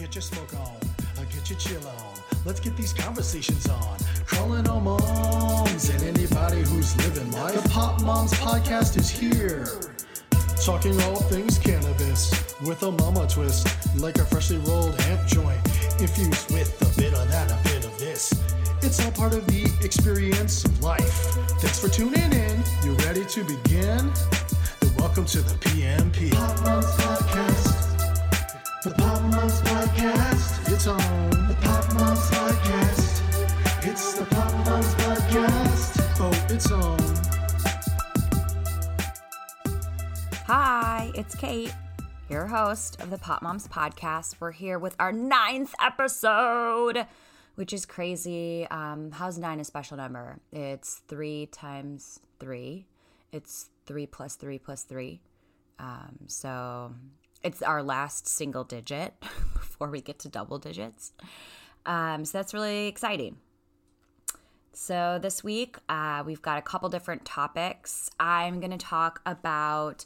Get 0.00 0.14
your 0.14 0.22
smoke 0.22 0.54
on, 0.54 0.76
uh, 1.18 1.24
get 1.24 1.50
your 1.50 1.58
chill 1.58 1.86
on. 1.86 2.14
Let's 2.46 2.58
get 2.58 2.74
these 2.74 2.94
conversations 2.94 3.68
on. 3.68 3.98
Calling 4.26 4.66
all 4.66 4.80
moms 4.80 5.90
and 5.90 6.02
anybody 6.02 6.62
who's 6.62 6.96
living 7.04 7.30
life. 7.32 7.62
The 7.62 7.68
Pop 7.68 8.00
Moms 8.00 8.32
Podcast 8.32 8.96
is 8.96 9.10
here. 9.10 9.68
Talking 10.64 10.98
all 11.02 11.16
things 11.16 11.58
cannabis 11.58 12.54
with 12.62 12.82
a 12.82 12.92
mama 12.92 13.28
twist, 13.28 13.68
like 14.00 14.16
a 14.16 14.24
freshly 14.24 14.56
rolled 14.60 14.98
hemp 15.02 15.28
joint, 15.28 15.60
infused 16.00 16.50
with 16.50 16.80
a 16.80 16.98
bit 16.98 17.12
of 17.12 17.28
that, 17.28 17.50
a 17.50 17.62
bit 17.68 17.84
of 17.84 17.98
this. 17.98 18.32
It's 18.80 19.04
all 19.04 19.12
part 19.12 19.34
of 19.34 19.46
the 19.48 19.70
experience 19.84 20.64
of 20.64 20.82
life. 20.82 21.12
Thanks 21.60 21.78
for 21.78 21.88
tuning 21.88 22.32
in. 22.32 22.64
You 22.82 22.94
ready 23.04 23.26
to 23.26 23.44
begin? 23.44 24.10
Then 24.80 24.94
welcome 24.96 25.26
to 25.26 25.42
the 25.42 25.54
PMP. 25.56 26.32
Pop 26.32 26.64
Moms 26.64 26.86
Podcast. 26.86 27.49
The 28.82 28.92
Pop 28.92 29.20
Moms 29.20 29.60
Podcast. 29.60 30.72
It's 30.72 30.86
on. 30.86 30.96
The 31.48 31.56
Pop 31.60 31.92
Moms 31.92 32.30
Podcast. 32.30 33.86
It's 33.86 34.14
the 34.14 34.24
Pop 34.24 34.50
Moms 34.64 34.94
Podcast. 34.94 36.18
Oh, 36.18 36.46
it's 36.48 36.72
on. 36.72 36.98
Hi, 40.46 41.12
it's 41.14 41.34
Kate, 41.34 41.74
your 42.30 42.46
host 42.46 43.02
of 43.02 43.10
the 43.10 43.18
Pop 43.18 43.42
Moms 43.42 43.68
Podcast. 43.68 44.36
We're 44.40 44.52
here 44.52 44.78
with 44.78 44.96
our 44.98 45.12
ninth 45.12 45.74
episode, 45.78 47.06
which 47.56 47.74
is 47.74 47.84
crazy. 47.84 48.66
Um, 48.70 49.10
how's 49.10 49.36
nine 49.36 49.60
a 49.60 49.64
special 49.64 49.98
number? 49.98 50.38
It's 50.52 51.02
three 51.06 51.50
times 51.52 52.18
three. 52.38 52.86
It's 53.30 53.68
three 53.84 54.06
plus 54.06 54.36
three 54.36 54.58
plus 54.58 54.84
three. 54.84 55.20
Um, 55.78 56.16
so 56.28 56.92
it's 57.42 57.62
our 57.62 57.82
last 57.82 58.28
single 58.28 58.64
digit 58.64 59.14
before 59.54 59.90
we 59.90 60.00
get 60.00 60.18
to 60.20 60.28
double 60.28 60.58
digits. 60.58 61.12
Um, 61.86 62.24
so 62.24 62.38
that's 62.38 62.52
really 62.52 62.86
exciting. 62.86 63.36
So, 64.72 65.18
this 65.20 65.42
week, 65.42 65.76
uh, 65.88 66.22
we've 66.24 66.40
got 66.40 66.56
a 66.56 66.62
couple 66.62 66.88
different 66.88 67.24
topics. 67.24 68.10
I'm 68.18 68.60
going 68.60 68.70
to 68.70 68.78
talk 68.78 69.20
about 69.26 70.04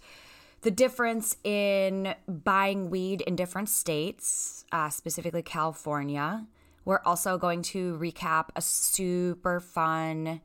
the 0.62 0.70
difference 0.70 1.36
in 1.44 2.14
buying 2.26 2.88
weed 2.88 3.20
in 3.20 3.36
different 3.36 3.68
states, 3.68 4.64
uh, 4.72 4.88
specifically 4.88 5.42
California. 5.42 6.46
We're 6.84 7.02
also 7.04 7.38
going 7.38 7.62
to 7.62 7.96
recap 7.98 8.48
a 8.56 8.62
super 8.62 9.60
fun 9.60 10.40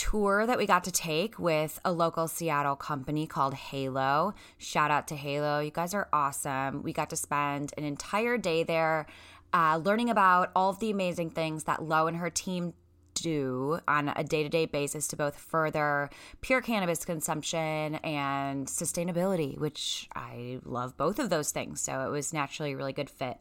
tour 0.00 0.46
that 0.46 0.56
we 0.56 0.64
got 0.64 0.82
to 0.84 0.90
take 0.90 1.38
with 1.38 1.78
a 1.84 1.92
local 1.92 2.26
Seattle 2.26 2.74
company 2.74 3.26
called 3.26 3.52
Halo. 3.52 4.32
Shout 4.56 4.90
out 4.90 5.06
to 5.08 5.14
Halo. 5.14 5.60
You 5.60 5.70
guys 5.70 5.92
are 5.92 6.08
awesome. 6.10 6.82
We 6.82 6.94
got 6.94 7.10
to 7.10 7.16
spend 7.16 7.74
an 7.76 7.84
entire 7.84 8.38
day 8.38 8.62
there 8.62 9.04
uh, 9.52 9.78
learning 9.84 10.08
about 10.08 10.52
all 10.56 10.70
of 10.70 10.78
the 10.78 10.90
amazing 10.90 11.28
things 11.28 11.64
that 11.64 11.82
Lo 11.82 12.06
and 12.06 12.16
her 12.16 12.30
team 12.30 12.72
do 13.12 13.78
on 13.86 14.10
a 14.16 14.24
day 14.24 14.42
to 14.42 14.48
day 14.48 14.64
basis 14.64 15.06
to 15.08 15.16
both 15.16 15.36
further 15.36 16.08
pure 16.40 16.62
cannabis 16.62 17.04
consumption 17.04 17.96
and 17.96 18.68
sustainability, 18.68 19.58
which 19.58 20.08
I 20.14 20.60
love 20.64 20.96
both 20.96 21.18
of 21.18 21.28
those 21.28 21.50
things. 21.50 21.82
So 21.82 22.06
it 22.06 22.10
was 22.10 22.32
naturally 22.32 22.72
a 22.72 22.76
really 22.76 22.94
good 22.94 23.10
fit. 23.10 23.36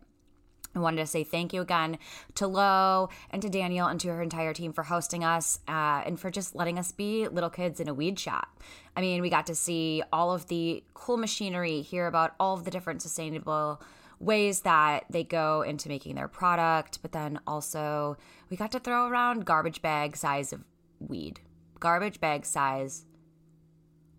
I 0.75 0.79
wanted 0.79 0.97
to 0.97 1.07
say 1.07 1.23
thank 1.23 1.53
you 1.53 1.61
again 1.61 1.97
to 2.35 2.47
Lo 2.47 3.09
and 3.31 3.41
to 3.41 3.49
Daniel 3.49 3.87
and 3.87 3.99
to 4.01 4.09
her 4.09 4.21
entire 4.21 4.53
team 4.53 4.71
for 4.71 4.83
hosting 4.83 5.23
us 5.23 5.59
uh, 5.67 6.03
and 6.05 6.19
for 6.19 6.29
just 6.29 6.55
letting 6.55 6.77
us 6.77 6.91
be 6.91 7.27
little 7.27 7.49
kids 7.49 7.79
in 7.79 7.87
a 7.87 7.93
weed 7.93 8.19
shop. 8.19 8.59
I 8.95 9.01
mean, 9.01 9.21
we 9.21 9.29
got 9.29 9.47
to 9.47 9.55
see 9.55 10.03
all 10.13 10.31
of 10.31 10.47
the 10.47 10.83
cool 10.93 11.17
machinery, 11.17 11.81
hear 11.81 12.07
about 12.07 12.35
all 12.39 12.53
of 12.53 12.65
the 12.65 12.71
different 12.71 13.01
sustainable 13.01 13.81
ways 14.19 14.61
that 14.61 15.05
they 15.09 15.23
go 15.23 15.61
into 15.61 15.89
making 15.89 16.15
their 16.15 16.27
product, 16.27 17.01
but 17.01 17.13
then 17.13 17.39
also 17.47 18.17
we 18.49 18.57
got 18.57 18.71
to 18.73 18.79
throw 18.79 19.07
around 19.07 19.45
garbage 19.45 19.81
bag 19.81 20.15
size 20.15 20.53
of 20.53 20.63
weed. 20.99 21.39
Garbage 21.79 22.19
bag 22.19 22.45
size 22.45 23.05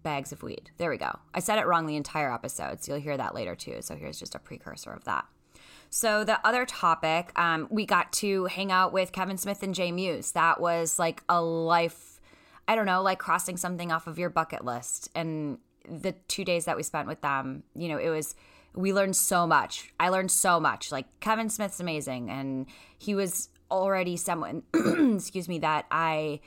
bags 0.02 0.32
of 0.32 0.42
weed. 0.42 0.70
There 0.78 0.90
we 0.90 0.96
go. 0.96 1.18
I 1.34 1.40
said 1.40 1.58
it 1.58 1.66
wrong 1.66 1.86
the 1.86 1.96
entire 1.96 2.32
episode, 2.32 2.82
so 2.82 2.92
you'll 2.92 3.02
hear 3.02 3.18
that 3.18 3.34
later 3.34 3.54
too. 3.54 3.78
So 3.82 3.94
here's 3.94 4.18
just 4.18 4.34
a 4.34 4.38
precursor 4.38 4.92
of 4.92 5.04
that. 5.04 5.26
So 5.90 6.22
the 6.22 6.44
other 6.46 6.64
topic, 6.64 7.36
um, 7.38 7.66
we 7.68 7.84
got 7.84 8.12
to 8.14 8.44
hang 8.46 8.70
out 8.70 8.92
with 8.92 9.10
Kevin 9.10 9.36
Smith 9.36 9.62
and 9.64 9.74
Jay 9.74 9.90
Mewes. 9.90 10.32
That 10.32 10.60
was 10.60 11.00
like 11.00 11.24
a 11.28 11.42
life, 11.42 12.20
I 12.68 12.76
don't 12.76 12.86
know, 12.86 13.02
like 13.02 13.18
crossing 13.18 13.56
something 13.56 13.90
off 13.90 14.06
of 14.06 14.16
your 14.16 14.30
bucket 14.30 14.64
list. 14.64 15.10
And 15.16 15.58
the 15.88 16.12
two 16.28 16.44
days 16.44 16.66
that 16.66 16.76
we 16.76 16.84
spent 16.84 17.08
with 17.08 17.20
them, 17.22 17.64
you 17.74 17.88
know, 17.88 17.98
it 17.98 18.08
was 18.08 18.36
we 18.74 18.92
learned 18.92 19.16
so 19.16 19.48
much. 19.48 19.92
I 19.98 20.10
learned 20.10 20.30
so 20.30 20.60
much. 20.60 20.92
Like 20.92 21.06
Kevin 21.18 21.48
Smith's 21.48 21.80
amazing, 21.80 22.30
and 22.30 22.66
he 22.96 23.16
was 23.16 23.48
already 23.68 24.16
someone, 24.16 24.62
excuse 25.16 25.48
me, 25.48 25.58
that 25.58 25.86
I 25.90 26.40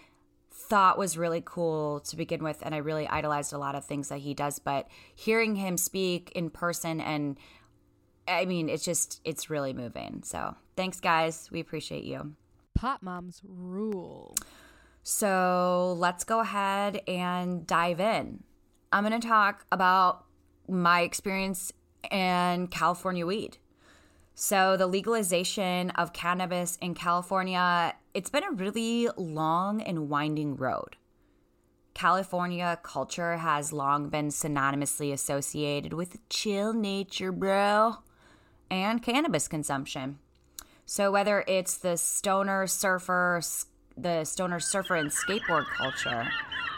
thought 0.52 0.98
was 0.98 1.18
really 1.18 1.44
cool 1.44 2.00
to 2.02 2.16
begin 2.16 2.44
with, 2.44 2.60
and 2.62 2.74
I 2.74 2.78
really 2.78 3.08
idolized 3.08 3.52
a 3.52 3.58
lot 3.58 3.76
of 3.76 3.84
things 3.84 4.08
that 4.10 4.20
he 4.20 4.34
does. 4.34 4.60
But 4.60 4.88
hearing 5.14 5.56
him 5.56 5.76
speak 5.76 6.32
in 6.34 6.50
person 6.50 7.02
and 7.02 7.38
I 8.28 8.46
mean, 8.46 8.70
it's 8.70 8.86
just, 8.86 9.22
it's 9.26 9.50
really 9.50 9.74
moving. 9.74 10.22
So 10.24 10.56
thanks, 10.76 11.00
guys. 11.00 11.50
We 11.52 11.60
appreciate 11.60 12.04
you. 12.04 12.34
Pop 12.74 13.02
moms 13.02 13.42
rule. 13.44 14.36
So 15.04 15.96
let's 15.98 16.24
go 16.24 16.40
ahead 16.40 17.02
and 17.08 17.68
dive 17.68 18.00
in. 18.00 18.44
I'm 18.92 19.06
going 19.06 19.20
to 19.20 19.28
talk 19.28 19.66
about 19.72 20.26
my 20.68 21.02
experience 21.02 21.74
in 22.12 22.68
California 22.68 23.26
weed. 23.26 23.58
So, 24.36 24.78
the 24.78 24.88
legalization 24.88 25.92
of 25.92 26.12
cannabis 26.12 26.78
in 26.82 26.96
California, 26.96 27.94
it's 28.16 28.32
been 28.32 28.44
a 28.44 28.52
really 28.52 29.08
long 29.16 29.80
and 29.80 30.10
winding 30.10 30.56
road. 30.56 30.96
California 31.94 32.80
culture 32.82 33.38
has 33.38 33.72
long 33.72 34.10
been 34.10 34.30
synonymously 34.30 35.14
associated 35.14 35.94
with 35.94 36.18
chill 36.30 36.74
nature, 36.74 37.32
bro 37.32 37.98
and 38.74 39.02
cannabis 39.02 39.48
consumption. 39.48 40.20
So 40.86 41.12
whether 41.12 41.44
it's 41.48 41.78
the 41.78 41.96
stoner 41.98 42.68
surfer, 42.68 43.42
the 43.96 44.26
stoner 44.26 44.60
surfer 44.60 44.96
and 44.96 45.10
skateboard 45.10 45.66
culture, 45.78 46.28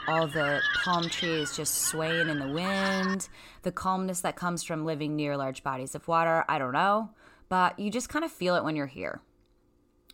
all 0.07 0.27
the 0.27 0.61
palm 0.83 1.09
trees 1.09 1.55
just 1.55 1.73
swaying 1.73 2.29
in 2.29 2.39
the 2.39 2.47
wind, 2.47 3.27
the 3.63 3.71
calmness 3.71 4.21
that 4.21 4.35
comes 4.35 4.63
from 4.63 4.85
living 4.85 5.15
near 5.15 5.35
large 5.35 5.63
bodies 5.63 5.95
of 5.95 6.07
water, 6.07 6.45
I 6.47 6.59
don't 6.59 6.73
know, 6.73 7.09
but 7.49 7.79
you 7.79 7.89
just 7.89 8.09
kind 8.09 8.23
of 8.23 8.31
feel 8.31 8.55
it 8.55 8.63
when 8.63 8.75
you're 8.75 8.85
here. 8.85 9.21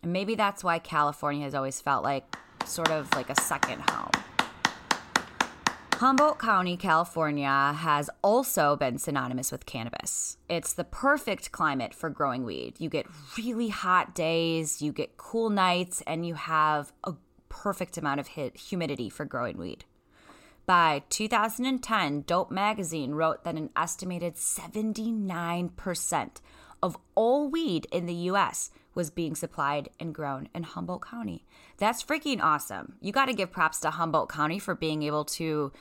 And 0.02 0.12
maybe 0.12 0.34
that's 0.34 0.64
why 0.64 0.78
California 0.78 1.44
has 1.44 1.54
always 1.54 1.80
felt 1.80 2.02
like 2.02 2.24
sort 2.64 2.90
of 2.90 3.12
like 3.14 3.28
a 3.28 3.40
second 3.40 3.82
home. 3.90 4.10
Humboldt 6.02 6.40
County, 6.40 6.76
California 6.76 7.76
has 7.78 8.10
also 8.24 8.74
been 8.74 8.98
synonymous 8.98 9.52
with 9.52 9.66
cannabis. 9.66 10.36
It's 10.48 10.72
the 10.72 10.82
perfect 10.82 11.52
climate 11.52 11.94
for 11.94 12.10
growing 12.10 12.42
weed. 12.42 12.74
You 12.78 12.90
get 12.90 13.06
really 13.38 13.68
hot 13.68 14.12
days, 14.12 14.82
you 14.82 14.90
get 14.90 15.16
cool 15.16 15.48
nights, 15.48 16.02
and 16.04 16.26
you 16.26 16.34
have 16.34 16.92
a 17.04 17.14
perfect 17.48 17.98
amount 17.98 18.18
of 18.18 18.26
humidity 18.26 19.10
for 19.10 19.24
growing 19.24 19.56
weed. 19.56 19.84
By 20.66 21.04
2010, 21.08 22.22
Dope 22.22 22.50
Magazine 22.50 23.12
wrote 23.12 23.44
that 23.44 23.54
an 23.54 23.70
estimated 23.76 24.34
79% 24.34 26.30
of 26.82 26.96
all 27.14 27.48
weed 27.48 27.86
in 27.92 28.06
the 28.06 28.14
US 28.14 28.70
was 28.92 29.08
being 29.08 29.36
supplied 29.36 29.88
and 30.00 30.12
grown 30.12 30.48
in 30.52 30.64
Humboldt 30.64 31.06
County. 31.06 31.46
That's 31.78 32.02
freaking 32.02 32.42
awesome. 32.42 32.94
You 33.00 33.12
got 33.12 33.26
to 33.26 33.34
give 33.34 33.52
props 33.52 33.78
to 33.80 33.90
Humboldt 33.90 34.28
County 34.28 34.58
for 34.58 34.74
being 34.74 35.04
able 35.04 35.24
to 35.26 35.72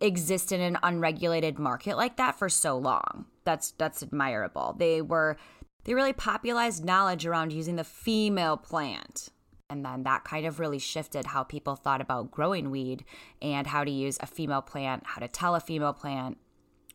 exist 0.00 0.52
in 0.52 0.60
an 0.60 0.78
unregulated 0.82 1.58
market 1.58 1.96
like 1.96 2.16
that 2.16 2.38
for 2.38 2.48
so 2.48 2.76
long. 2.76 3.26
That's 3.44 3.72
that's 3.72 4.02
admirable. 4.02 4.74
They 4.78 5.02
were 5.02 5.36
they 5.84 5.94
really 5.94 6.12
popularized 6.12 6.84
knowledge 6.84 7.26
around 7.26 7.52
using 7.52 7.76
the 7.76 7.84
female 7.84 8.56
plant. 8.56 9.28
And 9.68 9.84
then 9.84 10.04
that 10.04 10.24
kind 10.24 10.46
of 10.46 10.60
really 10.60 10.78
shifted 10.78 11.26
how 11.26 11.42
people 11.42 11.74
thought 11.74 12.00
about 12.00 12.30
growing 12.30 12.70
weed 12.70 13.04
and 13.42 13.66
how 13.66 13.82
to 13.82 13.90
use 13.90 14.16
a 14.20 14.26
female 14.26 14.62
plant, 14.62 15.02
how 15.06 15.20
to 15.20 15.28
tell 15.28 15.56
a 15.56 15.60
female 15.60 15.92
plant, 15.92 16.38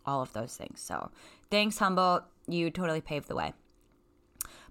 all 0.05 0.21
of 0.21 0.31
those 0.33 0.55
things. 0.55 0.79
So, 0.79 1.11
thanks 1.49 1.79
Humboldt, 1.79 2.23
you 2.47 2.69
totally 2.69 3.01
paved 3.01 3.27
the 3.27 3.35
way. 3.35 3.53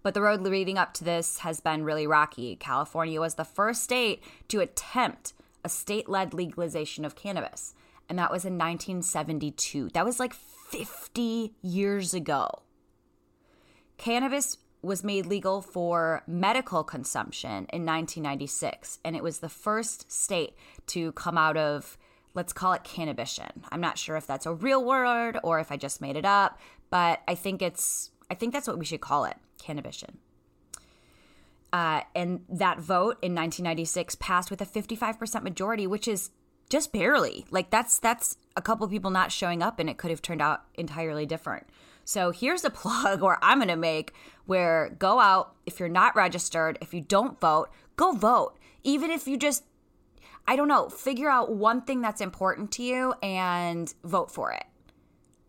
But 0.02 0.14
the 0.14 0.22
road 0.22 0.40
leading 0.40 0.78
up 0.78 0.94
to 0.94 1.05
this 1.05 1.38
has 1.38 1.60
been 1.60 1.84
really 1.84 2.06
rocky. 2.06 2.56
California 2.56 3.20
was 3.20 3.34
the 3.34 3.44
first 3.44 3.82
state 3.82 4.22
to 4.49 4.60
attempt 4.60 5.34
a 5.62 5.69
state 5.69 6.08
led 6.08 6.32
legalization 6.32 7.05
of 7.05 7.16
cannabis 7.16 7.75
and 8.10 8.18
that 8.18 8.32
was 8.32 8.44
in 8.44 8.58
1972. 8.58 9.90
That 9.94 10.04
was 10.04 10.18
like 10.18 10.34
50 10.34 11.54
years 11.62 12.12
ago. 12.12 12.48
Cannabis 13.96 14.58
was 14.82 15.04
made 15.04 15.26
legal 15.26 15.62
for 15.62 16.22
medical 16.26 16.82
consumption 16.82 17.66
in 17.72 17.86
1996, 17.86 18.98
and 19.04 19.14
it 19.14 19.22
was 19.22 19.38
the 19.38 19.48
first 19.48 20.10
state 20.10 20.54
to 20.88 21.12
come 21.12 21.38
out 21.38 21.56
of, 21.56 21.96
let's 22.34 22.52
call 22.52 22.72
it 22.72 22.82
cannabition. 22.82 23.62
I'm 23.70 23.80
not 23.80 23.96
sure 23.96 24.16
if 24.16 24.26
that's 24.26 24.46
a 24.46 24.54
real 24.54 24.84
word 24.84 25.38
or 25.44 25.60
if 25.60 25.70
I 25.70 25.76
just 25.76 26.00
made 26.00 26.16
it 26.16 26.24
up, 26.24 26.58
but 26.90 27.20
I 27.28 27.36
think 27.36 27.62
it's 27.62 28.10
I 28.30 28.34
think 28.34 28.52
that's 28.52 28.68
what 28.68 28.78
we 28.78 28.84
should 28.84 29.00
call 29.00 29.24
it, 29.24 29.36
cannabition. 29.60 30.18
Uh, 31.72 32.02
and 32.14 32.40
that 32.48 32.78
vote 32.78 33.18
in 33.22 33.34
1996 33.34 34.16
passed 34.16 34.50
with 34.50 34.60
a 34.60 34.66
55% 34.66 35.42
majority, 35.42 35.86
which 35.86 36.08
is 36.08 36.30
just 36.70 36.93
barely. 36.93 37.44
Like 37.50 37.69
that's 37.69 37.99
that's 37.99 38.38
a 38.56 38.62
couple 38.62 38.88
people 38.88 39.11
not 39.11 39.32
showing 39.32 39.62
up, 39.62 39.78
and 39.78 39.90
it 39.90 39.99
could 39.99 40.11
have 40.11 40.22
turned 40.22 40.40
out 40.40 40.62
entirely 40.75 41.26
different. 41.26 41.67
So 42.05 42.31
here's 42.31 42.64
a 42.64 42.70
plug 42.82 43.20
where 43.20 43.38
I'm 43.43 43.58
going 43.58 43.69
to 43.69 43.76
make 43.76 44.14
where 44.46 44.96
go 44.99 45.20
out 45.20 45.55
if 45.67 45.78
you're 45.78 45.88
not 45.88 46.17
registered, 46.17 46.78
if 46.81 46.94
you 46.94 47.02
don't 47.02 47.38
vote, 47.38 47.69
go 47.96 48.12
vote. 48.12 48.56
Even 48.82 49.11
if 49.11 49.28
you 49.28 49.37
just 49.37 49.64
I 50.49 50.56
don't 50.56 50.69
know, 50.69 50.88
figure 50.88 51.28
out 51.28 51.52
one 51.52 51.82
thing 51.82 52.00
that's 52.00 52.20
important 52.20 52.72
to 52.72 52.82
you 52.82 53.14
and 53.22 53.93
vote 54.02 54.31
for 54.31 54.52
it. 54.52 54.64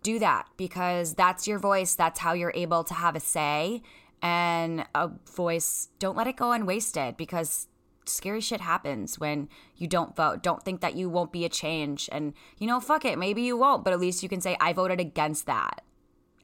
Do 0.04 0.20
that 0.20 0.48
because 0.58 1.14
that's 1.14 1.48
your 1.48 1.60
voice, 1.60 1.96
that's 1.96 2.20
how 2.20 2.34
you're 2.34 2.52
able 2.56 2.84
to 2.84 2.94
have 2.94 3.16
a 3.16 3.20
say 3.20 3.82
and 4.22 4.86
a 4.94 5.10
voice. 5.34 5.90
Don't 6.00 6.18
let 6.18 6.28
it 6.28 6.36
go 6.36 6.52
unwasted 6.52 7.18
because 7.18 7.68
scary 8.06 8.42
shit 8.42 8.62
happens 8.62 9.20
when 9.20 9.50
you 9.76 9.88
don't 9.88 10.16
vote. 10.16 10.44
Don't 10.44 10.64
think 10.64 10.82
that 10.82 10.96
you 10.96 11.10
won't 11.10 11.32
be 11.32 11.46
a 11.46 11.50
change. 11.50 12.10
And, 12.12 12.34
you 12.58 12.68
know, 12.68 12.80
fuck 12.80 13.06
it. 13.06 13.18
Maybe 13.18 13.42
you 13.42 13.58
won't, 13.58 13.84
but 13.84 13.94
at 13.94 14.00
least 14.00 14.24
you 14.24 14.30
can 14.30 14.42
say, 14.42 14.58
I 14.60 14.74
voted 14.74 15.00
against 15.00 15.46
that. 15.46 15.82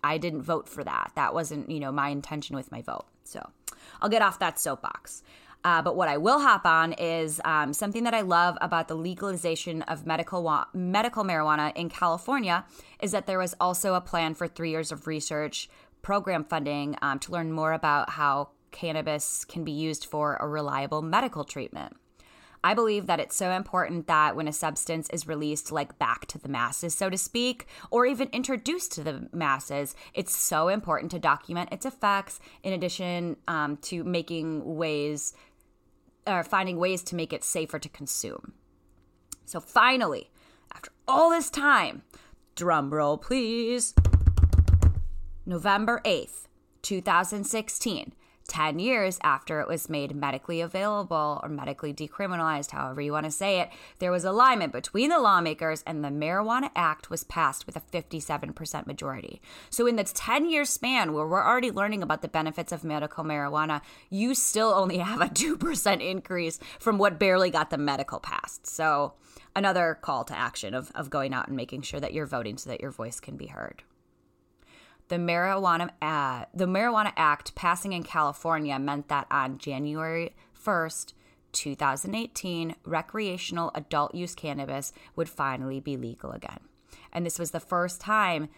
I 0.04 0.18
didn't 0.18 0.44
vote 0.44 0.70
for 0.70 0.84
that. 0.84 1.12
That 1.16 1.34
wasn't, 1.34 1.70
you 1.70 1.80
know, 1.80 1.92
my 1.92 2.10
intention 2.10 2.56
with 2.56 2.72
my 2.72 2.82
vote. 2.82 3.06
So 3.24 3.50
I'll 4.02 4.10
get 4.10 4.22
off 4.22 4.40
that 4.40 4.60
soapbox. 4.60 5.24
Uh, 5.64 5.82
but 5.82 5.96
what 5.96 6.08
I 6.08 6.18
will 6.18 6.40
hop 6.40 6.66
on 6.66 6.94
is 6.94 7.42
um, 7.44 7.74
something 7.74 8.04
that 8.04 8.14
I 8.14 8.22
love 8.22 8.58
about 8.62 8.88
the 8.88 8.96
legalization 8.96 9.82
of 9.82 10.06
medical 10.06 10.44
wa- 10.44 10.68
medical 10.74 11.24
marijuana 11.24 11.76
in 11.76 11.90
California 11.90 12.64
is 13.02 13.12
that 13.12 13.26
there 13.26 13.40
was 13.40 13.56
also 13.60 13.96
a 13.96 14.02
plan 14.02 14.34
for 14.34 14.48
three 14.48 14.70
years 14.70 14.92
of 14.92 15.08
research 15.08 15.68
program 16.02 16.46
funding 16.46 16.96
um, 17.02 17.20
to 17.20 17.32
learn 17.32 17.52
more 17.52 17.74
about 17.74 18.12
how 18.12 18.50
cannabis 18.72 19.46
can 19.46 19.64
be 19.64 19.72
used 19.72 20.06
for 20.06 20.36
a 20.36 20.48
reliable 20.48 21.02
medical 21.02 21.44
treatment. 21.44 21.96
I 22.64 22.74
believe 22.74 23.06
that 23.08 23.20
it's 23.20 23.36
so 23.36 23.52
important 23.52 24.08
that 24.08 24.36
when 24.36 24.48
a 24.48 24.54
substance 24.54 25.10
is 25.12 25.28
released, 25.28 25.72
like 25.72 26.00
back 26.00 26.26
to 26.28 26.38
the 26.38 26.50
masses, 26.50 26.96
so 26.96 27.10
to 27.10 27.18
speak, 27.18 27.68
or 27.92 28.06
even 28.06 28.30
introduced 28.34 28.92
to 28.94 29.04
the 29.04 29.30
masses, 29.32 29.96
it's 30.14 30.38
so 30.38 30.68
important 30.68 31.12
to 31.12 31.20
document 31.20 31.72
its 31.72 31.86
effects 31.86 32.40
in 32.64 32.74
addition 32.74 33.38
um, 33.48 33.78
to 33.78 34.04
making 34.04 34.76
ways 34.76 35.34
or 36.26 36.44
finding 36.44 36.78
ways 36.78 37.04
to 37.04 37.16
make 37.16 37.32
it 37.32 37.44
safer 37.44 37.80
to 37.80 37.90
consume. 37.90 38.54
So 39.46 39.62
finally, 39.62 40.30
after 40.74 40.92
all 41.08 41.30
this 41.30 41.50
time, 41.50 42.02
drum 42.56 42.94
roll 42.94 43.18
please, 43.18 43.94
November 45.46 46.02
8th, 46.04 46.48
2016, 46.82 48.14
10 48.48 48.80
years 48.80 49.20
after 49.24 49.60
it 49.60 49.68
was 49.68 49.90
made 49.90 50.16
medically 50.16 50.62
available 50.62 51.40
or 51.44 51.50
medically 51.50 51.94
decriminalized, 51.94 52.72
however 52.72 53.02
you 53.02 53.12
want 53.12 53.26
to 53.26 53.32
say 53.32 53.60
it, 53.60 53.70
there 54.00 54.12
was 54.12 54.26
alignment 54.26 54.72
between 54.72 55.10
the 55.10 55.20
lawmakers 55.20 55.84
and 55.86 56.04
the 56.04 56.10
Marijuana 56.10 56.70
Act 56.76 57.10
was 57.10 57.24
passed 57.24 57.66
with 57.66 57.76
a 57.76 57.82
57% 57.82 58.88
majority. 58.88 59.42
So, 59.70 59.86
in 59.86 59.96
the 59.96 60.04
10 60.04 60.50
year 60.50 60.66
span 60.66 61.14
where 61.14 61.28
we're 61.28 61.46
already 61.46 61.72
learning 61.72 62.02
about 62.02 62.22
the 62.22 62.28
benefits 62.28 62.72
of 62.72 62.84
medical 62.84 63.24
marijuana, 63.24 63.82
you 64.10 64.34
still 64.34 64.70
only 64.70 64.98
have 65.08 65.22
a 65.22 65.28
2% 65.28 66.02
increase 66.02 66.60
from 66.80 66.98
what 66.98 67.20
barely 67.20 67.50
got 67.50 67.70
the 67.70 67.78
medical 67.78 68.20
passed. 68.20 68.66
So, 68.66 69.14
another 69.56 69.98
call 70.02 70.24
to 70.26 70.38
action 70.38 70.74
of, 70.74 70.92
of 70.96 71.10
going 71.10 71.34
out 71.34 71.48
and 71.48 71.56
making 71.56 71.82
sure 71.82 72.00
that 72.00 72.14
you're 72.14 72.26
voting 72.26 72.58
so 72.58 72.70
that 72.70 72.82
your 72.82 72.92
voice 72.92 73.20
can 73.20 73.38
be 73.38 73.48
heard 73.48 73.84
the 75.10 75.16
marijuana 75.16 75.90
uh, 76.02 76.46
the 76.54 76.66
marijuana 76.66 77.14
act 77.16 77.56
passing 77.56 77.94
in 77.94 78.04
California 78.04 78.78
meant 78.80 79.08
that 79.08 79.28
on 79.32 79.58
January 79.58 80.36
1st 80.66 81.14
2018 81.54 82.76
recreational 82.84 83.72
adult 83.74 84.14
use 84.14 84.36
cannabis 84.36 84.92
would 85.16 85.30
finally 85.30 85.80
be 85.80 85.98
legal 85.98 86.32
again. 86.32 86.60
And 87.12 87.26
this 87.26 87.40
was 87.40 87.52
the 87.52 87.60
first 87.60 88.02
time 88.02 88.50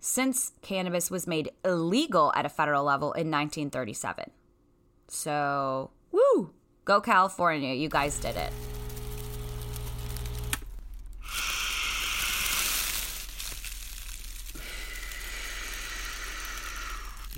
since 0.00 0.52
cannabis 0.62 1.10
was 1.10 1.26
made 1.26 1.50
illegal 1.64 2.32
at 2.34 2.46
a 2.46 2.48
federal 2.48 2.84
level 2.84 3.08
in 3.12 3.30
1937 3.30 4.30
so 5.08 5.90
woo! 6.12 6.52
Go 6.84 7.00
california. 7.00 7.74
You 7.74 7.88
guys 7.88 8.18
did 8.18 8.36
it 8.36 8.52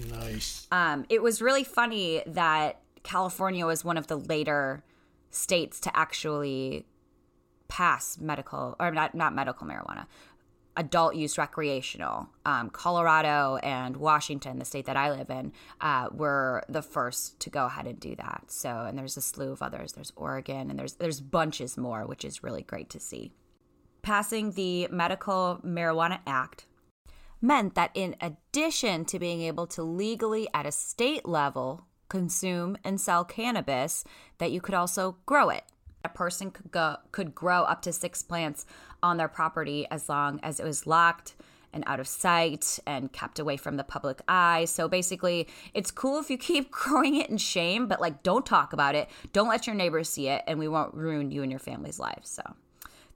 Nice. 0.08 0.66
Um, 0.70 1.04
it 1.08 1.22
was 1.22 1.42
really 1.42 1.64
funny 1.64 2.22
that 2.26 2.80
California 3.02 3.66
was 3.66 3.84
one 3.84 3.96
of 3.96 4.06
the 4.06 4.16
later 4.16 4.84
states 5.30 5.80
to 5.80 5.96
actually 5.96 6.86
pass 7.68 8.18
medical 8.18 8.74
or 8.80 8.90
not 8.90 9.14
not 9.14 9.32
medical 9.32 9.64
marijuana 9.66 10.06
adult 10.76 11.14
use 11.14 11.38
recreational. 11.38 12.28
Um, 12.44 12.68
colorado 12.70 13.56
and 13.62 13.96
washington 13.96 14.58
the 14.58 14.64
state 14.64 14.86
that 14.86 14.96
i 14.96 15.10
live 15.12 15.30
in 15.30 15.52
uh, 15.80 16.08
were 16.12 16.64
the 16.68 16.82
first 16.82 17.38
to 17.40 17.50
go 17.50 17.66
ahead 17.66 17.86
and 17.86 17.98
do 18.00 18.16
that. 18.16 18.44
So 18.48 18.68
and 18.68 18.98
there's 18.98 19.16
a 19.16 19.20
slew 19.20 19.52
of 19.52 19.62
others. 19.62 19.92
There's 19.92 20.12
oregon 20.16 20.70
and 20.70 20.78
there's 20.78 20.94
there's 20.94 21.20
bunches 21.20 21.76
more 21.76 22.06
which 22.06 22.24
is 22.24 22.42
really 22.42 22.62
great 22.62 22.90
to 22.90 23.00
see. 23.00 23.32
Passing 24.02 24.52
the 24.52 24.88
medical 24.90 25.60
marijuana 25.64 26.20
act 26.26 26.66
meant 27.40 27.74
that 27.74 27.90
in 27.94 28.16
addition 28.20 29.04
to 29.04 29.18
being 29.18 29.40
able 29.42 29.66
to 29.66 29.82
legally 29.82 30.48
at 30.52 30.66
a 30.66 30.72
state 30.72 31.26
level 31.26 31.86
consume 32.08 32.76
and 32.82 33.00
sell 33.00 33.24
cannabis 33.24 34.04
that 34.38 34.50
you 34.50 34.60
could 34.60 34.74
also 34.74 35.16
grow 35.26 35.48
it 35.48 35.64
a 36.04 36.08
person 36.08 36.50
could 36.50 36.70
go 36.70 36.96
could 37.12 37.34
grow 37.34 37.62
up 37.62 37.82
to 37.82 37.92
6 37.92 38.22
plants 38.24 38.66
on 39.02 39.16
their 39.16 39.28
property 39.28 39.86
as 39.90 40.08
long 40.08 40.40
as 40.42 40.60
it 40.60 40.64
was 40.64 40.86
locked 40.86 41.34
and 41.72 41.84
out 41.86 42.00
of 42.00 42.08
sight 42.08 42.78
and 42.86 43.12
kept 43.12 43.38
away 43.38 43.56
from 43.56 43.76
the 43.76 43.84
public 43.84 44.20
eye. 44.26 44.64
So 44.64 44.88
basically, 44.88 45.46
it's 45.72 45.92
cool 45.92 46.18
if 46.18 46.28
you 46.28 46.36
keep 46.36 46.70
growing 46.72 47.14
it 47.14 47.30
in 47.30 47.36
shame, 47.36 47.86
but 47.86 48.00
like 48.00 48.22
don't 48.22 48.44
talk 48.44 48.72
about 48.72 48.94
it. 48.94 49.08
Don't 49.32 49.48
let 49.48 49.66
your 49.66 49.76
neighbors 49.76 50.08
see 50.08 50.28
it 50.28 50.42
and 50.46 50.58
we 50.58 50.68
won't 50.68 50.94
ruin 50.94 51.30
you 51.30 51.42
and 51.42 51.50
your 51.50 51.60
family's 51.60 51.98
lives. 51.98 52.28
So 52.28 52.42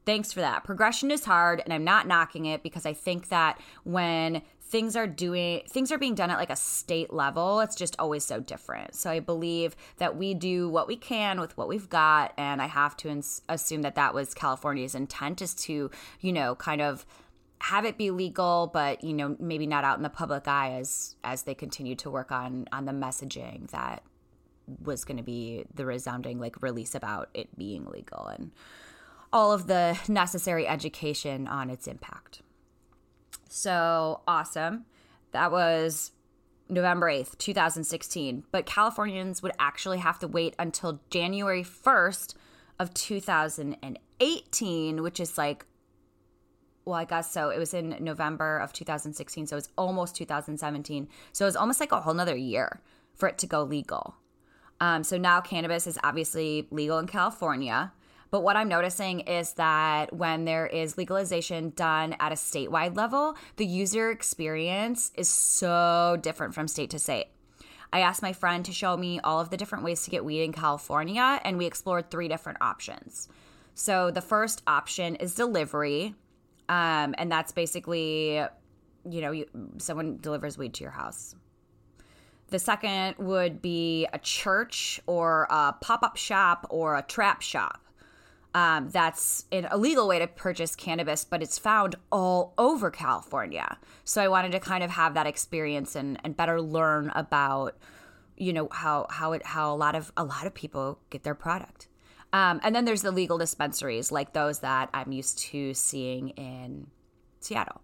thanks 0.05 0.33
for 0.33 0.41
that. 0.41 0.65
Progression 0.65 1.11
is 1.11 1.25
hard 1.25 1.63
and 1.65 1.73
I'm 1.73 1.85
not 1.85 2.07
knocking 2.07 2.47
it 2.47 2.63
because 2.63 2.87
I 2.87 2.93
think 2.93 3.29
that 3.29 3.61
when 3.85 4.43
things 4.61 4.97
are 4.97 5.07
doing 5.07 5.63
things 5.69 5.93
are 5.93 5.99
being 5.99 6.15
done 6.15 6.31
at 6.31 6.39
like 6.39 6.51
a 6.51 6.57
state 6.57 7.13
level, 7.13 7.61
it's 7.61 7.77
just 7.77 7.97
always 7.99 8.25
so 8.25 8.41
different. 8.41 8.95
So 8.95 9.11
I 9.11 9.21
believe 9.21 9.77
that 9.99 10.17
we 10.17 10.35
do 10.35 10.69
what 10.69 10.89
we 10.89 10.97
can 10.97 11.41
with 11.41 11.57
what 11.57 11.69
we've 11.69 11.89
got 11.89 12.33
and 12.37 12.61
I 12.61 12.67
have 12.67 12.97
to 12.99 13.09
ins- 13.09 13.43
assume 13.49 13.83
that 13.83 13.95
that 13.95 14.15
was 14.15 14.35
California's 14.35 14.95
intent 14.95 15.43
is 15.43 15.55
to, 15.55 15.91
you 16.21 16.33
know, 16.33 16.55
kind 16.55 16.81
of 16.81 17.07
have 17.61 17.87
it 17.87 17.97
be 17.97 18.11
legal 18.11 18.71
but 18.75 19.03
you 19.03 19.15
know 19.15 19.37
maybe 19.39 19.67
not 19.67 19.85
out 19.85 19.97
in 19.97 20.03
the 20.03 20.11
public 20.11 20.47
eye 20.47 20.73
as 20.73 21.17
as 21.25 21.45
they 21.45 21.55
continue 21.55 21.95
to 21.95 22.11
work 22.11 22.31
on 22.31 22.67
on 22.73 22.85
the 22.85 22.93
messaging 22.93 23.71
that 23.71 24.03
was 24.83 25.05
going 25.05 25.17
to 25.17 25.23
be 25.23 25.65
the 25.75 25.87
resounding 25.87 26.39
like 26.39 26.63
release 26.63 26.95
about 26.95 27.29
it 27.33 27.49
being 27.57 27.87
legal 27.87 28.27
and 28.27 28.51
all 29.35 29.53
of 29.53 29.67
the 29.67 29.99
necessary 30.09 30.67
education 30.67 31.47
on 31.49 31.69
its 31.69 31.87
impact. 31.89 32.41
So 33.49 34.21
awesome. 34.29 34.85
That 35.33 35.51
was 35.51 36.13
November 36.69 37.09
8th, 37.09 37.37
2016. 37.39 38.45
But 38.53 38.65
Californians 38.65 39.43
would 39.43 39.51
actually 39.59 39.99
have 39.99 40.21
to 40.21 40.29
wait 40.29 40.55
until 40.59 41.01
January 41.11 41.65
1st 41.65 42.35
of 42.79 42.95
2018, 42.95 45.03
which 45.03 45.19
is 45.19 45.37
like, 45.37 45.67
well, 46.85 46.95
I 46.95 47.05
guess 47.05 47.33
so. 47.33 47.51
It 47.51 47.59
was 47.59 47.75
in 47.75 47.97
November 48.01 48.59
of 48.59 48.73
2016, 48.73 49.49
so 49.49 49.57
it's 49.57 49.71
almost 49.77 50.15
2017. 50.15 51.09
So 51.33 51.49
it's 51.49 51.57
almost 51.57 51.81
like 51.81 51.93
a 51.93 52.01
whole 52.01 52.15
nother 52.15 52.37
year 52.37 52.81
for 53.15 53.29
it 53.29 53.39
to 53.39 53.49
go 53.49 53.65
legal. 53.65 54.15
Um, 54.81 55.03
so 55.03 55.19
now 55.19 55.41
cannabis 55.41 55.89
is 55.89 55.99
obviously 56.05 56.69
legal 56.71 56.99
in 56.99 57.07
California. 57.07 57.93
But 58.35 58.43
what 58.43 58.57
I'm 58.57 58.67
noticing 58.67 59.21
is 59.21 59.53
that 59.53 60.13
when 60.13 60.45
there 60.45 60.67
is 60.67 60.99
legalization 60.99 61.71
done 61.77 62.17
at 62.19 62.33
a 62.33 62.35
statewide 62.35 62.97
level, 62.97 63.37
the 63.59 63.65
user 63.65 64.11
experience 64.11 65.13
is 65.15 65.29
so 65.29 66.19
different 66.21 66.53
from 66.53 66.67
state 66.67 66.91
to 66.91 66.99
state. 66.99 67.27
I 67.93 68.01
asked 68.01 68.23
my 68.23 68.33
friend 68.33 68.65
to 68.65 68.73
show 68.73 68.97
me 68.97 69.21
all 69.21 69.39
of 69.39 69.51
the 69.51 69.57
different 69.57 69.85
ways 69.85 70.03
to 70.03 70.11
get 70.11 70.25
weed 70.25 70.43
in 70.43 70.51
California, 70.51 71.41
and 71.45 71.57
we 71.57 71.65
explored 71.65 72.11
three 72.11 72.27
different 72.27 72.59
options. 72.61 73.29
So 73.75 74.11
the 74.11 74.21
first 74.21 74.65
option 74.67 75.15
is 75.15 75.37
delivery, 75.37 76.17
um, 76.69 77.15
and 77.17 77.31
that's 77.31 77.53
basically, 77.53 78.43
you 79.09 79.21
know, 79.21 79.31
you, 79.31 79.47
someone 79.79 80.19
delivers 80.21 80.59
weed 80.59 80.75
to 80.75 80.83
your 80.83 80.91
house. 80.91 81.37
The 82.49 82.59
second 82.59 83.15
would 83.19 83.63
be 83.63 84.09
a 84.13 84.19
church 84.19 85.01
or 85.07 85.47
a 85.51 85.73
pop 85.81 86.03
up 86.03 86.17
shop 86.17 86.67
or 86.71 86.97
a 86.97 87.03
trap 87.03 87.41
shop. 87.41 87.81
Um, 88.55 88.89
that's 88.91 89.47
an 89.51 89.67
illegal 89.73 90.07
way 90.07 90.21
to 90.21 90.29
purchase 90.29 90.77
cannabis, 90.77 91.25
but 91.25 91.43
it's 91.43 91.59
found 91.59 91.97
all 92.13 92.55
over 92.57 92.89
California. 92.89 93.79
So 94.05 94.23
I 94.23 94.29
wanted 94.29 94.53
to 94.53 94.61
kind 94.61 94.85
of 94.85 94.91
have 94.91 95.15
that 95.15 95.27
experience 95.27 95.97
and, 95.97 96.21
and 96.23 96.37
better 96.37 96.63
learn 96.63 97.11
about, 97.17 97.77
you 98.37 98.53
know, 98.53 98.69
how 98.71 99.09
how 99.11 99.33
it 99.33 99.45
how 99.45 99.75
a 99.75 99.77
lot 99.77 99.97
of 99.97 100.13
a 100.17 100.23
lot 100.23 100.47
of 100.47 100.55
people 100.55 101.01
get 101.11 101.25
their 101.25 101.35
product. 101.35 101.89
Um, 102.33 102.61
and 102.63 102.75
then 102.75 102.85
there's 102.85 103.03
the 103.03 103.11
legal 103.11 103.39
dispensaries 103.39 104.13
like 104.13 104.33
those 104.33 104.61
that 104.61 104.89
I'm 104.95 105.11
used 105.11 105.39
to 105.39 105.75
seeing 105.75 106.31
in 106.31 106.87
Seattle. 107.41 107.81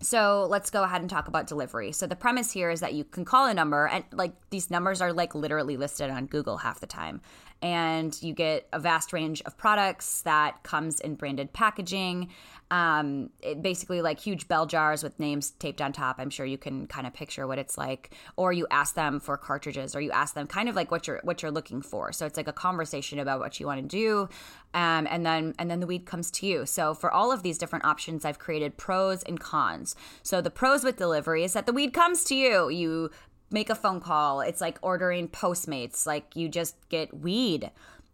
So 0.00 0.46
let's 0.50 0.70
go 0.70 0.82
ahead 0.82 1.00
and 1.00 1.08
talk 1.08 1.28
about 1.28 1.46
delivery. 1.46 1.92
So 1.92 2.06
the 2.06 2.16
premise 2.16 2.50
here 2.50 2.70
is 2.70 2.80
that 2.80 2.92
you 2.92 3.04
can 3.04 3.24
call 3.24 3.46
a 3.46 3.54
number 3.54 3.86
and 3.86 4.04
like 4.12 4.32
these 4.50 4.70
numbers 4.70 5.00
are 5.00 5.12
like 5.12 5.34
literally 5.34 5.76
listed 5.76 6.10
on 6.10 6.26
Google 6.26 6.58
half 6.58 6.80
the 6.80 6.86
time 6.86 7.20
and 7.62 8.20
you 8.20 8.34
get 8.34 8.66
a 8.72 8.80
vast 8.80 9.12
range 9.12 9.40
of 9.46 9.56
products 9.56 10.22
that 10.22 10.62
comes 10.64 10.98
in 11.00 11.14
branded 11.14 11.52
packaging. 11.52 12.28
Um, 12.72 13.30
it 13.42 13.62
basically 13.62 14.00
like 14.00 14.18
huge 14.18 14.48
bell 14.48 14.66
jars 14.66 15.02
with 15.02 15.20
names 15.20 15.50
taped 15.50 15.80
on 15.80 15.92
top. 15.92 16.16
I'm 16.18 16.30
sure 16.30 16.46
you 16.46 16.56
can 16.58 16.86
kind 16.86 17.06
of 17.06 17.12
picture 17.12 17.46
what 17.46 17.58
it's 17.58 17.76
like. 17.76 18.14
Or 18.36 18.52
you 18.52 18.66
ask 18.70 18.94
them 18.94 19.20
for 19.20 19.36
cartridges, 19.36 19.94
or 19.94 20.00
you 20.00 20.10
ask 20.10 20.34
them 20.34 20.46
kind 20.46 20.68
of 20.68 20.74
like 20.74 20.90
what 20.90 21.06
you're 21.06 21.20
what 21.22 21.42
you're 21.42 21.50
looking 21.52 21.82
for. 21.82 22.12
So 22.12 22.26
it's 22.26 22.36
like 22.36 22.48
a 22.48 22.52
conversation 22.52 23.18
about 23.18 23.40
what 23.40 23.60
you 23.60 23.66
want 23.66 23.82
to 23.82 23.86
do, 23.86 24.28
um, 24.74 25.06
and 25.10 25.24
then 25.24 25.54
and 25.58 25.70
then 25.70 25.80
the 25.80 25.86
weed 25.86 26.06
comes 26.06 26.30
to 26.32 26.46
you. 26.46 26.66
So 26.66 26.94
for 26.94 27.10
all 27.10 27.30
of 27.30 27.42
these 27.42 27.58
different 27.58 27.84
options, 27.84 28.24
I've 28.24 28.38
created 28.38 28.76
pros 28.76 29.22
and 29.22 29.38
cons. 29.38 29.94
So 30.22 30.40
the 30.40 30.50
pros 30.50 30.82
with 30.82 30.96
delivery 30.96 31.44
is 31.44 31.52
that 31.52 31.66
the 31.66 31.72
weed 31.72 31.92
comes 31.92 32.24
to 32.24 32.34
you. 32.34 32.70
You 32.70 33.10
make 33.52 33.70
a 33.70 33.74
phone 33.74 34.00
call. 34.00 34.40
It's 34.40 34.60
like 34.60 34.78
ordering 34.82 35.28
Postmates. 35.28 36.06
Like 36.06 36.34
you 36.36 36.48
just 36.48 36.76
get 36.88 37.14
weed. 37.16 37.70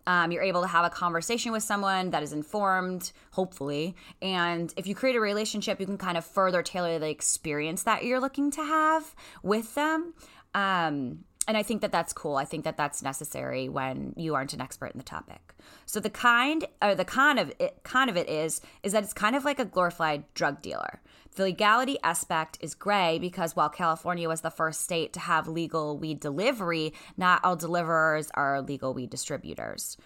Um, 0.07 0.33
you're 0.33 0.43
able 0.43 0.63
to 0.63 0.67
have 0.67 0.87
a 0.87 0.91
conversation 0.91 1.53
with 1.53 1.63
someone 1.63 2.11
that 2.11 2.23
is 2.23 2.33
informed, 2.33 3.13
hopefully. 3.33 3.95
And 4.23 4.73
if 4.79 4.87
you 4.87 4.95
create 4.95 5.17
a 5.17 5.21
relationship, 5.21 5.81
you 5.81 5.87
can 5.87 5.99
kind 5.99 6.17
of 6.17 6.25
further 6.25 6.63
tailor 6.63 6.99
the 6.99 7.11
experience 7.11 7.83
that 7.83 8.05
you're 8.05 8.21
looking 8.21 8.51
to 8.53 8.63
have 8.63 9.15
with 9.43 9.75
them. 9.75 10.15
Um, 10.55 11.25
and 11.49 11.57
I 11.57 11.63
think 11.63 11.81
that 11.81 11.91
that's 11.91 12.13
cool. 12.13 12.37
I 12.37 12.45
think 12.45 12.65
that 12.65 12.77
that's 12.77 13.03
necessary 13.03 13.71
when 13.71 14.13
you 14.17 14.35
aren't 14.35 14.53
an 14.53 14.61
expert 14.61 14.93
in 14.93 14.99
the 14.99 15.05
topic. 15.05 15.55
So 15.87 15.99
the 15.99 16.11
kind 16.11 16.67
or 16.83 16.95
the 16.95 17.07
con 17.07 17.39
of 17.39 17.51
it, 17.59 17.81
con 17.83 18.11
of 18.11 18.19
it 18.19 18.29
is 18.29 18.61
is 18.83 18.93
that 18.93 19.03
it's 19.03 19.15
kind 19.15 19.35
of 19.35 19.47
like 19.47 19.59
a 19.59 19.65
glorified 19.65 20.23
drug 20.35 20.61
dealer. 20.61 21.01
The 21.37 21.45
legality 21.45 21.99
aspect 22.05 22.59
is 22.61 22.75
gray 22.75 23.19
because 23.19 23.57
while 23.57 23.71
California 23.71 24.29
was 24.29 24.43
the 24.43 24.51
first 24.51 24.83
state 24.83 25.15
to 25.15 25.21
have 25.21 25.49
legal 25.49 25.97
weed 25.97 26.21
delivery, 26.21 26.93
not 27.17 27.41
all 27.43 27.57
deliverers 27.57 28.31
are 28.35 28.61
legal 28.61 28.93
weed 28.93 29.09
distributors. 29.09 29.97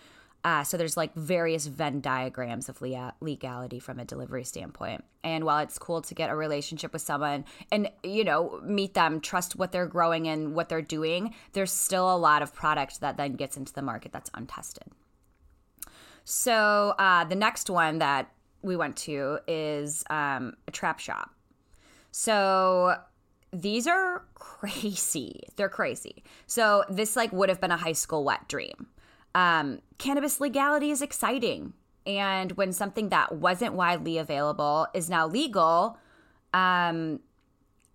Uh, 0.44 0.64
so 0.64 0.76
there's 0.76 0.96
like 0.96 1.14
various 1.14 1.66
Venn 1.66 2.00
diagrams 2.00 2.68
of 2.68 2.82
legality 2.82 3.78
from 3.78 4.00
a 4.00 4.04
delivery 4.04 4.44
standpoint. 4.44 5.04
And 5.22 5.44
while 5.44 5.58
it's 5.61 5.78
cool 5.78 6.02
to 6.02 6.14
get 6.14 6.30
a 6.30 6.37
relationship 6.37 6.92
with 6.92 7.02
someone 7.02 7.44
and 7.70 7.88
you 8.02 8.25
know 8.25 8.61
meet 8.64 8.94
them, 8.94 9.20
trust 9.20 9.54
what 9.54 9.70
they're 9.70 9.87
growing 9.87 10.26
and 10.26 10.54
what 10.54 10.68
they're 10.68 10.82
doing, 10.82 11.34
there's 11.52 11.70
still 11.70 12.12
a 12.12 12.18
lot 12.18 12.42
of 12.42 12.52
product 12.52 13.00
that 13.00 13.16
then 13.16 13.34
gets 13.34 13.56
into 13.56 13.72
the 13.72 13.82
market 13.82 14.12
that's 14.12 14.30
untested. 14.34 14.88
So 16.25 16.94
uh, 16.99 17.25
the 17.25 17.37
next 17.37 17.70
one 17.70 17.99
that 17.99 18.32
we 18.62 18.76
went 18.76 18.96
to 18.96 19.38
is 19.46 20.04
um, 20.11 20.56
a 20.66 20.70
trap 20.70 20.99
shop. 20.99 21.30
So 22.11 22.96
these 23.52 23.87
are 23.87 24.25
crazy. 24.34 25.40
They're 25.54 25.68
crazy. 25.68 26.25
So 26.46 26.84
this 26.90 27.14
like 27.14 27.32
would 27.32 27.49
have 27.49 27.61
been 27.61 27.70
a 27.70 27.76
high 27.76 27.92
school 27.92 28.25
wet 28.25 28.49
dream. 28.49 28.88
Um, 29.34 29.80
cannabis 29.98 30.40
legality 30.40 30.90
is 30.90 31.02
exciting, 31.02 31.72
and 32.06 32.52
when 32.52 32.72
something 32.72 33.08
that 33.10 33.36
wasn't 33.36 33.74
widely 33.74 34.18
available 34.18 34.86
is 34.94 35.08
now 35.08 35.26
legal, 35.26 35.98
um, 36.52 37.20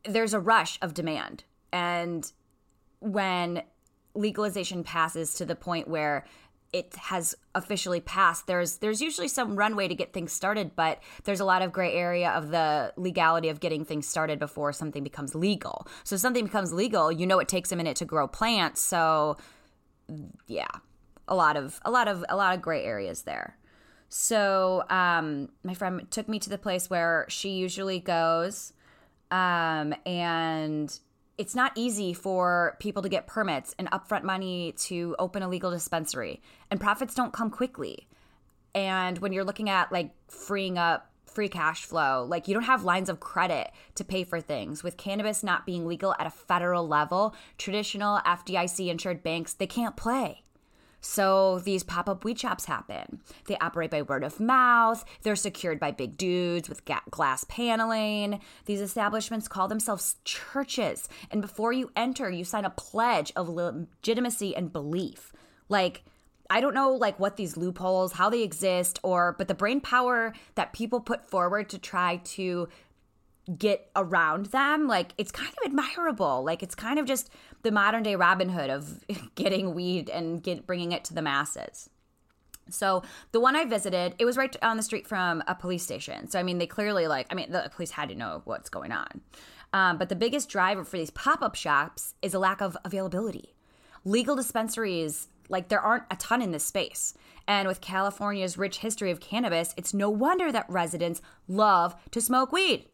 there's 0.04 0.34
a 0.34 0.40
rush 0.40 0.80
of 0.82 0.94
demand. 0.94 1.44
And 1.72 2.32
when 3.00 3.64
legalization 4.16 4.84
passes 4.84 5.36
to 5.36 5.46
the 5.46 5.56
point 5.56 5.88
where 5.88 6.26
it 6.74 6.94
has 6.96 7.34
officially 7.56 8.02
passed 8.02 8.46
there's 8.48 8.78
there's 8.78 9.02
usually 9.02 9.28
some 9.28 9.56
runway 9.56 9.88
to 9.88 9.96
get 9.96 10.12
things 10.12 10.34
started 10.34 10.76
but 10.76 11.00
there's 11.24 11.40
a 11.40 11.46
lot 11.46 11.62
of 11.62 11.72
gray 11.72 11.94
area 11.94 12.30
of 12.32 12.50
the 12.50 12.92
legality 12.98 13.48
of 13.48 13.60
getting 13.60 13.86
things 13.86 14.06
started 14.08 14.38
before 14.38 14.74
something 14.74 15.04
becomes 15.04 15.34
legal. 15.34 15.88
So 16.04 16.16
if 16.16 16.22
something 16.22 16.46
becomes 16.46 16.74
legal 16.74 17.12
you 17.12 17.26
know 17.26 17.40
it 17.40 17.48
takes 17.48 17.72
a 17.72 17.76
minute 17.76 17.96
to 17.98 18.06
grow 18.06 18.28
plants. 18.28 18.82
So 18.82 19.38
yeah 20.48 20.68
a 21.28 21.36
lot 21.36 21.58
of 21.58 21.80
a 21.84 21.92
lot 21.92 22.08
of 22.08 22.24
a 22.30 22.36
lot 22.36 22.56
of 22.56 22.62
gray 22.62 22.84
areas 22.84 23.24
there 23.24 23.58
so 24.10 24.84
um 24.90 25.50
my 25.64 25.74
friend 25.74 26.10
took 26.12 26.28
me 26.28 26.40
to 26.40 26.50
the 26.50 26.58
place 26.58 26.90
where 26.90 27.26
she 27.30 27.50
usually 27.50 28.00
goes 28.00 28.74
um 29.32 29.94
and 30.06 31.00
it's 31.38 31.54
not 31.54 31.72
easy 31.76 32.14
for 32.14 32.76
people 32.80 33.04
to 33.04 33.10
get 33.10 33.28
permits 33.28 33.76
and 33.78 33.90
upfront 33.92 34.24
money 34.24 34.74
to 34.78 35.16
open 35.20 35.44
a 35.44 35.48
legal 35.48 35.72
dispensary, 35.72 36.42
and 36.72 36.80
profits 36.80 37.14
don't 37.14 37.34
come 37.34 37.50
quickly. 37.52 38.08
And 38.74 39.20
when 39.20 39.34
you're 39.34 39.44
looking 39.44 39.70
at 39.70 39.92
like 39.92 40.12
freeing 40.28 40.78
up 40.78 41.12
free 41.26 41.50
cash 41.50 41.86
flow, 41.86 42.26
like 42.28 42.48
you 42.48 42.54
don't 42.54 42.64
have 42.64 42.84
lines 42.84 43.10
of 43.10 43.20
credit 43.20 43.72
to 43.96 44.04
pay 44.04 44.24
for 44.24 44.42
things. 44.42 44.84
With 44.84 44.98
cannabis 44.98 45.44
not 45.44 45.66
being 45.66 45.86
legal 45.86 46.16
at 46.18 46.26
a 46.26 46.32
federal 46.32 46.88
level, 46.88 47.36
traditional 47.58 48.20
FDIC 48.20 48.90
insured 48.90 49.22
banks, 49.22 49.54
they 49.54 49.68
can't 49.68 49.96
play. 49.96 50.44
So 51.02 51.60
these 51.60 51.84
pop 51.84 52.10
up 52.10 52.24
weed 52.24 52.40
shops 52.40 52.66
happen. 52.66 53.22
They 53.46 53.58
operate 53.60 53.92
by 53.92 54.02
word 54.02 54.24
of 54.24 54.40
mouth. 54.40 55.06
They're 55.22 55.36
secured 55.36 55.80
by 55.80 55.92
big 55.92 56.18
dudes 56.18 56.70
with 56.70 56.86
ga- 56.86 57.02
glass 57.10 57.44
paneling. 57.46 58.42
These 58.66 58.82
establishments 58.82 59.48
call 59.48 59.68
themselves 59.68 60.16
churches. 60.26 61.08
And 61.32 61.42
before 61.42 61.72
you 61.74 61.92
enter, 61.96 62.30
you 62.30 62.44
sign 62.44 62.66
a 62.66 62.72
pledge 62.72 63.32
of 63.36 63.50
legitimacy 63.50 64.56
and 64.56 64.74
belief. 64.74 65.34
Like, 65.70 66.04
I 66.50 66.62
don't 66.62 66.74
know 66.74 66.92
like 66.92 67.20
what 67.20 67.36
these 67.36 67.58
loopholes, 67.58 68.14
how 68.14 68.30
they 68.30 68.42
exist 68.42 69.00
or 69.04 69.36
but 69.38 69.48
the 69.48 69.54
brain 69.54 69.82
power 69.82 70.34
that 70.56 70.74
people 70.74 71.00
put 71.00 71.30
forward 71.30 71.70
to 71.70 71.78
try 71.78 72.18
to 72.24 72.70
get 73.58 73.90
around 73.96 74.48
them 74.48 74.88
like 74.88 75.14
it's 75.18 75.32
kind 75.32 75.50
of 75.50 75.72
admirable. 75.72 76.44
Like 76.44 76.64
it's 76.64 76.76
kind 76.76 77.00
of 77.00 77.06
just 77.06 77.30
the 77.64 77.72
modern 77.72 78.04
day 78.04 78.16
robin 78.16 78.50
hood 78.50 78.70
of 78.70 79.04
getting 79.36 79.74
weed 79.74 80.10
and 80.10 80.42
get 80.42 80.68
bringing 80.68 80.92
it 80.92 81.04
to 81.06 81.14
the 81.14 81.22
masses. 81.22 81.90
So 82.70 83.04
the 83.32 83.40
one 83.40 83.56
i 83.56 83.64
visited 83.64 84.16
it 84.20 84.26
was 84.26 84.36
right 84.36 84.56
on 84.62 84.76
the 84.76 84.84
street 84.84 85.08
from 85.08 85.42
a 85.48 85.56
police 85.56 85.84
station. 85.84 86.30
So 86.30 86.40
i 86.40 86.44
mean 86.44 86.58
they 86.58 86.68
clearly 86.68 87.08
like 87.08 87.28
i 87.30 87.36
mean 87.36 87.52
the 87.52 87.70
police 87.74 87.92
had 87.92 88.10
to 88.10 88.16
know 88.16 88.42
what's 88.46 88.70
going 88.70 88.92
on. 88.92 89.22
Um, 89.74 89.98
but 89.98 90.10
the 90.10 90.16
biggest 90.16 90.50
driver 90.50 90.84
for 90.84 90.98
these 90.98 91.12
pop-up 91.12 91.56
shops 91.56 92.14
is 92.22 92.34
a 92.34 92.40
lack 92.40 92.62
of 92.62 92.78
availability. 92.86 93.54
Legal 94.06 94.36
dispensaries 94.36 95.28
like 95.50 95.70
there 95.70 95.82
aren't 95.82 96.04
a 96.12 96.16
ton 96.16 96.42
in 96.42 96.52
this 96.52 96.66
space. 96.66 97.14
And 97.48 97.68
with 97.68 97.82
California's 97.82 98.58
rich 98.58 98.80
history 98.80 99.12
of 99.12 99.20
cannabis, 99.20 99.74
it's 99.78 99.94
no 99.94 100.10
wonder 100.10 100.52
that 100.52 100.70
residents 100.70 101.22
love 101.48 101.96
to 102.12 102.22
smoke 102.22 102.52
weed. 102.52 102.88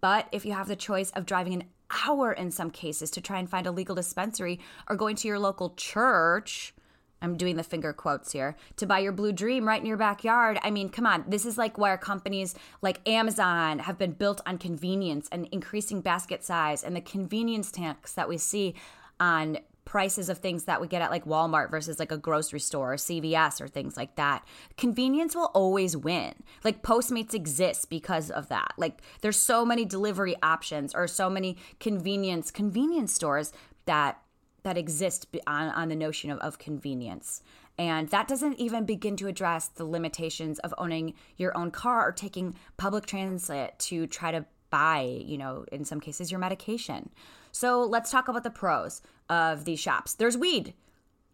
But 0.00 0.28
if 0.32 0.44
you 0.44 0.52
have 0.52 0.68
the 0.68 0.76
choice 0.76 1.10
of 1.10 1.26
driving 1.26 1.54
an 1.54 1.64
hour 2.06 2.32
in 2.32 2.50
some 2.50 2.70
cases 2.70 3.10
to 3.12 3.20
try 3.20 3.38
and 3.38 3.48
find 3.48 3.66
a 3.66 3.70
legal 3.70 3.94
dispensary 3.94 4.60
or 4.88 4.96
going 4.96 5.16
to 5.16 5.28
your 5.28 5.38
local 5.38 5.74
church, 5.76 6.74
I'm 7.22 7.36
doing 7.36 7.56
the 7.56 7.62
finger 7.62 7.92
quotes 7.92 8.32
here, 8.32 8.56
to 8.76 8.86
buy 8.86 8.98
your 8.98 9.12
blue 9.12 9.32
dream 9.32 9.66
right 9.66 9.80
in 9.80 9.86
your 9.86 9.96
backyard. 9.96 10.58
I 10.62 10.70
mean, 10.70 10.90
come 10.90 11.06
on, 11.06 11.24
this 11.28 11.46
is 11.46 11.56
like 11.56 11.78
where 11.78 11.96
companies 11.96 12.54
like 12.82 13.06
Amazon 13.08 13.78
have 13.80 13.98
been 13.98 14.12
built 14.12 14.40
on 14.46 14.58
convenience 14.58 15.28
and 15.32 15.48
increasing 15.50 16.00
basket 16.00 16.44
size 16.44 16.84
and 16.84 16.94
the 16.94 17.00
convenience 17.00 17.72
tax 17.72 18.12
that 18.14 18.28
we 18.28 18.36
see 18.36 18.74
on 19.18 19.58
prices 19.86 20.28
of 20.28 20.38
things 20.38 20.64
that 20.64 20.80
we 20.80 20.86
get 20.86 21.00
at 21.00 21.10
like 21.10 21.24
Walmart 21.24 21.70
versus 21.70 21.98
like 21.98 22.12
a 22.12 22.18
grocery 22.18 22.60
store 22.60 22.92
or 22.92 22.96
CVS 22.96 23.62
or 23.62 23.68
things 23.68 23.96
like 23.96 24.16
that. 24.16 24.46
Convenience 24.76 25.34
will 25.34 25.50
always 25.54 25.96
win. 25.96 26.34
Like 26.62 26.82
Postmates 26.82 27.32
exists 27.32 27.86
because 27.86 28.30
of 28.30 28.48
that. 28.48 28.72
Like 28.76 29.00
there's 29.22 29.38
so 29.38 29.64
many 29.64 29.86
delivery 29.86 30.36
options 30.42 30.94
or 30.94 31.06
so 31.06 31.30
many 31.30 31.56
convenience 31.80 32.50
convenience 32.50 33.14
stores 33.14 33.52
that 33.86 34.20
that 34.64 34.76
exist 34.76 35.28
on, 35.46 35.68
on 35.68 35.88
the 35.88 35.94
notion 35.94 36.28
of, 36.30 36.38
of 36.40 36.58
convenience. 36.58 37.40
And 37.78 38.08
that 38.08 38.26
doesn't 38.26 38.58
even 38.58 38.84
begin 38.84 39.16
to 39.18 39.28
address 39.28 39.68
the 39.68 39.84
limitations 39.84 40.58
of 40.60 40.74
owning 40.76 41.14
your 41.36 41.56
own 41.56 41.70
car 41.70 42.08
or 42.08 42.10
taking 42.10 42.56
public 42.76 43.06
transit 43.06 43.78
to 43.80 44.08
try 44.08 44.32
to 44.32 44.44
buy, 44.70 45.22
you 45.24 45.38
know, 45.38 45.64
in 45.70 45.84
some 45.84 46.00
cases, 46.00 46.32
your 46.32 46.40
medication. 46.40 47.10
So 47.56 47.84
let's 47.84 48.10
talk 48.10 48.28
about 48.28 48.42
the 48.42 48.50
pros 48.50 49.00
of 49.30 49.64
these 49.64 49.80
shops. 49.80 50.12
There's 50.12 50.36
weed. 50.36 50.74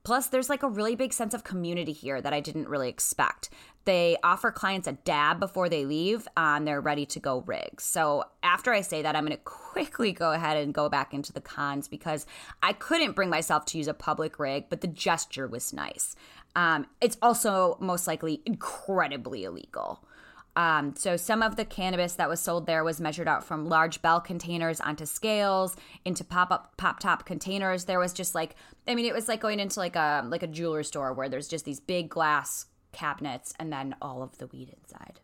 Plus, 0.05 0.29
there's 0.29 0.49
like 0.49 0.62
a 0.62 0.69
really 0.69 0.95
big 0.95 1.12
sense 1.12 1.35
of 1.35 1.43
community 1.43 1.91
here 1.91 2.21
that 2.21 2.33
I 2.33 2.38
didn't 2.38 2.69
really 2.69 2.88
expect. 2.88 3.50
They 3.87 4.17
offer 4.23 4.52
clients 4.52 4.87
a 4.87 4.93
dab 4.93 5.41
before 5.41 5.69
they 5.69 5.85
leave 5.85 6.29
and 6.37 6.64
they're 6.64 6.81
ready 6.81 7.07
to 7.07 7.19
go 7.19 7.41
rigs. 7.41 7.83
So, 7.83 8.23
after 8.45 8.73
I 8.73 8.83
say 8.83 9.02
that, 9.02 9.17
I'm 9.17 9.25
going 9.26 9.37
to 9.37 9.43
quickly 9.43 10.12
go 10.12 10.31
ahead 10.31 10.57
and 10.57 10.73
go 10.73 10.88
back 10.88 11.12
into 11.12 11.33
the 11.33 11.41
cons 11.41 11.88
because 11.88 12.25
I 12.62 12.73
couldn't 12.73 13.17
bring 13.17 13.29
myself 13.29 13.64
to 13.67 13.79
use 13.79 13.88
a 13.88 13.95
public 13.95 14.38
rig, 14.38 14.67
but 14.71 14.81
the 14.81 14.87
gesture 14.87 15.49
was 15.49 15.73
nice. 15.73 16.14
Um, 16.55 16.87
it's 17.00 17.17
also 17.21 17.79
most 17.81 18.07
likely 18.07 18.43
incredibly 18.47 19.43
illegal. 19.43 20.05
Um, 20.54 20.94
so 20.97 21.16
some 21.16 21.42
of 21.42 21.56
the 21.56 21.64
cannabis 21.64 22.14
that 22.14 22.28
was 22.28 22.40
sold 22.40 22.66
there 22.66 22.85
was 22.85 23.00
measured 23.00 23.26
out 23.26 23.42
from 23.42 23.68
large 23.68 24.02
bell 24.02 24.21
containers 24.21 24.80
onto 24.80 25.06
scales 25.06 25.76
into 26.04 26.25
pop 26.25 26.50
up 26.50 26.76
pop 26.76 27.00
top 27.00 27.25
containers. 27.25 27.87
There 27.87 27.99
was 27.99 28.12
just 28.12 28.35
like 28.35 28.54
I 28.87 28.94
mean 28.94 29.06
it 29.06 29.14
was 29.14 29.28
like 29.28 29.40
going 29.40 29.61
into 29.61 29.80
like 29.80 29.97
a 29.97 30.25
like 30.26 30.42
a 30.42 30.47
jewelry 30.47 30.85
store 30.85 31.14
where 31.14 31.28
there's 31.28 31.49
just 31.49 31.64
these 31.64 31.80
big 31.80 32.11
glass 32.11 32.66
cabinets 32.92 33.54
and 33.59 33.73
then 33.73 33.97
all 34.02 34.23
of 34.23 34.37
the 34.38 34.47
weed 34.49 34.75
inside. 34.82 35.21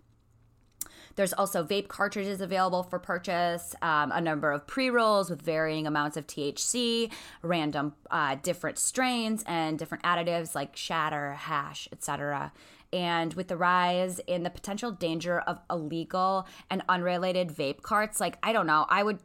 There's 1.18 1.32
also 1.32 1.64
vape 1.64 1.88
cartridges 1.88 2.40
available 2.40 2.84
for 2.84 3.00
purchase, 3.00 3.75
um, 3.82 4.12
a 4.12 4.20
number 4.20 4.52
of 4.52 4.68
pre 4.68 4.88
rolls 4.88 5.28
with 5.28 5.42
varying 5.42 5.84
amounts 5.84 6.16
of 6.16 6.28
THC, 6.28 7.10
random 7.42 7.94
uh, 8.08 8.37
different 8.40 8.78
strains, 8.78 9.42
and 9.44 9.76
different 9.76 10.04
additives 10.04 10.54
like 10.54 10.76
shatter, 10.76 11.32
hash, 11.32 11.88
etc. 11.90 12.52
And 12.92 13.34
with 13.34 13.48
the 13.48 13.56
rise 13.56 14.20
in 14.28 14.44
the 14.44 14.50
potential 14.50 14.92
danger 14.92 15.40
of 15.40 15.58
illegal 15.68 16.46
and 16.70 16.82
unrelated 16.88 17.48
vape 17.48 17.82
carts, 17.82 18.20
like 18.20 18.38
I 18.44 18.52
don't 18.52 18.68
know, 18.68 18.87
I 18.88 19.02
would 19.02 19.18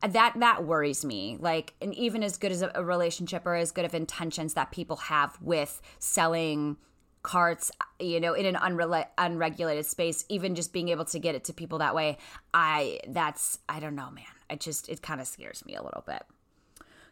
that 0.00 0.32
that 0.38 0.64
worries 0.64 1.04
me 1.04 1.36
like 1.40 1.74
and 1.82 1.94
even 1.94 2.22
as 2.22 2.38
good 2.38 2.52
as 2.52 2.62
a, 2.62 2.72
a 2.74 2.82
relationship 2.82 3.44
or 3.44 3.54
as 3.54 3.70
good 3.70 3.84
of 3.84 3.94
intentions 3.94 4.54
that 4.54 4.70
people 4.70 4.96
have 4.96 5.36
with 5.42 5.82
selling 5.98 6.78
carts 7.24 7.72
you 7.98 8.20
know 8.20 8.34
in 8.34 8.46
an 8.46 8.54
unrela- 8.54 9.08
unregulated 9.18 9.84
space 9.84 10.24
even 10.28 10.54
just 10.54 10.72
being 10.72 10.90
able 10.90 11.04
to 11.04 11.18
get 11.18 11.34
it 11.34 11.42
to 11.42 11.52
people 11.52 11.78
that 11.78 11.94
way 11.94 12.16
i 12.52 13.00
that's 13.08 13.58
i 13.68 13.80
don't 13.80 13.96
know 13.96 14.10
man. 14.10 14.24
I 14.50 14.56
just 14.56 14.88
it 14.88 15.02
kind 15.02 15.20
of 15.20 15.26
scares 15.26 15.64
me 15.64 15.74
a 15.74 15.82
little 15.82 16.04
bit. 16.06 16.22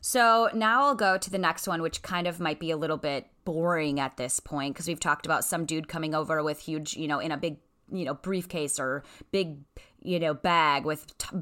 So 0.00 0.50
now 0.54 0.84
I'll 0.84 0.94
go 0.94 1.16
to 1.16 1.30
the 1.30 1.38
next 1.38 1.68
one, 1.68 1.80
which 1.80 2.02
kind 2.02 2.26
of 2.26 2.40
might 2.40 2.58
be 2.58 2.70
a 2.70 2.76
little 2.76 2.96
bit 2.96 3.26
boring 3.44 4.00
at 4.00 4.16
this 4.16 4.40
point 4.40 4.74
because 4.74 4.88
we've 4.88 5.00
talked 5.00 5.26
about 5.26 5.44
some 5.44 5.64
dude 5.64 5.88
coming 5.88 6.14
over 6.14 6.42
with 6.42 6.60
huge, 6.60 6.96
you 6.96 7.06
know, 7.06 7.20
in 7.20 7.30
a 7.30 7.36
big, 7.36 7.58
you 7.90 8.04
know, 8.04 8.14
briefcase 8.14 8.80
or 8.80 9.04
big, 9.30 9.58
you 10.04 10.18
know, 10.18 10.34
bag 10.34 10.84
with, 10.84 11.16
t- 11.18 11.36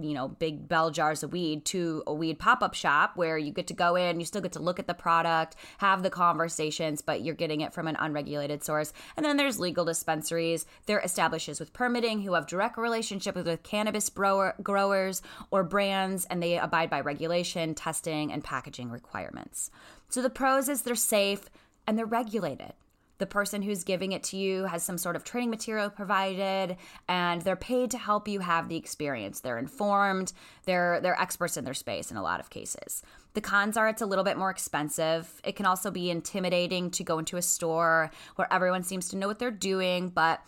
you 0.00 0.14
know, 0.14 0.28
big 0.28 0.68
bell 0.68 0.90
jars 0.90 1.22
of 1.22 1.32
weed 1.32 1.64
to 1.66 2.02
a 2.06 2.14
weed 2.14 2.38
pop 2.38 2.62
up 2.62 2.74
shop 2.74 3.12
where 3.16 3.38
you 3.38 3.52
get 3.52 3.66
to 3.68 3.74
go 3.74 3.96
in, 3.96 4.20
you 4.20 4.26
still 4.26 4.40
get 4.40 4.52
to 4.52 4.62
look 4.62 4.78
at 4.78 4.86
the 4.86 4.94
product, 4.94 5.56
have 5.78 6.02
the 6.02 6.10
conversations, 6.10 7.02
but 7.02 7.22
you're 7.22 7.34
getting 7.34 7.60
it 7.60 7.72
from 7.72 7.88
an 7.88 7.96
unregulated 7.98 8.64
source. 8.64 8.92
And 9.16 9.24
then 9.24 9.36
there's 9.36 9.58
legal 9.58 9.84
dispensaries. 9.84 10.66
They're 10.86 11.00
established 11.00 11.48
with 11.48 11.72
permitting 11.72 12.22
who 12.22 12.34
have 12.34 12.46
direct 12.46 12.78
relationships 12.78 13.42
with 13.44 13.62
cannabis 13.62 14.08
grower, 14.08 14.54
growers 14.62 15.22
or 15.50 15.64
brands, 15.64 16.24
and 16.26 16.42
they 16.42 16.58
abide 16.58 16.90
by 16.90 17.00
regulation, 17.00 17.74
testing, 17.74 18.32
and 18.32 18.44
packaging 18.44 18.90
requirements. 18.90 19.70
So 20.08 20.22
the 20.22 20.30
pros 20.30 20.68
is 20.68 20.82
they're 20.82 20.94
safe 20.94 21.50
and 21.86 21.98
they're 21.98 22.06
regulated 22.06 22.74
the 23.22 23.26
person 23.26 23.62
who's 23.62 23.84
giving 23.84 24.10
it 24.10 24.24
to 24.24 24.36
you 24.36 24.64
has 24.64 24.82
some 24.82 24.98
sort 24.98 25.14
of 25.14 25.22
training 25.22 25.48
material 25.48 25.88
provided 25.88 26.76
and 27.08 27.40
they're 27.42 27.54
paid 27.54 27.88
to 27.88 27.96
help 27.96 28.26
you 28.26 28.40
have 28.40 28.68
the 28.68 28.74
experience. 28.74 29.38
They're 29.38 29.58
informed. 29.58 30.32
They're 30.64 31.00
they're 31.00 31.20
experts 31.20 31.56
in 31.56 31.64
their 31.64 31.72
space 31.72 32.10
in 32.10 32.16
a 32.16 32.22
lot 32.22 32.40
of 32.40 32.50
cases. 32.50 33.00
The 33.34 33.40
cons 33.40 33.76
are 33.76 33.88
it's 33.88 34.02
a 34.02 34.06
little 34.06 34.24
bit 34.24 34.36
more 34.36 34.50
expensive. 34.50 35.40
It 35.44 35.54
can 35.54 35.66
also 35.66 35.92
be 35.92 36.10
intimidating 36.10 36.90
to 36.90 37.04
go 37.04 37.20
into 37.20 37.36
a 37.36 37.42
store 37.42 38.10
where 38.34 38.52
everyone 38.52 38.82
seems 38.82 39.08
to 39.10 39.16
know 39.16 39.28
what 39.28 39.38
they're 39.38 39.52
doing 39.52 40.08
but 40.08 40.40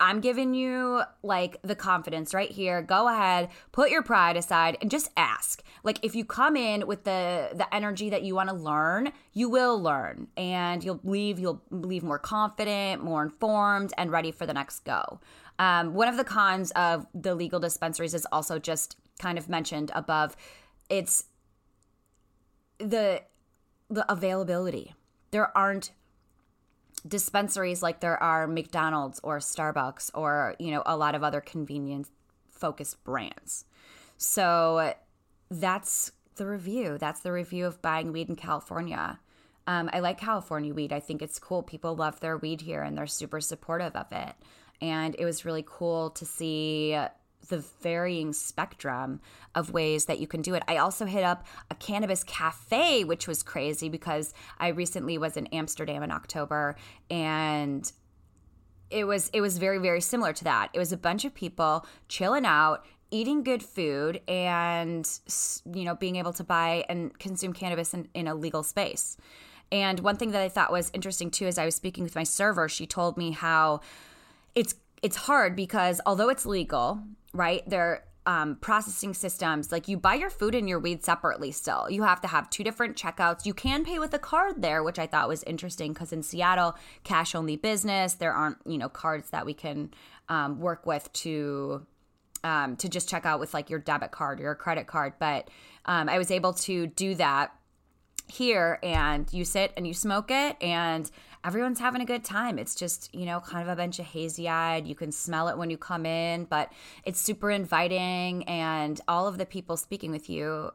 I'm 0.00 0.20
giving 0.20 0.54
you 0.54 1.02
like 1.22 1.58
the 1.62 1.74
confidence 1.74 2.32
right 2.32 2.50
here. 2.50 2.80
Go 2.80 3.08
ahead, 3.08 3.50
put 3.70 3.90
your 3.90 4.02
pride 4.02 4.36
aside 4.36 4.78
and 4.80 4.90
just 4.90 5.10
ask. 5.16 5.62
Like 5.84 6.02
if 6.02 6.14
you 6.14 6.24
come 6.24 6.56
in 6.56 6.86
with 6.86 7.04
the 7.04 7.50
the 7.52 7.72
energy 7.74 8.10
that 8.10 8.22
you 8.22 8.34
want 8.34 8.48
to 8.48 8.54
learn, 8.54 9.12
you 9.32 9.50
will 9.50 9.80
learn 9.80 10.28
and 10.36 10.82
you'll 10.82 11.00
leave 11.04 11.38
you'll 11.38 11.62
leave 11.70 12.02
more 12.02 12.18
confident, 12.18 13.04
more 13.04 13.22
informed 13.22 13.92
and 13.98 14.10
ready 14.10 14.32
for 14.32 14.46
the 14.46 14.54
next 14.54 14.80
go. 14.80 15.20
Um, 15.58 15.92
one 15.92 16.08
of 16.08 16.16
the 16.16 16.24
cons 16.24 16.70
of 16.70 17.06
the 17.14 17.34
legal 17.34 17.60
dispensaries 17.60 18.14
is 18.14 18.26
also 18.32 18.58
just 18.58 18.96
kind 19.18 19.36
of 19.36 19.48
mentioned 19.50 19.90
above. 19.94 20.34
It's 20.88 21.26
the 22.78 23.22
the 23.90 24.10
availability. 24.10 24.94
There 25.30 25.56
aren't 25.56 25.92
dispensaries 27.06 27.82
like 27.82 28.00
there 28.00 28.20
are 28.22 28.46
McDonald's 28.46 29.20
or 29.22 29.38
Starbucks 29.38 30.10
or, 30.14 30.54
you 30.58 30.70
know, 30.70 30.82
a 30.86 30.96
lot 30.96 31.14
of 31.14 31.22
other 31.22 31.40
convenience 31.40 32.10
focused 32.48 33.02
brands. 33.04 33.64
So 34.16 34.94
that's 35.50 36.12
the 36.36 36.46
review. 36.46 36.98
That's 36.98 37.20
the 37.20 37.32
review 37.32 37.66
of 37.66 37.82
buying 37.82 38.12
weed 38.12 38.28
in 38.28 38.36
California. 38.36 39.18
Um, 39.66 39.90
I 39.92 40.00
like 40.00 40.18
California 40.18 40.74
weed. 40.74 40.92
I 40.92 41.00
think 41.00 41.22
it's 41.22 41.38
cool. 41.38 41.62
People 41.62 41.94
love 41.94 42.20
their 42.20 42.36
weed 42.36 42.60
here 42.60 42.82
and 42.82 42.96
they're 42.96 43.06
super 43.06 43.40
supportive 43.40 43.94
of 43.94 44.06
it. 44.10 44.34
And 44.80 45.14
it 45.18 45.24
was 45.24 45.44
really 45.44 45.64
cool 45.66 46.10
to 46.10 46.24
see 46.24 46.98
the 47.50 47.62
varying 47.82 48.32
spectrum 48.32 49.20
of 49.54 49.72
ways 49.72 50.06
that 50.06 50.18
you 50.18 50.26
can 50.26 50.40
do 50.42 50.54
it. 50.54 50.62
I 50.66 50.78
also 50.78 51.04
hit 51.04 51.22
up 51.22 51.46
a 51.70 51.74
cannabis 51.74 52.24
cafe, 52.24 53.04
which 53.04 53.28
was 53.28 53.42
crazy 53.42 53.88
because 53.88 54.32
I 54.58 54.68
recently 54.68 55.18
was 55.18 55.36
in 55.36 55.46
Amsterdam 55.48 56.02
in 56.02 56.10
October 56.10 56.76
and 57.10 57.90
it 58.90 59.04
was 59.04 59.30
it 59.32 59.40
was 59.40 59.58
very 59.58 59.78
very 59.78 60.00
similar 60.00 60.32
to 60.32 60.44
that. 60.44 60.70
It 60.72 60.78
was 60.78 60.92
a 60.92 60.96
bunch 60.96 61.24
of 61.24 61.34
people 61.34 61.86
chilling 62.08 62.44
out, 62.44 62.84
eating 63.10 63.42
good 63.42 63.62
food 63.62 64.20
and 64.26 65.08
you 65.72 65.84
know 65.84 65.94
being 65.94 66.16
able 66.16 66.32
to 66.34 66.44
buy 66.44 66.84
and 66.88 67.16
consume 67.18 67.52
cannabis 67.52 67.94
in, 67.94 68.08
in 68.14 68.26
a 68.26 68.34
legal 68.34 68.62
space. 68.62 69.16
And 69.72 70.00
one 70.00 70.16
thing 70.16 70.32
that 70.32 70.42
I 70.42 70.48
thought 70.48 70.72
was 70.72 70.90
interesting 70.92 71.30
too, 71.30 71.46
as 71.46 71.56
I 71.56 71.64
was 71.64 71.76
speaking 71.76 72.02
with 72.02 72.16
my 72.16 72.24
server, 72.24 72.68
she 72.68 72.86
told 72.86 73.16
me 73.16 73.30
how 73.30 73.80
it's 74.54 74.74
it's 75.02 75.16
hard 75.16 75.56
because 75.56 76.00
although 76.04 76.28
it's 76.28 76.44
legal, 76.44 77.02
right? 77.32 77.62
They're 77.68 78.04
um, 78.26 78.56
processing 78.56 79.14
systems. 79.14 79.72
Like 79.72 79.88
you 79.88 79.96
buy 79.96 80.14
your 80.14 80.30
food 80.30 80.54
and 80.54 80.68
your 80.68 80.78
weed 80.78 81.04
separately 81.04 81.52
still. 81.52 81.88
You 81.90 82.02
have 82.02 82.20
to 82.20 82.28
have 82.28 82.50
two 82.50 82.62
different 82.62 82.96
checkouts. 82.96 83.46
You 83.46 83.54
can 83.54 83.84
pay 83.84 83.98
with 83.98 84.12
a 84.14 84.18
card 84.18 84.62
there, 84.62 84.82
which 84.82 84.98
I 84.98 85.06
thought 85.06 85.28
was 85.28 85.42
interesting 85.44 85.92
because 85.92 86.12
in 86.12 86.22
Seattle, 86.22 86.76
cash 87.02 87.34
only 87.34 87.56
business, 87.56 88.14
there 88.14 88.32
aren't, 88.32 88.58
you 88.66 88.78
know, 88.78 88.88
cards 88.88 89.30
that 89.30 89.46
we 89.46 89.54
can 89.54 89.90
um, 90.28 90.60
work 90.60 90.86
with 90.86 91.12
to 91.14 91.86
um, 92.42 92.76
to 92.76 92.88
just 92.88 93.08
check 93.08 93.26
out 93.26 93.38
with 93.38 93.52
like 93.52 93.68
your 93.68 93.78
debit 93.78 94.12
card 94.12 94.40
or 94.40 94.44
your 94.44 94.54
credit 94.54 94.86
card. 94.86 95.14
But 95.18 95.50
um, 95.84 96.08
I 96.08 96.16
was 96.16 96.30
able 96.30 96.54
to 96.54 96.86
do 96.86 97.14
that 97.16 97.52
here 98.30 98.78
and 98.82 99.30
you 99.32 99.44
sit 99.44 99.72
and 99.76 99.86
you 99.86 99.92
smoke 99.92 100.30
it 100.30 100.56
and 100.62 101.10
everyone's 101.44 101.80
having 101.80 102.00
a 102.00 102.04
good 102.04 102.24
time. 102.24 102.58
It's 102.58 102.74
just, 102.74 103.14
you 103.14 103.26
know, 103.26 103.40
kind 103.40 103.66
of 103.66 103.72
a 103.72 103.76
bunch 103.76 103.98
of 103.98 104.06
hazy 104.06 104.48
eyed. 104.48 104.86
You 104.86 104.94
can 104.94 105.12
smell 105.12 105.48
it 105.48 105.56
when 105.56 105.70
you 105.70 105.78
come 105.78 106.06
in, 106.06 106.44
but 106.44 106.72
it's 107.04 107.20
super 107.20 107.50
inviting. 107.50 108.44
And 108.44 109.00
all 109.08 109.26
of 109.26 109.38
the 109.38 109.46
people 109.46 109.76
speaking 109.76 110.10
with 110.10 110.28
you 110.28 110.70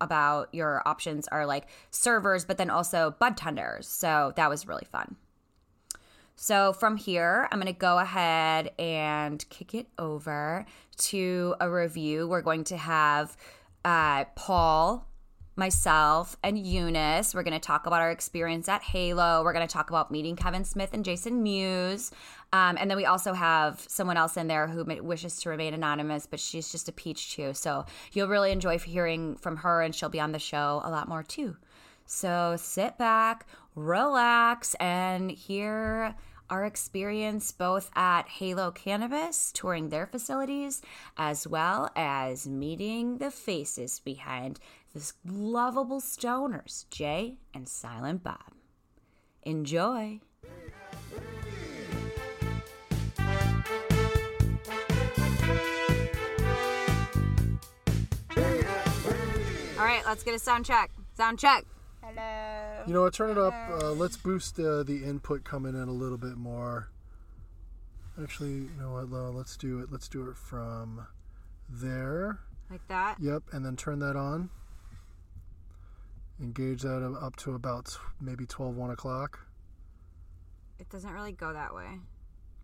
about 0.00 0.48
your 0.52 0.82
options 0.86 1.26
are 1.28 1.46
like 1.46 1.68
servers, 1.90 2.44
but 2.44 2.58
then 2.58 2.70
also 2.70 3.14
bud 3.18 3.36
tenders. 3.36 3.88
So 3.88 4.32
that 4.36 4.48
was 4.48 4.66
really 4.66 4.86
fun. 4.90 5.16
So 6.36 6.74
from 6.74 6.98
here, 6.98 7.48
I'm 7.50 7.58
going 7.58 7.72
to 7.72 7.78
go 7.78 7.98
ahead 7.98 8.72
and 8.78 9.42
kick 9.48 9.74
it 9.74 9.86
over 9.98 10.66
to 10.98 11.54
a 11.60 11.70
review. 11.70 12.28
We're 12.28 12.42
going 12.42 12.64
to 12.64 12.76
have 12.76 13.36
uh, 13.84 14.24
Paul 14.34 15.08
myself 15.56 16.36
and 16.42 16.58
Eunice. 16.58 17.34
We're 17.34 17.42
going 17.42 17.58
to 17.58 17.58
talk 17.58 17.86
about 17.86 18.02
our 18.02 18.10
experience 18.10 18.68
at 18.68 18.82
Halo. 18.82 19.42
We're 19.42 19.54
going 19.54 19.66
to 19.66 19.72
talk 19.72 19.88
about 19.88 20.10
meeting 20.10 20.36
Kevin 20.36 20.64
Smith 20.64 20.90
and 20.92 21.04
Jason 21.04 21.42
Mewes. 21.42 22.10
Um, 22.52 22.76
and 22.78 22.90
then 22.90 22.96
we 22.96 23.06
also 23.06 23.32
have 23.32 23.84
someone 23.88 24.16
else 24.16 24.36
in 24.36 24.48
there 24.48 24.66
who 24.68 24.84
wishes 25.02 25.40
to 25.40 25.48
remain 25.48 25.74
anonymous, 25.74 26.26
but 26.26 26.40
she's 26.40 26.70
just 26.70 26.88
a 26.88 26.92
peach 26.92 27.34
too. 27.34 27.54
So 27.54 27.86
you'll 28.12 28.28
really 28.28 28.52
enjoy 28.52 28.78
hearing 28.78 29.36
from 29.36 29.56
her, 29.58 29.82
and 29.82 29.94
she'll 29.94 30.08
be 30.08 30.20
on 30.20 30.32
the 30.32 30.38
show 30.38 30.80
a 30.84 30.90
lot 30.90 31.08
more 31.08 31.22
too. 31.22 31.56
So 32.04 32.56
sit 32.58 32.98
back, 32.98 33.46
relax, 33.74 34.74
and 34.74 35.30
hear 35.30 36.14
our 36.48 36.64
experience 36.64 37.50
both 37.50 37.90
at 37.96 38.28
Halo 38.28 38.70
Cannabis, 38.70 39.50
touring 39.52 39.88
their 39.88 40.06
facilities, 40.06 40.80
as 41.16 41.46
well 41.46 41.90
as 41.96 42.46
meeting 42.46 43.18
the 43.18 43.32
faces 43.32 43.98
behind 43.98 44.60
this 44.96 45.12
lovable 45.26 46.00
stoners, 46.00 46.88
Jay 46.88 47.36
and 47.52 47.68
Silent 47.68 48.22
Bob. 48.22 48.54
Enjoy! 49.42 50.20
All 59.78 59.84
right, 59.84 60.00
let's 60.06 60.22
get 60.22 60.34
a 60.34 60.38
sound 60.38 60.64
check. 60.64 60.90
Sound 61.14 61.38
check. 61.38 61.66
Hello, 62.02 62.14
Hello. 62.14 62.84
You 62.86 62.94
know 62.94 63.02
what? 63.02 63.12
Turn 63.12 63.32
it 63.32 63.36
up. 63.36 63.52
Uh, 63.70 63.90
let's 63.92 64.16
boost 64.16 64.58
uh, 64.58 64.82
the 64.82 65.02
input 65.04 65.44
coming 65.44 65.74
in 65.74 65.88
a 65.88 65.92
little 65.92 66.16
bit 66.16 66.38
more. 66.38 66.88
Actually, 68.22 68.52
you 68.52 68.70
know 68.80 68.94
what? 68.94 69.10
Lo, 69.10 69.30
Let's 69.30 69.58
do 69.58 69.80
it. 69.80 69.92
Let's 69.92 70.08
do 70.08 70.26
it 70.30 70.38
from 70.38 71.06
there. 71.68 72.38
Like 72.70 72.88
that? 72.88 73.16
Yep, 73.20 73.42
and 73.52 73.62
then 73.62 73.76
turn 73.76 73.98
that 73.98 74.16
on. 74.16 74.48
Engage 76.40 76.82
that 76.82 77.02
up- 77.02 77.22
up 77.22 77.36
to 77.36 77.54
about 77.54 77.98
maybe 78.20 78.44
12, 78.46 78.76
1 78.76 78.90
o'clock. 78.90 79.40
It 80.78 80.88
doesn't 80.90 81.10
really 81.12 81.32
go 81.32 81.52
that 81.52 81.74
way. 81.74 82.00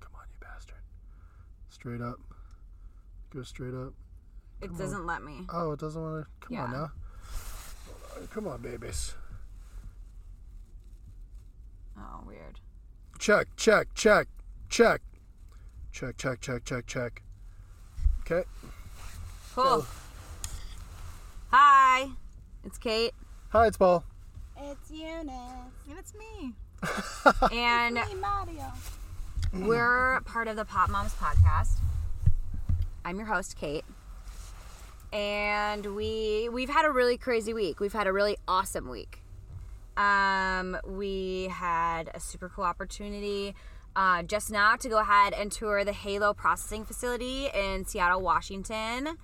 Come 0.00 0.14
on, 0.14 0.26
you 0.30 0.36
bastard. 0.40 0.76
Straight 1.70 2.00
up. 2.02 2.18
Go 3.30 3.42
straight 3.42 3.74
up. 3.74 3.94
It 4.60 4.76
doesn't 4.76 5.06
let 5.06 5.22
me. 5.22 5.46
Oh, 5.48 5.72
it 5.72 5.80
doesn't 5.80 6.00
want 6.00 6.26
to. 6.26 6.46
Come 6.46 6.56
on 6.58 6.70
now. 6.72 6.92
Come 8.30 8.46
on, 8.46 8.60
babies. 8.60 9.14
Oh, 11.96 12.22
weird. 12.26 12.60
Check, 13.18 13.48
check, 13.56 13.88
check, 13.94 14.28
check. 14.68 15.00
Check, 15.92 16.16
check, 16.16 16.40
check, 16.40 16.64
check, 16.64 16.86
check. 16.86 17.22
Okay. 18.20 18.44
Cool. 19.54 19.86
Hi, 21.50 22.08
it's 22.64 22.78
Kate, 22.78 23.12
Hi, 23.52 23.66
it's 23.66 23.76
Paul. 23.76 24.04
It's 24.56 24.90
Eunice. 24.90 25.30
And 25.88 25.98
it's 25.98 26.14
me. 26.14 26.54
and 27.52 27.98
Hey, 27.98 28.14
Mario. 28.14 28.72
we're 29.52 30.20
part 30.22 30.48
of 30.48 30.56
the 30.56 30.64
Pop 30.64 30.90
Moms 30.90 31.12
podcast. 31.14 31.76
I'm 33.04 33.18
your 33.18 33.26
host, 33.26 33.56
Kate, 33.56 33.84
and 35.12 35.94
we 35.94 36.48
we've 36.50 36.70
had 36.70 36.84
a 36.86 36.90
really 36.90 37.18
crazy 37.18 37.52
week. 37.52 37.78
We've 37.78 37.92
had 37.92 38.06
a 38.06 38.12
really 38.12 38.36
awesome 38.48 38.88
week. 38.88 39.18
Um, 39.96 40.78
we 40.86 41.48
had 41.52 42.10
a 42.14 42.20
super 42.20 42.48
cool 42.48 42.64
opportunity 42.64 43.54
uh, 43.94 44.22
just 44.22 44.50
now 44.50 44.76
to 44.76 44.88
go 44.88 44.98
ahead 44.98 45.34
and 45.34 45.52
tour 45.52 45.84
the 45.84 45.92
Halo 45.92 46.32
processing 46.32 46.84
facility 46.84 47.48
in 47.54 47.84
Seattle, 47.84 48.22
Washington. 48.22 49.18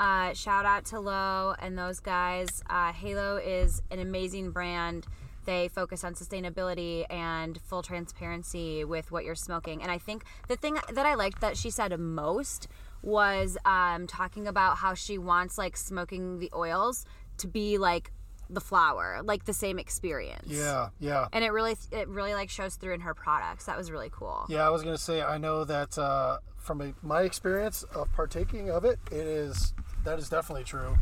Uh, 0.00 0.32
shout 0.32 0.64
out 0.64 0.86
to 0.86 0.98
Lo 0.98 1.54
and 1.58 1.76
those 1.76 2.00
guys. 2.00 2.62
Uh, 2.70 2.90
Halo 2.90 3.36
is 3.36 3.82
an 3.90 3.98
amazing 3.98 4.50
brand. 4.50 5.06
They 5.44 5.68
focus 5.68 6.04
on 6.04 6.14
sustainability 6.14 7.04
and 7.10 7.60
full 7.60 7.82
transparency 7.82 8.82
with 8.82 9.12
what 9.12 9.26
you're 9.26 9.34
smoking. 9.34 9.82
And 9.82 9.90
I 9.92 9.98
think 9.98 10.24
the 10.48 10.56
thing 10.56 10.78
that 10.90 11.04
I 11.04 11.14
liked 11.14 11.42
that 11.42 11.54
she 11.58 11.68
said 11.68 11.98
most 12.00 12.66
was 13.02 13.58
um, 13.66 14.06
talking 14.06 14.46
about 14.46 14.78
how 14.78 14.94
she 14.94 15.18
wants 15.18 15.58
like 15.58 15.76
smoking 15.76 16.38
the 16.38 16.50
oils 16.54 17.04
to 17.36 17.46
be 17.46 17.76
like 17.76 18.10
the 18.48 18.60
flower, 18.60 19.20
like 19.22 19.44
the 19.44 19.52
same 19.52 19.78
experience. 19.78 20.48
Yeah, 20.48 20.88
yeah. 20.98 21.28
And 21.32 21.44
it 21.44 21.50
really, 21.52 21.76
it 21.92 22.08
really 22.08 22.32
like 22.32 22.48
shows 22.48 22.76
through 22.76 22.94
in 22.94 23.00
her 23.00 23.14
products. 23.14 23.66
That 23.66 23.76
was 23.76 23.90
really 23.90 24.10
cool. 24.10 24.46
Yeah, 24.48 24.66
I 24.66 24.70
was 24.70 24.82
gonna 24.82 24.98
say 24.98 25.20
I 25.22 25.36
know 25.36 25.64
that 25.64 25.98
uh, 25.98 26.38
from 26.56 26.80
a, 26.80 26.94
my 27.02 27.22
experience 27.22 27.82
of 27.94 28.10
partaking 28.12 28.70
of 28.70 28.84
it, 28.84 28.98
it 29.10 29.26
is 29.26 29.72
that 30.04 30.18
is 30.18 30.28
definitely 30.28 30.64
true. 30.64 30.96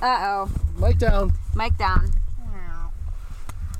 Uh 0.00 0.46
oh. 0.46 0.50
Mic 0.78 0.98
down. 0.98 1.32
Mic 1.56 1.76
down. 1.76 2.12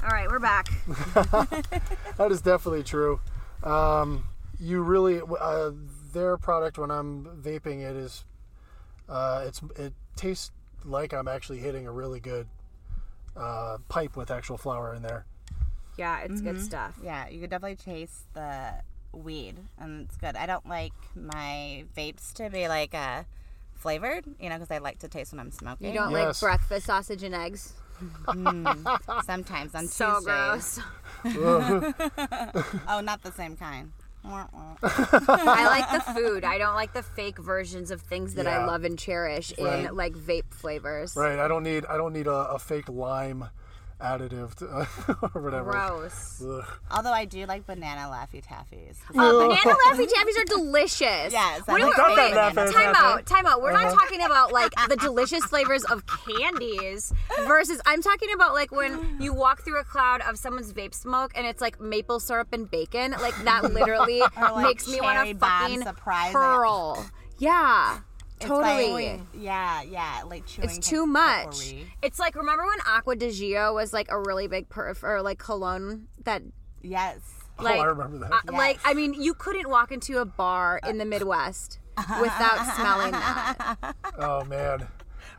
All 0.03 0.11
right, 0.11 0.29
we're 0.29 0.39
back. 0.39 0.69
That 2.17 2.33
is 2.33 2.41
definitely 2.41 2.83
true. 2.83 3.21
Um, 3.63 4.25
you 4.59 4.83
really 4.83 5.21
uh, 5.21 5.71
their 6.13 6.37
product 6.37 6.79
when 6.79 6.91
I'm 6.91 7.25
vaping 7.43 7.83
it 7.83 7.95
is 7.95 8.25
uh, 9.09 9.45
it's 9.47 9.61
it 9.77 9.93
tastes 10.17 10.51
like 10.85 11.13
I'm 11.13 11.29
actually 11.29 11.59
hitting 11.59 11.87
a 11.87 11.93
really 11.93 12.19
good 12.19 12.47
uh, 13.37 13.79
pipe 13.89 14.17
with 14.17 14.31
actual 14.31 14.57
flower 14.57 14.95
in 14.95 15.03
there. 15.03 15.27
Yeah, 15.97 16.21
it's 16.21 16.41
good 16.41 16.61
stuff. 16.61 16.99
Yeah, 17.03 17.29
you 17.29 17.41
could 17.41 17.51
definitely 17.51 17.77
taste 17.77 18.33
the 18.35 18.75
weed, 19.13 19.57
and 19.79 20.07
it's 20.07 20.17
good. 20.17 20.37
I 20.37 20.47
don't 20.47 20.67
like 20.69 20.93
my 21.15 21.85
vapes 21.97 22.33
to 22.35 22.51
be 22.51 22.67
like 22.69 22.95
uh, 22.95 23.25
flavored, 23.79 24.25
you 24.41 24.49
know, 24.49 24.57
because 24.57 24.71
I 24.71 24.79
like 24.79 24.99
to 25.01 25.09
taste 25.09 25.33
when 25.33 25.41
I'm 25.41 25.51
smoking. 25.53 25.89
You 25.89 25.95
don't 25.95 26.11
Yes. 26.13 26.43
like 26.43 26.59
breakfast 26.59 26.87
sausage 26.87 27.23
and 27.23 27.35
eggs? 27.35 27.73
Mm. 28.27 29.25
Sometimes 29.25 29.75
on 29.75 29.87
So 29.89 30.15
Tuesdays. 30.21 30.25
gross. 30.25 30.81
Oh, 32.89 33.01
not 33.03 33.23
the 33.23 33.33
same 33.33 33.57
kind. 33.57 33.93
Wah, 34.25 34.47
wah. 34.53 34.75
I 34.83 35.67
like 35.67 35.91
the 35.93 36.13
food. 36.13 36.45
I 36.45 36.59
don't 36.59 36.75
like 36.75 36.93
the 36.93 37.03
fake 37.03 37.39
versions 37.39 37.91
of 37.91 38.01
things 38.03 38.35
that 38.35 38.47
I 38.47 38.59
Yeah. 38.59 38.67
love 38.67 38.85
and 38.85 38.99
cherish 38.99 39.53
Right. 39.59 39.87
in 39.87 39.95
like 39.97 40.13
vape 40.15 40.53
flavors. 40.53 41.15
Right. 41.17 41.39
I 41.39 41.49
don't 41.49 41.63
need 41.63 41.87
I 41.87 41.97
don't 41.97 42.13
need 42.13 42.27
a, 42.27 42.33
a 42.51 42.59
fake 42.59 42.89
lime 42.89 43.49
additive 44.01 44.55
to, 44.57 44.67
or 45.35 45.41
whatever. 45.43 45.71
Gross. 45.73 46.43
Ugh. 46.47 46.65
Although 46.91 47.13
I 47.13 47.25
do 47.25 47.45
like 47.47 47.67
banana 47.67 48.03
Laffy 48.03 48.45
Taffies. 48.45 48.97
Uh, 49.11 49.15
banana 49.15 49.57
Laffy 49.87 50.07
Taffies 50.07 50.39
are 50.41 50.45
delicious. 50.45 51.33
Yes, 51.33 51.63
I 51.67 51.73
What 51.73 51.81
like 51.83 51.97
do 51.97 52.03
wait, 52.17 52.73
time 52.73 52.95
out, 52.97 53.27
time 53.27 53.47
out. 53.47 53.61
We're 53.63 53.73
not 53.73 53.93
talking 53.93 54.23
about 54.23 54.53
like 54.53 54.73
the 54.89 54.97
delicious 54.97 55.45
flavors 55.45 55.85
of 55.85 56.05
candies 56.07 57.13
versus 57.47 57.81
I'm 57.87 58.03
talking 58.03 58.29
about 58.35 58.55
like 58.55 58.71
when 58.71 59.17
you 59.21 59.33
walk 59.35 59.63
through 59.65 59.81
a 59.81 59.85
cloud 59.85 60.21
of 60.23 60.39
someone's 60.39 60.73
vape 60.73 60.95
smoke 60.95 61.33
and 61.35 61.47
it's 61.47 61.61
like 61.61 61.81
maple 61.81 62.21
syrup 62.21 62.49
and 62.53 62.71
bacon. 62.71 63.13
Like 63.13 63.37
that 63.45 63.65
literally 63.73 64.21
like 64.21 64.63
makes 64.63 64.89
me 64.89 65.01
want 65.01 65.29
to 65.29 65.35
bomb 65.35 65.63
fucking 65.63 65.83
surprise 65.83 66.31
it. 66.31 66.35
hurl. 66.35 67.07
Yeah. 67.39 68.01
It's 68.41 68.47
Totally. 68.47 68.93
like- 68.93 69.21
yeah, 69.35 69.83
yeah, 69.83 70.23
like 70.27 70.47
chewing. 70.47 70.69
It's 70.71 70.79
too 70.89 71.07
much. 71.07 71.45
potpourri. 71.47 71.93
It's 72.03 72.19
like 72.21 72.37
remember 72.37 72.65
when 72.65 72.79
Acqua 72.87 73.17
di 73.17 73.29
Giò 73.31 73.75
was 73.75 73.93
like 73.93 74.07
a 74.11 74.19
really 74.19 74.47
big 74.47 74.69
perf 74.69 75.03
or 75.03 75.23
like 75.23 75.39
cologne 75.39 76.07
that 76.25 76.43
Yes. 76.83 77.19
Oh, 77.59 77.65
like 77.65 77.79
oh, 77.79 77.83
I 77.83 77.87
remember 77.87 78.19
that. 78.19 78.31
uh, 78.33 78.53
like 78.53 78.79
I 78.85 78.95
mean 78.95 79.15
you 79.15 79.35
couldn't 79.35 79.69
walk 79.69 79.91
into 79.91 80.19
a 80.19 80.25
bar 80.25 80.81
in 80.89 80.99
the 80.99 81.05
Midwest 81.05 81.81
without 82.21 82.77
smelling 82.77 83.11
that. 83.11 83.95
oh 84.19 84.45
man. 84.45 84.87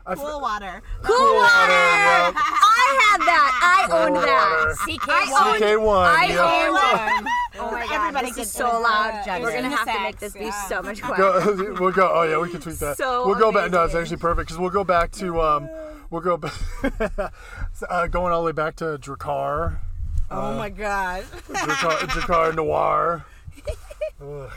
I 0.06 0.12
f- 0.12 0.18
Cool 0.18 0.40
water. 0.40 0.82
Cool 1.02 1.34
water. 1.34 1.72
Yep. 1.72 2.34
I 2.36 2.86
had 3.00 3.20
that. 3.20 3.86
I 3.90 4.04
owned 4.04 4.16
that. 4.16 4.76
CK1. 4.80 5.58
CK1. 5.58 6.06
I 6.06 6.26
yep. 6.26 6.40
owned 6.40 7.26
Oh 7.60 7.70
my 7.70 7.86
god, 7.86 7.92
Everybody 7.92 8.26
this 8.28 8.36
gets 8.36 8.48
is 8.50 8.54
so 8.56 8.80
loud. 8.80 9.22
judges. 9.24 9.44
We're 9.44 9.52
gonna 9.52 9.64
In 9.64 9.70
the 9.70 9.76
have 9.76 9.86
to 9.96 10.02
make 10.02 10.18
sex, 10.18 10.20
this 10.20 10.32
be 10.34 10.44
yeah. 10.46 10.66
so 10.68 10.82
much 10.82 11.02
quieter. 11.02 11.54
Go, 11.54 11.76
we'll 11.80 11.92
go. 11.92 12.10
Oh 12.12 12.22
yeah, 12.22 12.38
we 12.38 12.50
can 12.50 12.60
tweet 12.60 12.78
that. 12.80 12.96
So 12.96 13.26
we'll 13.26 13.38
go 13.38 13.52
back. 13.52 13.70
No, 13.70 13.84
it's 13.84 13.94
amazing. 13.94 14.00
actually 14.00 14.16
perfect 14.18 14.48
because 14.48 14.58
we'll 14.58 14.70
go 14.70 14.84
back 14.84 15.10
to 15.12 15.40
um, 15.40 15.68
we'll 16.10 16.22
go 16.22 16.36
back, 16.36 16.52
uh, 17.88 18.06
going 18.08 18.32
all 18.32 18.40
the 18.42 18.46
way 18.46 18.52
back 18.52 18.76
to 18.76 18.84
Drakkar, 18.98 19.78
Oh 20.30 20.56
my 20.56 20.68
god. 20.70 21.24
Drakkar, 21.48 21.98
Drakkar 22.08 22.54
Noir. 22.54 23.24
Ugh. 24.22 24.50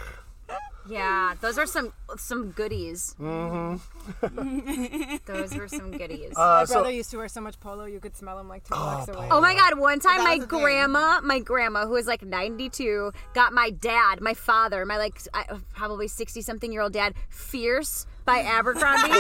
Yeah, 0.89 1.35
those 1.41 1.57
are 1.57 1.65
some 1.65 1.93
some 2.17 2.51
goodies. 2.51 3.15
Mm-hmm. 3.19 5.15
those 5.25 5.55
were 5.55 5.67
some 5.67 5.91
goodies. 5.91 6.33
Uh, 6.35 6.59
My 6.61 6.65
so 6.65 6.73
brother 6.75 6.91
used 6.91 7.11
to 7.11 7.17
wear 7.17 7.27
so 7.27 7.41
much 7.41 7.59
polo, 7.59 7.85
you 7.85 7.99
could 7.99 8.15
smell 8.15 8.39
him 8.39 8.47
like 8.49 8.63
two 8.65 8.73
blocks 8.73 9.07
away. 9.07 9.27
Oh 9.31 9.39
my 9.41 9.55
god, 9.55 9.77
one 9.79 9.99
time 9.99 10.17
my 10.23 10.35
was 10.35 10.39
thing. 10.45 10.59
grandma, 10.59 11.21
my 11.21 11.39
grandma 11.39 11.85
who 11.85 11.93
was 11.93 12.07
like 12.07 12.21
92, 12.23 13.11
got 13.33 13.53
my 13.53 13.69
dad, 13.69 14.21
my 14.21 14.33
father, 14.33 14.85
my 14.85 14.97
like 14.97 15.19
I- 15.33 15.47
probably 15.73 16.07
60 16.07 16.41
something 16.41 16.71
year 16.71 16.81
old 16.81 16.93
dad, 16.93 17.13
Fierce 17.29 18.05
by 18.25 18.39
Abercrombie. 18.39 19.11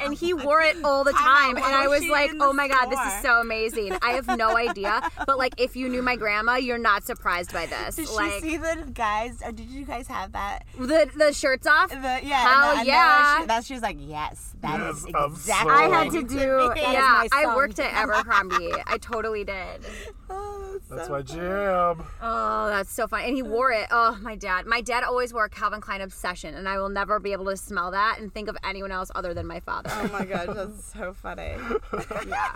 and 0.00 0.14
he 0.14 0.34
wore 0.34 0.60
it 0.60 0.76
all 0.84 1.04
the 1.04 1.12
Time 1.12 1.56
time 1.56 1.56
and 1.56 1.64
I 1.64 1.86
was 1.88 1.96
was 2.00 2.10
like, 2.10 2.30
"Oh 2.40 2.52
my 2.52 2.68
god, 2.68 2.86
this 2.90 3.00
is 3.00 3.22
so 3.22 3.40
amazing." 3.40 3.96
I 4.02 4.10
have 4.10 4.26
no 4.36 4.56
idea, 4.56 5.00
but 5.26 5.38
like 5.38 5.54
if 5.58 5.76
you 5.76 5.88
knew 5.88 6.02
my 6.02 6.16
grandma, 6.16 6.56
you're 6.56 6.78
not 6.78 7.04
surprised 7.04 7.52
by 7.52 7.66
this. 7.66 7.96
Did 7.96 8.10
like 8.10 8.32
she 8.34 8.40
see 8.40 8.56
the 8.58 8.90
guys, 8.92 9.40
or 9.44 9.52
did 9.52 9.68
you 9.70 9.84
guys 9.84 10.06
have 10.08 10.32
that? 10.32 10.64
the 10.78 11.10
the 11.16 11.32
shirts 11.32 11.66
off? 11.66 11.90
The, 11.90 11.96
yeah. 11.96 12.20
Hell 12.22 12.70
and 12.70 12.76
the- 12.76 12.80
and 12.80 12.86
yeah. 12.86 13.40
She, 13.40 13.46
that's 13.46 13.66
she 13.66 13.74
was 13.74 13.82
like, 13.82 13.96
yes, 14.00 14.54
that 14.60 14.80
is 14.80 15.04
Yes, 15.06 15.14
I'm 15.14 15.32
exactly. 15.32 15.72
I 15.72 15.82
had 15.88 16.10
to 16.12 16.22
do 16.22 16.72
is. 16.72 16.82
yeah, 16.82 17.24
I 17.32 17.54
worked 17.56 17.78
at 17.78 17.92
Abercrombie. 17.92 18.72
I 18.86 18.98
totally 18.98 19.44
did. 19.44 19.86
Oh, 20.90 20.94
that's 20.96 21.06
so 21.08 21.12
my 21.12 21.22
jam. 21.22 22.04
Oh, 22.22 22.68
that's 22.68 22.92
so 22.92 23.06
fun. 23.08 23.22
And 23.24 23.34
he 23.34 23.42
wore 23.42 23.72
it. 23.72 23.86
Oh, 23.90 24.18
my 24.22 24.36
dad. 24.36 24.66
My 24.66 24.80
dad 24.80 25.04
always 25.04 25.32
wore 25.32 25.44
a 25.46 25.48
Calvin 25.50 25.80
Klein 25.80 26.00
obsession, 26.00 26.54
and 26.54 26.68
I 26.68 26.78
will 26.78 26.88
never 26.88 27.18
be 27.18 27.32
able 27.32 27.46
to 27.46 27.56
smell 27.56 27.90
that 27.92 28.18
and 28.20 28.32
think 28.32 28.48
of 28.48 28.56
anyone 28.64 28.92
else 28.92 29.10
other 29.14 29.34
than 29.34 29.46
my 29.46 29.60
father. 29.60 29.90
Oh 29.92 30.08
my 30.12 30.24
gosh, 30.24 30.46
that's 30.54 30.92
so 30.92 31.12
funny. 31.12 31.56
yeah. 32.28 32.52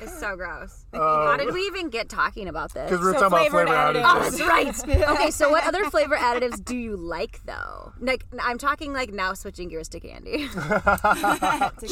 It's 0.00 0.18
so 0.18 0.36
gross. 0.36 0.86
Oh. 0.96 1.26
How 1.26 1.36
did 1.36 1.52
we 1.52 1.62
even 1.62 1.90
get 1.90 2.08
talking 2.08 2.46
about 2.46 2.72
this? 2.72 2.88
Because 2.88 3.04
we're 3.04 3.14
So 3.14 3.28
talking 3.28 3.48
about 3.48 3.50
flavored 3.50 3.66
flavor 3.68 3.98
additives. 3.98 4.04
Oh, 4.04 4.20
additives. 4.20 4.76
that's 4.76 4.86
right. 4.88 5.08
Okay, 5.16 5.30
so 5.32 5.50
what 5.50 5.64
other 5.66 5.84
flavor 5.90 6.16
additives 6.16 6.64
do 6.64 6.76
you 6.76 6.96
like 6.96 7.44
though? 7.44 7.92
Like 8.00 8.24
I'm 8.40 8.58
talking 8.58 8.92
like 8.92 9.12
now 9.12 9.34
switching 9.34 9.68
gears 9.68 9.88
to 9.88 9.98
candy. 10.00 10.48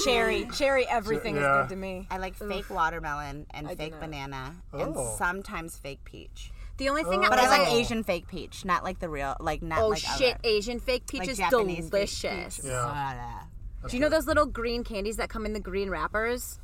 Cherry. 0.04 0.46
Cherry 0.54 0.86
everything 0.88 1.34
Yeah. 1.36 1.62
is 1.62 1.68
good 1.68 1.74
to 1.74 1.76
me. 1.76 2.06
I 2.12 2.18
like 2.18 2.34
fake 2.36 2.70
watermelon 2.70 3.46
and 3.50 3.68
do 3.68 3.74
fake 3.74 3.92
not. 3.92 4.00
banana 4.02 4.54
and 4.72 4.94
Oh. 4.96 5.16
Sometimes 5.72 5.78
fake 5.82 6.04
peach. 6.04 6.52
The 6.78 6.88
only 6.88 7.04
thing 7.04 7.20
But 7.20 7.38
I 7.38 7.48
like 7.48 7.68
Oh. 7.68 7.76
Asian 7.76 8.02
fake 8.02 8.26
peach, 8.28 8.64
not 8.64 8.82
like 8.82 8.98
the 8.98 9.08
real, 9.08 9.36
like 9.40 9.62
not 9.62 9.80
Oh 9.80 9.88
like 9.88 9.98
shit, 10.00 10.34
other, 10.34 10.40
Asian 10.44 10.80
fake 10.80 11.06
peach 11.06 11.20
like 11.20 11.28
is 11.28 11.38
Japanese 11.38 11.90
delicious. 11.90 12.56
peach. 12.56 12.66
Yeah. 12.66 12.84
Ah, 12.84 13.46
Do 13.88 13.96
you 13.96 14.00
know 14.00 14.08
those 14.08 14.26
little 14.26 14.46
green 14.46 14.82
candies 14.84 15.16
that 15.18 15.28
come 15.28 15.46
in 15.46 15.52
the 15.52 15.60
green 15.60 15.90
wrappers? 15.90 16.58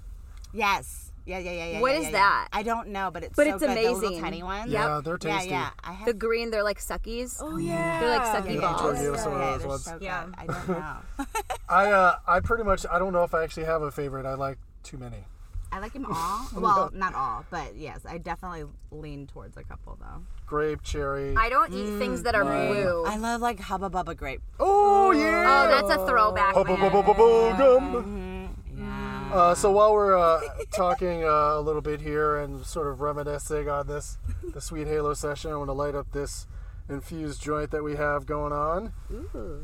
Yes. 0.52 1.12
Yeah, 1.26 1.38
yeah, 1.38 1.50
yeah, 1.52 1.66
yeah. 1.72 1.80
What 1.80 1.92
yeah, 1.92 1.98
is 1.98 2.04
yeah, 2.06 2.10
that? 2.12 2.48
Yeah. 2.52 2.58
I 2.58 2.62
don't 2.62 2.88
know, 2.88 3.10
but 3.12 3.22
it's 3.22 3.36
But 3.36 3.46
so 3.46 3.54
it's 3.54 3.60
good. 3.60 3.70
The 3.76 3.82
little 3.82 3.98
amazing. 3.98 4.20
tiny 4.22 4.42
ones. 4.42 4.72
Yeah, 4.72 5.02
they're 5.04 5.18
tasty. 5.18 5.50
yeah. 5.50 5.70
I 5.84 5.92
have 5.92 6.06
The 6.06 6.14
green, 6.14 6.50
they're 6.50 6.62
like 6.62 6.78
suckies. 6.80 7.36
Oh 7.40 7.58
yeah. 7.58 8.00
They're 8.00 8.18
like 8.18 8.22
sucky 8.44 8.54
yeah, 8.54 8.60
balls. 8.62 8.80
Sure, 8.80 8.94
give 8.94 9.14
us 9.14 9.22
some 9.22 9.32
of 9.34 9.40
yeah, 9.40 9.56
those 9.58 9.66
ones. 9.66 9.84
so 9.84 9.92
good. 9.92 10.02
Yeah. 10.02 10.26
I 10.38 10.46
don't 10.46 10.68
know. 10.68 10.96
I 11.68 11.92
uh, 11.92 12.16
I 12.26 12.40
pretty 12.40 12.64
much 12.64 12.86
I 12.90 12.98
don't 12.98 13.12
know 13.12 13.24
if 13.24 13.34
I 13.34 13.44
actually 13.44 13.66
have 13.66 13.82
a 13.82 13.90
favorite. 13.90 14.24
I 14.24 14.34
like 14.34 14.56
too 14.82 14.96
many. 14.96 15.26
I 15.70 15.80
like 15.80 15.92
them 15.92 16.06
all. 16.10 16.48
Well, 16.54 16.90
not 16.94 17.14
all, 17.14 17.44
but 17.50 17.76
yes, 17.76 18.00
I 18.08 18.18
definitely 18.18 18.64
lean 18.90 19.26
towards 19.26 19.56
a 19.56 19.62
couple 19.64 19.96
though. 20.00 20.22
Grape, 20.46 20.82
cherry. 20.82 21.34
I 21.36 21.48
don't 21.48 21.72
eat 21.72 21.98
things 21.98 22.22
that 22.22 22.34
are 22.34 22.44
blue. 22.44 23.04
I 23.06 23.16
love 23.16 23.40
like 23.40 23.60
Hubba 23.60 23.90
Bubba 23.90 24.16
grape. 24.16 24.40
oh 24.58 25.10
yeah. 25.10 25.44
Oh, 25.46 25.68
that's 25.88 26.00
a 26.02 26.06
throwback. 26.06 26.54
Hubba 26.54 26.76
man. 26.76 26.90
bubba 26.90 27.04
bubba 27.04 27.58
gum. 27.58 28.48
Yeah. 28.76 29.30
Uh, 29.32 29.54
so 29.54 29.70
while 29.70 29.92
we're 29.92 30.16
uh, 30.16 30.40
talking 30.72 31.22
uh, 31.24 31.58
a 31.58 31.60
little 31.60 31.82
bit 31.82 32.00
here 32.00 32.38
and 32.38 32.64
sort 32.64 32.86
of 32.86 33.00
reminiscing 33.00 33.68
on 33.68 33.86
this, 33.86 34.16
the 34.54 34.60
Sweet 34.60 34.86
Halo 34.86 35.12
session, 35.12 35.52
I 35.52 35.56
want 35.56 35.68
to 35.68 35.74
light 35.74 35.94
up 35.94 36.12
this 36.12 36.46
infused 36.88 37.42
joint 37.42 37.70
that 37.72 37.82
we 37.84 37.96
have 37.96 38.24
going 38.24 38.52
on. 38.52 38.92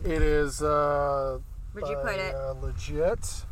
It 0.04 0.20
is 0.20 0.60
uh, 0.62 1.38
Where'd 1.72 1.88
you 1.88 1.96
put 2.04 2.16
it? 2.16 2.34
Uh, 2.34 2.52
legit, 2.60 3.46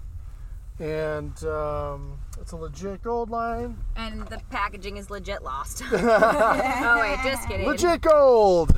and 0.79 1.45
um, 1.45 2.19
it's 2.41 2.53
a 2.53 2.57
legit 2.57 3.03
gold 3.03 3.31
line. 3.31 3.77
And 3.97 4.27
the 4.29 4.41
packaging 4.51 4.97
is 4.97 5.11
legit 5.11 5.43
lost. 5.43 5.83
oh 5.93 6.99
wait, 7.01 7.19
just 7.23 7.49
kidding. 7.49 7.67
Legit 7.67 8.01
gold. 8.01 8.77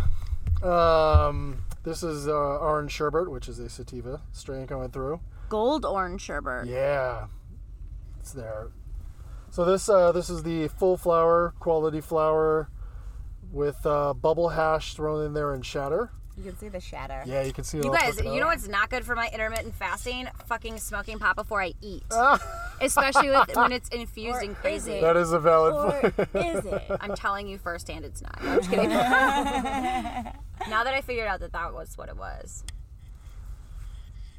Um, 0.63 1.63
this 1.83 2.03
is 2.03 2.29
uh, 2.29 2.33
orange 2.33 2.93
sherbet, 2.93 3.31
which 3.31 3.49
is 3.49 3.59
a 3.59 3.69
sativa 3.69 4.21
strain 4.33 4.67
coming 4.67 4.91
through. 4.91 5.21
Gold 5.49 5.85
orange 5.85 6.23
sherbet. 6.23 6.67
Yeah, 6.67 7.27
it's 8.21 8.33
there. 8.33 8.69
So 9.51 9.65
this 9.65 9.89
uh, 9.89 10.11
this 10.13 10.31
is 10.31 10.43
the 10.43 10.69
full 10.69 10.97
flower 10.97 11.55
quality 11.61 12.01
flower 12.01 12.69
with 13.53 13.87
uh, 13.87 14.13
bubble 14.15 14.49
hash 14.49 14.95
thrown 14.95 15.25
in 15.25 15.33
there 15.35 15.53
and 15.53 15.65
shatter. 15.65 16.11
You 16.37 16.43
can 16.51 16.59
see 16.59 16.69
the 16.69 16.81
shatter. 16.81 17.23
Yeah, 17.27 17.43
you 17.43 17.53
can 17.53 17.63
see 17.63 17.79
You 17.79 17.93
guys, 17.93 18.19
you 18.19 18.41
know 18.41 18.47
what's 18.47 18.67
not 18.67 18.91
good 18.91 19.05
for 19.05 19.15
my 19.15 19.29
intermittent 19.33 19.75
fasting? 19.77 20.27
Fucking 20.47 20.79
smoking 20.79 21.19
pot 21.21 21.37
before 21.37 21.63
I 21.63 21.75
eat. 21.81 22.03
Ah, 22.11 22.41
Especially 22.81 23.31
with, 23.31 23.55
when 23.55 23.71
it's 23.71 23.89
infused 23.93 24.43
and 24.43 24.57
crazy. 24.57 25.01
that 25.01 25.17
is 25.17 25.33
a 25.33 25.39
valid 25.39 25.75
Or 25.75 26.11
point. 26.11 26.29
is 26.45 26.65
it? 26.67 26.83
I'm 27.01 27.15
telling 27.15 27.47
you 27.47 27.57
firsthand, 27.59 28.05
it's 28.05 28.21
not. 28.21 28.43
No, 28.43 28.51
I'm 28.51 28.59
just 28.59 28.71
kidding. 28.71 28.89
now 28.91 30.83
that 30.85 30.93
I 30.95 31.01
figured 31.03 31.29
out 31.29 31.39
that 31.41 31.53
that 31.53 31.73
was 31.73 31.97
what 31.97 32.09
it 32.09 32.17
was, 32.17 32.65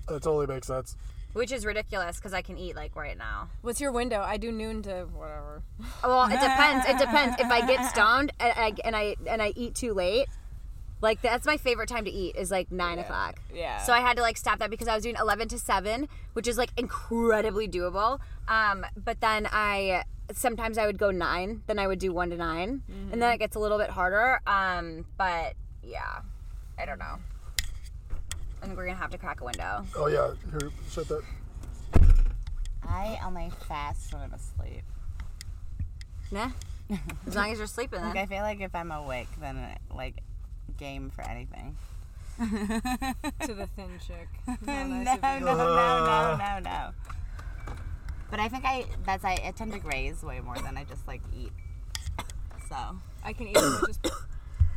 that 0.07 0.21
totally 0.21 0.47
makes 0.47 0.67
sense. 0.67 0.95
which 1.33 1.51
is 1.51 1.65
ridiculous 1.65 2.17
because 2.17 2.33
I 2.33 2.41
can 2.41 2.57
eat 2.57 2.75
like 2.75 2.95
right 2.95 3.17
now. 3.17 3.49
What's 3.61 3.79
your 3.81 3.91
window? 3.93 4.21
I 4.21 4.35
do 4.37 4.51
noon 4.51 4.81
to 4.83 5.07
whatever. 5.13 5.63
Well, 6.03 6.25
it 6.25 6.39
depends. 6.41 6.85
It 6.87 6.97
depends. 6.99 7.35
If 7.39 7.47
I 7.49 7.65
get 7.65 7.89
stoned 7.89 8.31
and 8.39 8.53
I 8.57 8.73
and 8.83 8.95
I, 8.95 9.15
and 9.27 9.41
I 9.41 9.53
eat 9.55 9.75
too 9.75 9.93
late, 9.93 10.27
like 11.05 11.21
that's 11.21 11.45
my 11.45 11.55
favorite 11.55 11.87
time 11.87 12.03
to 12.03 12.11
eat 12.11 12.35
is 12.35 12.49
like 12.49 12.71
nine 12.71 12.97
o'clock. 12.97 13.39
Yeah. 13.53 13.81
So 13.83 13.93
I 13.93 13.99
had 13.99 14.17
to 14.17 14.23
like 14.23 14.37
stop 14.37 14.57
that 14.59 14.71
because 14.71 14.87
I 14.87 14.95
was 14.95 15.03
doing 15.03 15.15
eleven 15.19 15.47
to 15.49 15.59
seven, 15.59 16.09
which 16.33 16.47
is 16.47 16.57
like 16.57 16.71
incredibly 16.77 17.67
doable. 17.67 18.19
Um, 18.47 18.85
but 18.97 19.21
then 19.21 19.47
I 19.51 20.03
sometimes 20.33 20.79
I 20.79 20.87
would 20.87 20.97
go 20.97 21.11
nine, 21.11 21.61
then 21.67 21.77
I 21.77 21.85
would 21.85 21.99
do 21.99 22.11
one 22.11 22.31
to 22.31 22.35
9 22.35 22.81
and 23.11 23.21
then 23.21 23.31
it 23.31 23.37
gets 23.37 23.55
a 23.55 23.59
little 23.59 23.77
bit 23.77 23.91
harder. 23.91 24.41
Um, 24.47 25.05
but 25.17 25.53
yeah, 25.83 26.21
I 26.79 26.85
don't 26.85 26.97
know. 26.97 27.19
I 28.63 28.65
think 28.65 28.75
we're 28.75 28.87
gonna 28.87 28.97
have 28.97 29.11
to 29.11 29.19
crack 29.19 29.41
a 29.41 29.45
window. 29.45 29.85
Oh 29.95 30.07
yeah, 30.07 30.31
here, 30.49 30.71
shut 30.89 31.07
that. 31.09 31.21
I 32.83 33.19
only 33.23 33.51
fast 33.67 34.11
when 34.11 34.23
I'm 34.23 34.33
asleep. 34.33 34.81
Nah. 36.31 36.49
As 37.27 37.35
long 37.35 37.51
as 37.51 37.59
you're 37.59 37.67
sleeping, 37.67 37.99
then. 37.99 38.09
Like 38.09 38.17
I 38.17 38.25
feel 38.25 38.41
like 38.41 38.61
if 38.61 38.73
I'm 38.73 38.91
awake, 38.91 39.27
then 39.39 39.57
like 39.95 40.15
game 40.77 41.09
for 41.09 41.21
anything. 41.23 41.75
to 42.37 43.53
the 43.53 43.67
thin 43.75 43.99
chick. 44.05 44.27
No, 44.65 44.87
no, 44.87 45.03
nice 45.03 45.21
no, 45.21 45.29
of 45.29 45.41
no, 45.41 45.55
no, 45.55 46.37
no, 46.37 46.59
no. 46.63 46.89
But 48.29 48.39
I 48.39 48.47
think 48.47 48.65
I 48.65 48.85
that's 49.05 49.23
I, 49.23 49.39
I 49.45 49.51
tend 49.55 49.71
to 49.73 49.79
graze 49.79 50.23
way 50.23 50.39
more 50.39 50.57
than 50.57 50.77
I 50.77 50.83
just 50.83 51.07
like 51.07 51.21
eat. 51.35 51.51
So 52.67 52.75
I 53.23 53.33
can 53.33 53.49
eat 53.49 53.57
as 53.57 53.81
much 53.81 53.97
as 54.03 54.11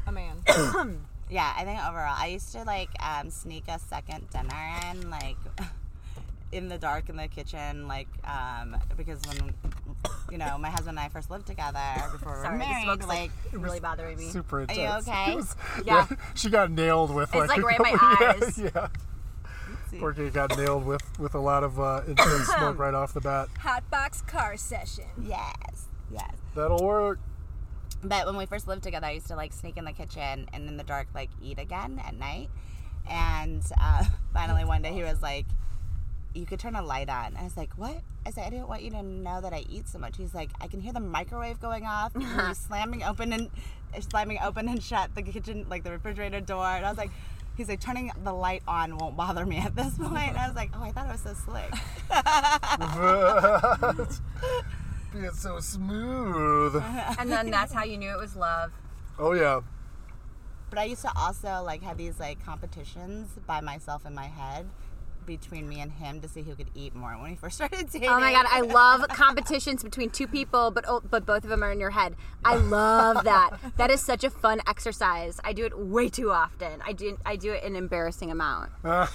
a 0.07 0.13
man. 0.13 0.37
yeah, 1.31 1.55
I 1.57 1.65
think 1.65 1.81
overall 1.81 2.15
I 2.19 2.27
used 2.27 2.53
to 2.53 2.63
like 2.65 2.91
um, 3.03 3.31
sneak 3.31 3.65
a 3.67 3.79
second 3.79 4.29
dinner 4.29 4.71
in 4.91 5.09
like 5.09 5.39
in 6.53 6.69
the 6.69 6.79
dark 6.79 7.09
in 7.09 7.17
the 7.17 7.29
kitchen, 7.29 7.87
like 7.89 8.09
um, 8.25 8.77
because 8.97 9.21
when 9.27 9.53
you 10.31 10.39
know 10.39 10.57
my 10.59 10.69
husband 10.71 10.91
and 10.99 11.01
I 11.01 11.09
first 11.09 11.31
lived 11.31 11.47
together 11.47 11.79
before 12.13 12.33
we 12.33 12.39
were 12.39 12.45
Sorry, 12.45 12.59
the 12.59 12.65
married, 12.65 12.85
smoke's 12.85 13.07
like 13.07 13.31
like 13.53 13.63
really 13.63 13.81
bothering 13.81 14.19
me. 14.19 14.25
Super 14.31 14.63
intense. 14.63 14.79
Are 14.79 14.83
you 14.83 14.99
okay? 15.31 15.37
Was- 15.37 15.57
Yeah. 15.85 16.07
she 16.35 16.51
got 16.51 16.71
nailed 16.71 17.15
with 17.15 17.35
like, 17.35 17.45
it's 17.45 17.57
like 17.57 17.63
right 17.63 17.77
in 17.79 17.83
my 17.83 17.99
couple- 17.99 18.27
yeah, 18.27 18.47
eyes. 18.47 18.59
Yeah. 18.59 19.99
Porky 20.01 20.29
got 20.31 20.57
nailed 20.57 20.85
with 20.85 21.03
with 21.19 21.35
a 21.35 21.39
lot 21.41 21.65
of 21.65 21.81
uh, 21.81 22.03
intense 22.07 22.47
smoke 22.57 22.79
right 22.79 22.95
off 22.95 23.15
the 23.15 23.21
bat. 23.21 23.49
Hot 23.61 23.89
box 23.91 24.23
car 24.23 24.57
session. 24.57 25.05
yes, 25.23 25.87
yes. 26.13 26.31
That'll 26.55 26.85
work. 26.85 27.19
But 28.05 28.27
when 28.27 28.37
we 28.37 28.47
first 28.47 28.69
lived 28.69 28.83
together, 28.85 29.07
I 29.07 29.13
used 29.13 29.27
to 29.29 29.35
like 29.37 29.53
sneak 29.53 29.77
in 29.77 29.85
the 29.85 29.93
kitchen 29.93 30.49
and 30.53 30.69
in 30.69 30.77
the 30.77 30.85
dark 30.85 31.09
like 31.15 31.31
eat 31.43 31.59
again 31.59 32.01
at 32.07 32.15
night. 32.15 32.49
And 33.09 33.63
uh, 33.81 34.05
finally 34.35 34.65
one 34.65 34.83
day 34.83 34.93
he 34.93 35.03
was 35.03 35.21
like, 35.23 35.47
"You 36.35 36.47
could 36.47 36.61
turn 36.61 36.75
a 36.75 36.83
light 36.83 37.09
on." 37.09 37.37
I 37.37 37.45
was 37.45 37.57
like, 37.57 37.73
"What?" 37.77 38.01
I 38.27 38.31
said, 38.31 38.47
"I 38.47 38.51
didn't 38.51 38.69
want 38.69 38.83
you 38.83 38.91
to 38.91 39.03
know 39.03 39.41
that 39.41 39.53
I 39.53 39.65
eat 39.69 39.89
so 39.89 39.99
much." 39.99 40.17
He's 40.17 40.35
like, 40.35 40.51
"I 40.61 40.69
can 40.69 40.81
hear 40.81 40.93
the 40.93 41.01
microwave 41.01 41.61
going 41.61 41.85
off, 41.85 42.15
and 42.17 42.25
you 42.25 42.55
slamming 42.55 43.03
open 43.03 43.33
and 43.33 43.51
uh, 43.97 44.01
slamming 44.01 44.39
open 44.43 44.69
and 44.69 44.83
shut 44.83 45.15
the 45.15 45.23
kitchen 45.23 45.67
like 45.69 45.85
the 45.85 45.91
refrigerator 45.91 46.41
door." 46.41 46.67
And 46.67 46.87
I 46.87 46.91
was 46.91 46.99
like. 46.99 47.11
He's 47.57 47.69
like, 47.69 47.81
turning 47.81 48.13
the 48.23 48.33
light 48.33 48.63
on 48.69 48.97
won't 48.99 49.17
bother 49.17 49.45
me 49.45 49.57
at 49.57 49.75
this 49.75 49.99
point. 49.99 50.29
And 50.29 50.39
I 50.39 50.47
was 50.47 50.55
like, 50.55 50.71
oh, 50.77 50.81
I 50.81 50.93
thought 50.93 51.09
it 51.09 51.11
was 51.11 51.23
so 51.23 51.35
slick. 51.35 51.73
Being 55.13 55.31
so 55.33 55.59
smooth. 55.59 56.77
And 57.19 57.33
then 57.33 57.51
that's 57.51 57.73
how 57.73 57.83
you 57.83 57.99
knew 57.99 58.13
it 58.13 58.19
was 58.21 58.37
love. 58.37 58.71
Oh 59.19 59.33
yeah. 59.33 59.63
But 60.71 60.79
I 60.79 60.85
used 60.85 61.03
to 61.03 61.11
also 61.17 61.63
like 61.65 61.83
have 61.83 61.97
these 61.97 62.21
like 62.21 62.45
competitions 62.45 63.31
by 63.45 63.61
myself 63.61 64.07
in 64.07 64.15
my 64.15 64.27
head 64.27 64.69
between 65.29 65.69
me 65.69 65.81
and 65.81 65.93
him 65.93 66.21
to 66.23 66.29
see 66.29 66.43
who 66.43 66.57
could 66.57 66.71
eat 66.75 66.95
more 66.95 67.13
when 67.13 67.31
we 67.31 67.37
first 67.37 67.55
started 67.59 67.89
dating. 67.91 68.09
Oh 68.09 68.19
my 68.19 68.33
god, 68.33 68.47
I 68.49 68.63
love 68.63 69.07
competitions 69.09 69.85
between 69.85 70.11
two 70.11 70.27
people, 70.27 70.73
but 70.73 70.85
oh, 70.89 71.01
but 71.09 71.25
both 71.25 71.45
of 71.45 71.51
them 71.51 71.63
are 71.63 71.71
in 71.71 71.79
your 71.79 71.91
head. 71.91 72.17
I 72.45 72.57
love 72.57 73.23
that. 73.25 73.51
That 73.77 73.91
is 73.91 74.01
such 74.01 74.25
a 74.25 74.31
fun 74.31 74.61
exercise. 74.67 75.39
I 75.45 75.53
do 75.53 75.65
it 75.65 75.79
way 75.79 76.09
too 76.09 76.33
often. 76.33 76.83
I 76.85 76.93
do 76.93 77.17
I 77.25 77.37
do 77.37 77.53
it 77.53 77.63
an 77.63 77.77
embarrassing 77.77 78.33
amount. 78.33 78.73
I'm 78.85 79.07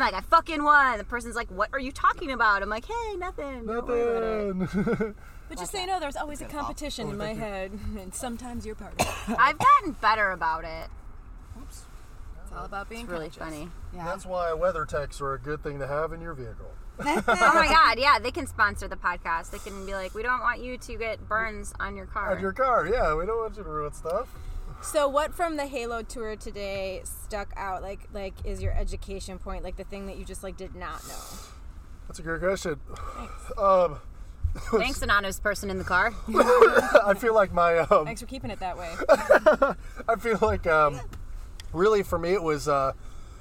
like, 0.00 0.14
I 0.14 0.20
fucking 0.30 0.62
won. 0.62 0.96
The 0.98 1.04
person's 1.04 1.36
like, 1.36 1.50
What 1.50 1.68
are 1.72 1.80
you 1.80 1.92
talking 1.92 2.30
about? 2.30 2.62
I'm 2.62 2.70
like, 2.70 2.86
Hey, 2.86 3.16
nothing. 3.16 3.66
Don't 3.66 3.86
worry 3.86 4.02
about 4.02 4.22
it." 4.22 4.56
Nothing. 4.56 5.14
But 5.48 5.58
just 5.58 5.72
so 5.72 5.78
you 5.78 5.86
know, 5.86 6.00
there's 6.00 6.16
always 6.16 6.40
a 6.40 6.46
competition 6.46 7.10
in 7.10 7.18
my 7.18 7.34
head, 7.34 7.72
and 7.98 8.14
sometimes 8.14 8.64
you're 8.64 8.74
part 8.74 8.94
of 8.98 9.00
it. 9.06 9.36
I've 9.38 9.58
gotten 9.58 9.92
better 10.00 10.30
about 10.30 10.64
it. 10.64 10.88
It's 12.52 12.58
all 12.58 12.66
about 12.66 12.90
being 12.90 13.02
It's 13.02 13.10
really 13.10 13.30
conscious. 13.30 13.54
funny. 13.54 13.70
Yeah. 13.94 14.04
That's 14.04 14.26
why 14.26 14.50
WeatherTechs 14.50 15.22
are 15.22 15.32
a 15.32 15.38
good 15.38 15.62
thing 15.62 15.78
to 15.78 15.86
have 15.86 16.12
in 16.12 16.20
your 16.20 16.34
vehicle. 16.34 16.70
oh 17.00 17.22
my 17.26 17.66
god, 17.66 17.98
yeah, 17.98 18.18
they 18.18 18.30
can 18.30 18.46
sponsor 18.46 18.86
the 18.88 18.96
podcast. 18.96 19.50
They 19.50 19.58
can 19.58 19.86
be 19.86 19.94
like, 19.94 20.14
We 20.14 20.22
don't 20.22 20.40
want 20.40 20.62
you 20.62 20.76
to 20.76 20.96
get 20.96 21.26
burns 21.26 21.72
on 21.80 21.96
your 21.96 22.04
car. 22.04 22.34
On 22.36 22.40
your 22.42 22.52
car, 22.52 22.86
yeah. 22.86 23.14
We 23.14 23.24
don't 23.24 23.38
want 23.38 23.56
you 23.56 23.62
to 23.62 23.68
ruin 23.68 23.92
stuff. 23.94 24.28
So, 24.82 25.08
what 25.08 25.32
from 25.32 25.56
the 25.56 25.66
Halo 25.66 26.02
tour 26.02 26.36
today 26.36 27.00
stuck 27.04 27.54
out? 27.56 27.80
Like, 27.80 28.00
like 28.12 28.34
is 28.44 28.62
your 28.62 28.72
education 28.72 29.38
point? 29.38 29.64
Like 29.64 29.76
the 29.76 29.84
thing 29.84 30.06
that 30.06 30.18
you 30.18 30.24
just 30.26 30.42
like 30.42 30.58
did 30.58 30.74
not 30.74 31.02
know? 31.08 31.38
That's 32.08 32.18
a 32.18 32.22
great 32.22 32.40
question. 32.40 32.78
Um, 33.56 33.98
Thanks, 34.72 35.00
anonymous 35.00 35.40
person 35.40 35.70
in 35.70 35.78
the 35.78 35.84
car. 35.84 36.12
I 36.28 37.14
feel 37.14 37.34
like 37.34 37.54
my 37.54 37.78
um, 37.78 38.04
Thanks 38.04 38.20
for 38.20 38.26
keeping 38.26 38.50
it 38.50 38.60
that 38.60 38.76
way. 38.76 38.92
I 40.06 40.16
feel 40.18 40.38
like 40.42 40.66
um, 40.66 41.00
really 41.72 42.02
for 42.02 42.18
me 42.18 42.32
it 42.32 42.42
was 42.42 42.68
uh, 42.68 42.92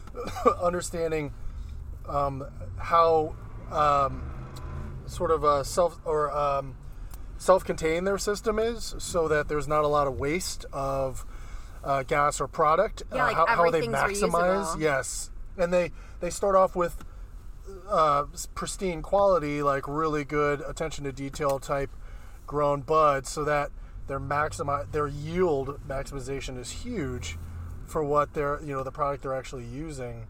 understanding 0.62 1.34
um, 2.08 2.46
how 2.78 3.36
um, 3.72 4.22
sort 5.06 5.32
of 5.32 5.44
a 5.44 5.64
self 5.64 6.00
or 6.06 6.32
um, 6.32 6.76
self-contained 7.38 8.06
their 8.06 8.18
system 8.18 8.60
is, 8.60 8.96
so 9.00 9.28
that 9.28 9.48
there's 9.48 9.68
not 9.68 9.84
a 9.84 9.88
lot 9.88 10.08
of 10.08 10.20
waste 10.20 10.66
of 10.72 11.26
uh, 11.84 12.04
gas 12.04 12.40
or 12.40 12.48
product. 12.48 13.04
Yeah, 13.14 13.24
uh, 13.24 13.28
like 13.28 13.36
how, 13.36 13.46
how 13.48 13.72
they 13.72 13.82
maximize. 13.82 14.66
reusable. 14.66 14.80
Yes, 14.80 15.32
and 15.58 15.74
they 15.74 15.92
they 16.20 16.30
start 16.30 16.56
off 16.56 16.76
with 16.76 17.04
uh, 17.90 18.26
pristine 18.56 19.02
quality, 19.02 19.64
like 19.64 19.88
really 19.88 20.24
good 20.24 20.62
attention 20.62 21.04
to 21.06 21.12
detail 21.12 21.60
type 21.60 21.92
grown 22.46 22.82
buds, 22.82 23.30
so 23.30 23.44
that 23.44 23.72
their 24.08 24.20
maximi- 24.20 24.92
their 24.92 25.08
yield 25.08 25.80
maximization 25.88 26.60
is 26.60 26.72
huge 26.72 27.38
for 27.92 28.04
what 28.04 28.34
they're 28.34 28.60
you 28.62 28.74
know 28.74 28.84
the 28.84 28.92
product 28.92 29.24
they're 29.24 29.36
actually 29.36 29.66
using. 29.66 30.28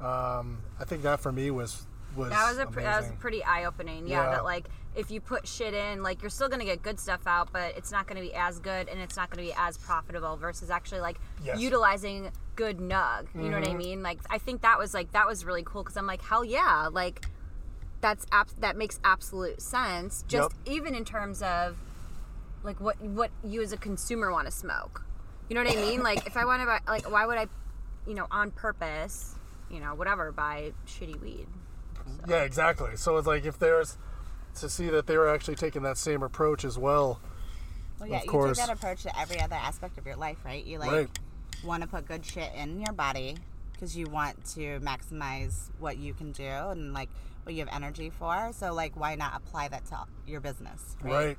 Um, 0.00 0.58
I 0.80 0.84
think 0.84 1.02
that 1.02 1.20
for 1.20 1.32
me 1.32 1.50
was 1.50 1.86
was 2.16 2.30
That 2.30 2.48
was 2.48 2.58
a 2.58 2.66
pre- 2.66 2.84
that 2.84 3.02
was 3.02 3.12
pretty 3.18 3.42
eye 3.42 3.64
opening. 3.64 4.06
Yeah, 4.06 4.22
Yeah. 4.24 4.30
that 4.36 4.44
like 4.44 4.68
if 4.94 5.10
you 5.10 5.20
put 5.20 5.48
shit 5.48 5.74
in, 5.74 6.02
like 6.02 6.22
you're 6.22 6.30
still 6.30 6.48
gonna 6.48 6.64
get 6.64 6.82
good 6.82 7.00
stuff 7.00 7.26
out, 7.26 7.48
but 7.52 7.76
it's 7.76 7.90
not 7.90 8.06
gonna 8.06 8.20
be 8.20 8.32
as 8.34 8.60
good 8.60 8.88
and 8.88 9.00
it's 9.00 9.16
not 9.16 9.30
gonna 9.30 9.42
be 9.42 9.52
as 9.56 9.76
profitable 9.76 10.36
versus 10.36 10.70
actually 10.70 11.00
like 11.00 11.18
Yes. 11.42 11.58
utilizing 11.58 12.30
good 12.54 12.78
nug. 12.78 13.26
You 13.34 13.48
know 13.50 13.58
what 13.58 13.68
I 13.68 13.74
mean? 13.74 14.02
Like 14.02 14.20
I 14.30 14.38
think 14.38 14.62
that 14.62 14.78
was 14.78 14.94
like 14.94 15.10
that 15.12 15.26
was 15.26 15.44
really 15.44 15.64
cool 15.64 15.82
because 15.82 15.96
I'm 15.96 16.06
like 16.06 16.22
hell 16.22 16.44
yeah, 16.44 16.88
like 16.92 17.26
that's 18.00 18.26
abs- 18.30 18.54
that 18.60 18.76
makes 18.76 19.00
absolute 19.02 19.60
sense. 19.60 20.24
Just 20.28 20.50
Yep. 20.66 20.74
even 20.76 20.94
in 20.94 21.04
terms 21.04 21.42
of 21.42 21.76
like 22.62 22.78
what 22.80 23.00
what 23.00 23.30
you 23.42 23.62
as 23.62 23.72
a 23.72 23.76
consumer 23.76 24.30
want 24.30 24.46
to 24.46 24.52
smoke. 24.52 25.04
You 25.48 25.54
know 25.56 25.62
what 25.62 25.76
I 25.76 25.80
mean? 25.80 26.02
Like 26.02 26.26
if 26.26 26.36
I 26.36 26.44
want 26.44 26.62
to 26.62 26.66
buy, 26.66 26.80
like 26.86 27.10
why 27.10 27.26
would 27.26 27.38
I, 27.38 27.46
you 28.06 28.14
know, 28.14 28.26
on 28.30 28.50
purpose, 28.50 29.34
you 29.70 29.80
know, 29.80 29.94
whatever, 29.94 30.32
buy 30.32 30.72
shitty 30.86 31.20
weed. 31.20 31.46
Yeah, 32.28 32.42
exactly. 32.42 32.96
So 32.96 33.16
it's 33.16 33.26
like 33.26 33.44
if 33.44 33.58
there's 33.58 33.96
to 34.56 34.68
see 34.68 34.88
that 34.90 35.06
they 35.06 35.16
were 35.16 35.28
actually 35.28 35.56
taking 35.56 35.82
that 35.82 35.98
same 35.98 36.22
approach 36.22 36.64
as 36.64 36.78
well. 36.78 37.20
Well, 37.98 38.08
yeah, 38.08 38.18
Of 38.18 38.24
you 38.24 38.30
course. 38.30 38.58
take 38.58 38.66
that 38.66 38.76
approach 38.76 39.02
to 39.02 39.18
every 39.18 39.40
other 39.40 39.56
aspect 39.56 39.98
of 39.98 40.06
your 40.06 40.16
life, 40.16 40.38
right? 40.44 40.64
You 40.64 40.78
like 40.78 40.90
Right. 40.90 41.18
want 41.64 41.82
to 41.82 41.88
put 41.88 42.06
good 42.06 42.24
shit 42.24 42.52
in 42.54 42.80
your 42.80 42.92
body 42.92 43.36
because 43.72 43.96
you 43.96 44.06
want 44.06 44.44
to 44.54 44.80
maximize 44.80 45.70
what 45.78 45.96
you 45.98 46.14
can 46.14 46.32
do 46.32 46.44
and 46.44 46.92
like 46.94 47.08
what 47.44 47.54
you 47.54 47.64
have 47.64 47.74
energy 47.74 48.10
for. 48.10 48.50
So 48.52 48.72
like, 48.72 48.96
why 48.98 49.14
not 49.16 49.36
apply 49.36 49.68
that 49.68 49.84
to 49.86 50.04
your 50.26 50.40
business, 50.40 50.96
right? 51.02 51.12
Right. 51.12 51.38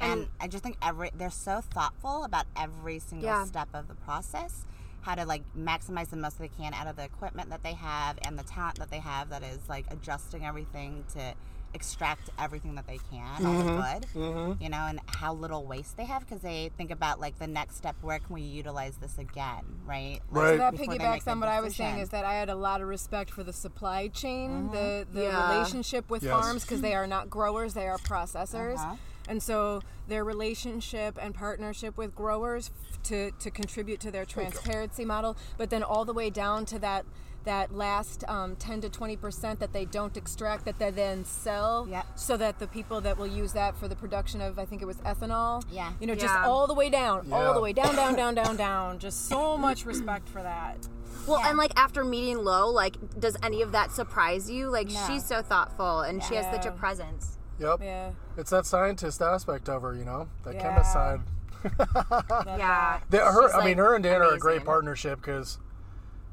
And 0.00 0.28
I 0.40 0.48
just 0.48 0.64
think 0.64 0.76
every 0.82 1.10
they're 1.14 1.30
so 1.30 1.60
thoughtful 1.60 2.24
about 2.24 2.46
every 2.56 2.98
single 2.98 3.28
Yeah. 3.28 3.44
step 3.44 3.68
of 3.74 3.88
the 3.88 3.94
process, 3.94 4.66
how 5.02 5.14
to 5.14 5.24
like 5.24 5.42
maximize 5.56 6.08
the 6.10 6.16
most 6.16 6.38
they 6.38 6.48
can 6.48 6.74
out 6.74 6.86
of 6.86 6.96
the 6.96 7.04
equipment 7.04 7.50
that 7.50 7.62
they 7.62 7.74
have 7.74 8.18
and 8.22 8.38
the 8.38 8.42
talent 8.44 8.78
that 8.78 8.90
they 8.90 8.98
have 9.00 9.28
that 9.30 9.42
is 9.42 9.58
like 9.68 9.86
adjusting 9.90 10.44
everything 10.44 11.04
to 11.14 11.34
extract 11.72 12.30
everything 12.38 12.74
that 12.74 12.86
they 12.86 12.98
can, 13.10 13.46
all 13.46 13.52
the 13.52 13.70
mm-hmm. 13.70 13.76
good, 13.76 14.06
mm-hmm. 14.14 14.62
you 14.62 14.68
know, 14.68 14.86
and 14.88 15.00
how 15.06 15.32
little 15.32 15.64
waste 15.64 15.96
they 15.96 16.04
have 16.04 16.26
because 16.26 16.40
they 16.42 16.70
think 16.76 16.90
about 16.90 17.20
like 17.20 17.38
the 17.38 17.46
next 17.46 17.76
step. 17.76 17.94
Where 18.00 18.18
can 18.18 18.34
we 18.34 18.42
utilize 18.42 18.96
this 18.96 19.18
again, 19.18 19.62
right? 19.86 20.18
Like, 20.32 20.42
Right. 20.42 20.58
that 20.58 20.74
piggybacks 20.74 21.28
on 21.28 21.38
what 21.40 21.48
I 21.48 21.60
was 21.60 21.76
saying 21.76 21.98
is 21.98 22.08
that 22.08 22.24
I 22.24 22.34
had 22.34 22.48
a 22.48 22.56
lot 22.56 22.80
of 22.80 22.88
respect 22.88 23.30
for 23.30 23.44
the 23.44 23.52
supply 23.52 24.08
chain, 24.08 24.70
the 24.72 24.76
mm-hmm. 24.78 25.14
the 25.14 25.22
Yeah. 25.24 25.52
relationship 25.52 26.10
with 26.10 26.22
Yes. 26.22 26.32
farms 26.32 26.62
because 26.62 26.80
they 26.80 26.94
are 26.94 27.06
not 27.06 27.30
growers, 27.30 27.74
they 27.74 27.86
are 27.86 27.98
processors. 27.98 28.78
Uh-huh. 28.78 28.96
And 29.30 29.40
so 29.42 29.80
their 30.08 30.24
relationship 30.24 31.16
and 31.22 31.32
partnership 31.34 31.96
with 31.96 32.14
growers 32.16 32.70
f- 32.92 33.02
to, 33.04 33.30
to 33.30 33.50
contribute 33.50 34.00
to 34.00 34.10
their 34.10 34.24
transparency 34.24 35.04
model, 35.04 35.36
but 35.56 35.70
then 35.70 35.84
all 35.84 36.04
the 36.04 36.12
way 36.12 36.30
down 36.30 36.64
to 36.66 36.78
that 36.80 37.06
that 37.44 37.72
last 37.74 38.22
um, 38.28 38.54
10 38.56 38.82
to 38.82 38.90
20 38.90 39.16
percent 39.16 39.60
that 39.60 39.72
they 39.72 39.86
don't 39.86 40.14
extract 40.18 40.66
that 40.66 40.78
they 40.78 40.90
then 40.90 41.24
sell 41.24 41.86
Yep. 41.88 42.06
so 42.14 42.36
that 42.36 42.58
the 42.58 42.66
people 42.66 43.00
that 43.00 43.16
will 43.16 43.26
use 43.26 43.54
that 43.54 43.74
for 43.78 43.88
the 43.88 43.96
production 43.96 44.42
of 44.42 44.58
i 44.58 44.66
think 44.66 44.82
it 44.82 44.84
was 44.84 44.98
ethanol 44.98 45.64
Yeah. 45.72 45.90
you 46.02 46.06
know 46.06 46.14
just 46.14 46.34
all 46.34 46.66
the 46.66 46.74
way 46.74 46.90
down 46.90 47.32
all 47.32 47.54
the 47.54 47.60
way 47.62 47.72
down 47.72 47.96
down 47.96 48.14
down 48.14 48.34
down 48.34 48.56
down 48.58 48.98
just 48.98 49.26
so 49.26 49.56
much 49.56 49.86
respect 49.86 50.28
for 50.28 50.42
that 50.42 50.86
Well, 51.26 51.40
and 51.40 51.56
like 51.56 51.72
after 51.76 52.04
meeting 52.04 52.44
Lo, 52.44 52.68
like, 52.68 52.96
does 53.18 53.38
any 53.42 53.62
of 53.62 53.72
that 53.72 53.90
surprise 53.92 54.50
you? 54.50 54.68
Like, 54.68 54.88
No. 54.90 55.02
she's 55.06 55.24
so 55.24 55.40
thoughtful 55.40 56.00
and 56.00 56.22
she 56.22 56.34
has 56.34 56.44
such 56.54 56.66
a 56.66 56.72
presence. 56.72 57.38
Yep. 57.60 57.80
yeah 57.82 58.10
It's 58.36 58.50
that 58.50 58.66
scientist 58.66 59.20
aspect 59.22 59.68
of 59.68 59.82
her, 59.82 59.94
you 59.94 60.04
know, 60.04 60.28
that 60.44 60.54
Yeah. 60.54 60.62
chemist 60.62 60.92
side. 60.92 61.20
Yeah. 62.46 63.00
They, 63.10 63.18
her, 63.18 63.48
She's, 63.48 63.54
I 63.54 63.64
mean, 63.64 63.78
her 63.78 63.94
and 63.94 64.02
Dan 64.02 64.22
are 64.22 64.34
a 64.34 64.38
great 64.38 64.64
partnership 64.64 65.20
because 65.20 65.58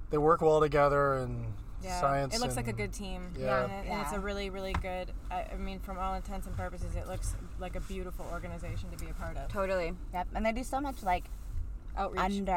they 0.09 0.17
work 0.17 0.41
well 0.41 0.59
together 0.61 1.15
and 1.15 1.53
Yeah, 1.83 1.99
science. 1.99 2.33
it 2.35 2.39
looks 2.41 2.55
like 2.55 2.67
a 2.69 2.73
good 2.73 2.93
team. 2.93 3.33
Yeah. 3.37 3.63
and, 3.65 3.71
it, 3.71 3.91
and 3.91 4.01
it's 4.01 4.13
a 4.13 4.19
really, 4.19 4.49
really 4.49 4.73
good. 4.73 5.11
I, 5.29 5.45
I 5.51 5.55
mean, 5.57 5.79
from 5.79 5.97
all 5.99 6.13
intents 6.15 6.47
and 6.47 6.55
purposes, 6.55 6.95
it 6.95 7.07
looks 7.07 7.35
like 7.59 7.75
a 7.75 7.81
beautiful 7.81 8.25
organization 8.31 8.89
to 8.91 8.97
be 8.97 9.09
a 9.11 9.13
part 9.13 9.35
of. 9.37 9.51
Totally. 9.51 9.93
Yep, 10.13 10.27
and 10.33 10.45
they 10.45 10.51
do 10.53 10.63
so 10.63 10.79
much 10.79 11.03
like 11.03 11.25
Outreach. 11.97 12.21
under, 12.21 12.51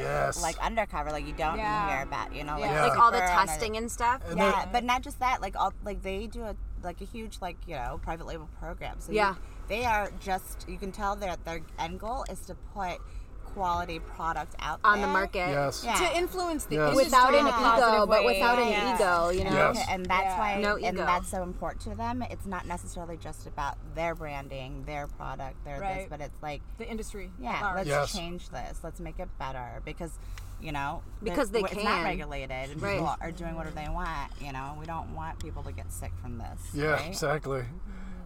Yes. 0.00 0.42
like 0.42 0.58
undercover, 0.58 1.10
like 1.12 1.26
you 1.26 1.32
don't 1.34 1.58
Yeah. 1.58 1.90
hear 1.94 2.02
about, 2.02 2.34
you 2.34 2.42
know, 2.44 2.58
like, 2.58 2.70
Yeah. 2.70 2.86
Like 2.86 2.98
all 2.98 3.12
the 3.12 3.18
testing 3.20 3.76
and 3.76 3.90
stuff. 3.90 4.20
And 4.28 4.38
Yeah, 4.38 4.50
they're- 4.50 4.68
but 4.72 4.84
not 4.84 5.02
just 5.02 5.20
that. 5.20 5.40
Like 5.40 5.54
all, 5.54 5.72
like 5.84 6.02
they 6.02 6.26
do 6.26 6.42
a 6.44 6.56
like 6.86 7.02
a 7.02 7.04
huge 7.04 7.38
like 7.42 7.58
you 7.66 7.74
know 7.74 8.00
private 8.02 8.26
label 8.26 8.48
program. 8.58 8.96
So 9.00 9.12
you- 9.12 9.18
Yeah. 9.18 9.34
they 9.68 9.84
are 9.84 10.10
just 10.20 10.66
you 10.68 10.78
can 10.78 10.92
tell 10.92 11.16
that 11.16 11.44
their 11.44 11.60
end 11.78 12.00
goal 12.00 12.24
is 12.30 12.40
to 12.46 12.54
put 12.72 12.98
quality 13.44 13.98
product 14.00 14.54
out 14.60 14.78
on 14.84 15.00
the 15.00 15.06
market. 15.06 15.48
Yes. 15.48 15.82
Yeah. 15.82 15.94
to 15.96 16.16
influence 16.16 16.64
the 16.66 16.74
Yes. 16.76 16.90
industry 16.90 17.04
Without 17.04 17.28
an 17.34 17.40
in 17.40 17.46
ego, 17.46 17.56
positive 17.56 18.08
but 18.08 18.24
way. 18.24 18.34
without 18.34 18.58
an 18.58 18.68
Yeah. 18.68 18.94
ego, 18.94 19.28
you 19.30 19.44
know? 19.44 19.72
Yes. 19.72 19.86
And 19.88 20.04
that's 20.04 20.24
Yeah. 20.24 20.38
why, 20.38 20.60
No 20.60 20.76
and 20.76 20.84
ego. 20.96 21.06
that's 21.06 21.28
so 21.28 21.42
important 21.42 21.80
to 21.84 21.94
them. 21.94 22.20
It's 22.22 22.44
not 22.44 22.66
necessarily 22.66 23.16
just 23.16 23.46
about 23.46 23.78
their 23.94 24.14
branding, 24.14 24.84
their 24.84 25.06
product, 25.06 25.64
their 25.64 25.80
this, 25.80 26.06
but 26.10 26.20
it's 26.20 26.42
like, 26.42 26.60
The 26.76 26.86
industry. 26.86 27.32
yeah, 27.38 27.62
large. 27.62 27.76
let's 27.76 27.88
Yes. 27.88 28.12
change 28.12 28.50
this. 28.50 28.80
Let's 28.82 29.00
make 29.00 29.18
it 29.18 29.30
better 29.38 29.80
because, 29.86 30.12
you 30.60 30.72
know, 30.72 31.02
Because 31.22 31.50
they 31.50 31.60
it's 31.60 31.74
not 31.76 32.02
regulated 32.04 32.50
and 32.70 32.80
Right. 32.82 32.94
people 32.98 33.14
are 33.20 33.30
doing 33.30 33.54
whatever 33.54 33.74
they 33.76 33.88
want. 33.88 34.32
You 34.40 34.52
know, 34.52 34.76
we 34.80 34.86
don't 34.86 35.14
want 35.14 35.38
people 35.38 35.62
to 35.64 35.72
get 35.72 35.92
sick 35.92 36.12
from 36.22 36.38
this. 36.38 36.60
Yeah, 36.74 36.92
right? 36.92 37.06
exactly. 37.08 37.64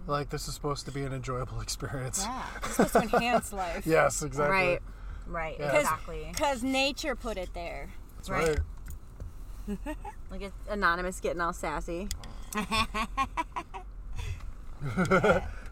Like 0.07 0.31
this 0.31 0.49
is 0.49 0.55
supposed 0.55 0.87
to 0.87 0.93
be 0.93 1.03
an 1.05 1.13
enjoyable 1.13 1.61
experience. 1.61 2.25
Yeah. 2.25 2.43
It's 2.59 2.71
supposed 2.77 2.93
to 2.95 3.03
enhance 3.17 3.53
life. 3.53 3.87
Yes, 3.87 4.23
exactly. 4.23 4.57
Right. 4.57 4.81
Right. 5.27 5.57
Yeah. 5.59 5.77
Exactly. 5.77 6.27
Because 6.33 6.63
nature 6.63 7.15
put 7.15 7.37
it 7.37 7.53
there. 7.55 7.91
That's 8.17 8.31
Right. 8.31 8.49
right. 8.49 9.79
Like 10.31 10.43
it's 10.43 10.55
anonymous 10.69 11.21
getting 11.21 11.41
all 11.41 11.53
sassy. 11.53 12.09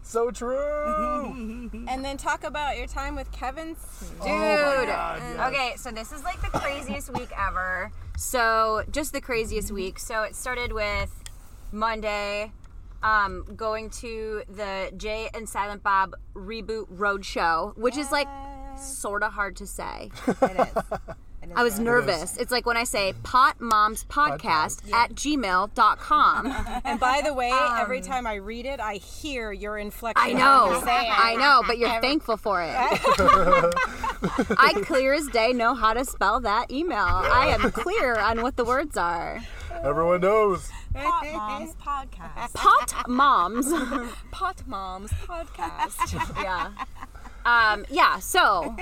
So 0.09 0.31
true. 0.31 1.69
And 1.87 2.03
then 2.03 2.17
talk 2.17 2.43
about 2.43 2.77
your 2.77 2.87
time 2.87 3.15
with 3.15 3.31
Kevin. 3.31 3.69
Dude. 3.69 4.25
God, 4.25 5.21
yes. 5.21 5.47
Okay, 5.47 5.73
so 5.75 5.91
this 5.91 6.11
is 6.11 6.23
like 6.23 6.41
the 6.41 6.59
craziest 6.59 7.11
week 7.13 7.29
ever. 7.37 7.91
So 8.17 8.83
just 8.91 9.13
the 9.13 9.21
craziest 9.21 9.71
week. 9.71 9.99
So 9.99 10.23
it 10.23 10.35
started 10.35 10.71
with 10.71 11.11
Monday, 11.71 12.51
um, 13.03 13.45
going 13.55 13.89
to 14.01 14.43
the 14.49 14.91
Jay 14.97 15.29
and 15.33 15.47
Silent 15.47 15.83
Bob 15.83 16.15
reboot 16.35 16.87
roadshow, 16.95 17.75
which 17.77 17.97
is 17.97 18.11
like 18.11 18.27
sort 18.77 19.21
of 19.23 19.33
hard 19.33 19.55
to 19.57 19.67
say. 19.67 20.09
It 20.27 20.59
is. 20.59 20.99
It 21.49 21.53
is 21.53 21.57
I 21.57 21.63
was 21.63 21.73
really- 21.73 21.85
nervous. 21.85 22.37
It's 22.37 22.51
like 22.51 22.65
when 22.65 22.77
I 22.77 22.83
say 22.83 23.13
pot 23.23 23.59
moms 23.59 24.03
podcast 24.05 24.91
at 24.93 25.11
gmail.com. 25.15 26.55
And 26.85 26.99
by 26.99 27.21
the 27.23 27.33
way, 27.33 27.51
every 27.77 28.01
time 28.01 28.25
I 28.27 28.35
read 28.35 28.65
it, 28.65 28.79
I 28.79 28.95
hear 28.95 29.51
your 29.51 29.77
inflection. 29.77 30.23
I 30.29 30.33
know. 30.33 30.67
when 30.67 30.75
you 30.79 30.85
say 30.85 31.07
it. 31.07 31.19
I 31.19 31.35
know, 31.35 31.63
but 31.67 31.77
you're 31.77 31.99
thankful 32.01 32.37
for 32.37 32.61
it. 32.61 32.69
I 34.57 34.73
clear 34.85 35.13
as 35.13 35.27
day 35.27 35.53
know 35.53 35.73
how 35.75 35.93
to 35.93 36.05
spell 36.05 36.39
that 36.41 36.71
email. 36.71 36.97
I 36.97 37.47
am 37.47 37.71
clear 37.71 38.15
on 38.15 38.41
what 38.41 38.55
the 38.55 38.65
words 38.65 38.97
are. 38.97 39.41
Everyone 39.83 40.21
knows. 40.21 40.69
Pot 40.93 41.25
Moms 41.33 41.75
Podcast. 41.75 42.53
Pot 42.53 43.07
moms. 43.07 43.71
Pot 44.31 44.61
Moms 44.67 45.11
Podcast. 45.11 46.43
Yeah. 46.43 46.71
Um, 47.45 47.85
yeah, 47.89 48.19
so 48.19 48.75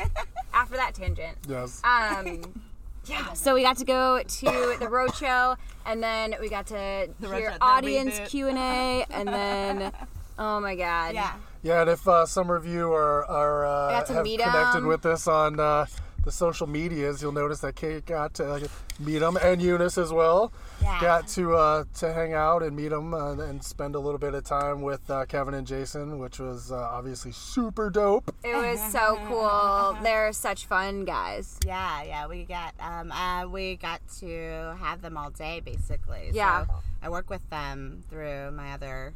After 0.57 0.75
that 0.77 0.95
tangent. 0.95 1.37
Yes. 1.47 1.81
Um, 1.83 2.41
yeah, 3.05 3.33
so 3.33 3.53
we 3.53 3.61
got 3.61 3.77
to 3.77 3.85
go 3.85 4.23
to 4.23 4.75
the 4.79 4.89
road 4.89 5.13
show, 5.15 5.55
and 5.85 6.01
then 6.01 6.35
we 6.41 6.49
got 6.49 6.65
to 6.67 6.75
hear 6.75 7.29
roadshow, 7.29 7.53
the 7.53 7.63
audience 7.63 8.19
reboot. 8.19 8.27
Q&A 8.29 9.05
and 9.11 9.27
then 9.37 9.91
oh 10.39 10.59
my 10.59 10.75
god. 10.75 11.13
Yeah. 11.13 11.33
Yeah, 11.61 11.81
and 11.81 11.89
if 11.91 12.07
uh, 12.07 12.25
some 12.25 12.49
of 12.49 12.65
you 12.65 12.91
are 12.91 13.23
are 13.25 13.65
uh, 13.65 13.89
got 13.99 14.07
have 14.09 14.23
meet 14.23 14.39
connected 14.39 14.79
'em. 14.79 14.87
with 14.87 15.05
us 15.05 15.27
on 15.27 15.59
uh, 15.59 15.85
the 16.27 16.31
social 16.33 16.67
medias, 16.67 17.21
you'll 17.21 17.31
notice 17.31 17.61
that 17.61 17.77
Kate 17.77 18.05
got 18.05 18.33
to 18.33 18.69
meet 18.99 19.19
them 19.19 19.37
and 19.41 19.61
Eunice 19.61 19.97
as 19.97 20.11
well. 20.11 20.51
Yeah. 20.81 20.99
Got 20.99 21.27
to 21.29 21.55
uh, 21.55 21.83
to 21.99 22.13
hang 22.13 22.33
out 22.33 22.61
and 22.63 22.75
meet 22.75 22.89
them 22.89 23.13
uh, 23.13 23.31
and 23.31 23.63
spend 23.63 23.95
a 23.95 23.99
little 23.99 24.19
bit 24.19 24.33
of 24.33 24.43
time 24.43 24.81
with 24.81 25.09
uh, 25.09 25.25
Kevin 25.25 25.53
and 25.53 25.65
Jason, 25.65 26.19
which 26.19 26.39
was 26.39 26.69
uh, 26.69 26.75
obviously 26.75 27.31
super 27.31 27.89
dope. 27.89 28.35
It 28.43 28.55
was 28.55 28.91
so 28.91 29.17
cool. 29.27 29.97
They're 30.03 30.33
such 30.33 30.65
fun 30.65 31.05
guys. 31.05 31.57
Yeah, 31.65 32.03
yeah, 32.03 32.27
we 32.27 32.43
got 32.43 32.73
um, 32.81 33.09
uh, 33.13 33.47
we 33.47 33.77
got 33.77 34.01
to 34.19 34.75
have 34.81 35.01
them 35.01 35.15
all 35.15 35.29
day 35.29 35.61
basically. 35.61 36.31
Yeah. 36.33 36.65
So 36.65 36.73
I 37.01 37.09
work 37.09 37.29
with 37.29 37.49
them 37.49 38.03
through 38.09 38.51
my 38.51 38.73
other 38.73 39.13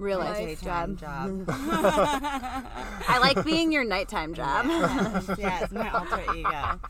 Real 0.00 0.18
life 0.20 0.38
daytime 0.38 0.96
job. 0.96 1.46
job. 1.46 1.54
I 3.06 3.18
like 3.20 3.44
being 3.44 3.70
your 3.70 3.84
nighttime 3.84 4.32
job. 4.32 4.64
yeah, 5.38 5.62
it's 5.62 5.72
my 5.72 5.90
alter 5.94 6.22
ego. 6.34 6.80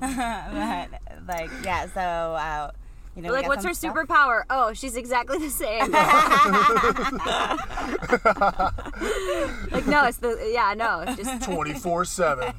but 0.00 0.88
like, 1.26 1.50
yeah, 1.64 1.88
so 1.92 2.00
uh, 2.00 2.70
you 3.16 3.22
know, 3.22 3.32
like, 3.32 3.48
what's 3.48 3.64
her 3.64 3.74
stuff- 3.74 3.92
superpower? 3.92 4.44
Oh, 4.48 4.72
she's 4.72 4.94
exactly 4.96 5.38
the 5.38 5.50
same. 5.50 5.90
like, 9.72 9.86
no, 9.88 10.04
it's 10.06 10.18
the 10.18 10.50
yeah, 10.52 10.72
no, 10.76 11.00
it's 11.00 11.16
just 11.16 11.42
Twenty 11.42 11.74
four 11.74 12.04
seven. 12.04 12.54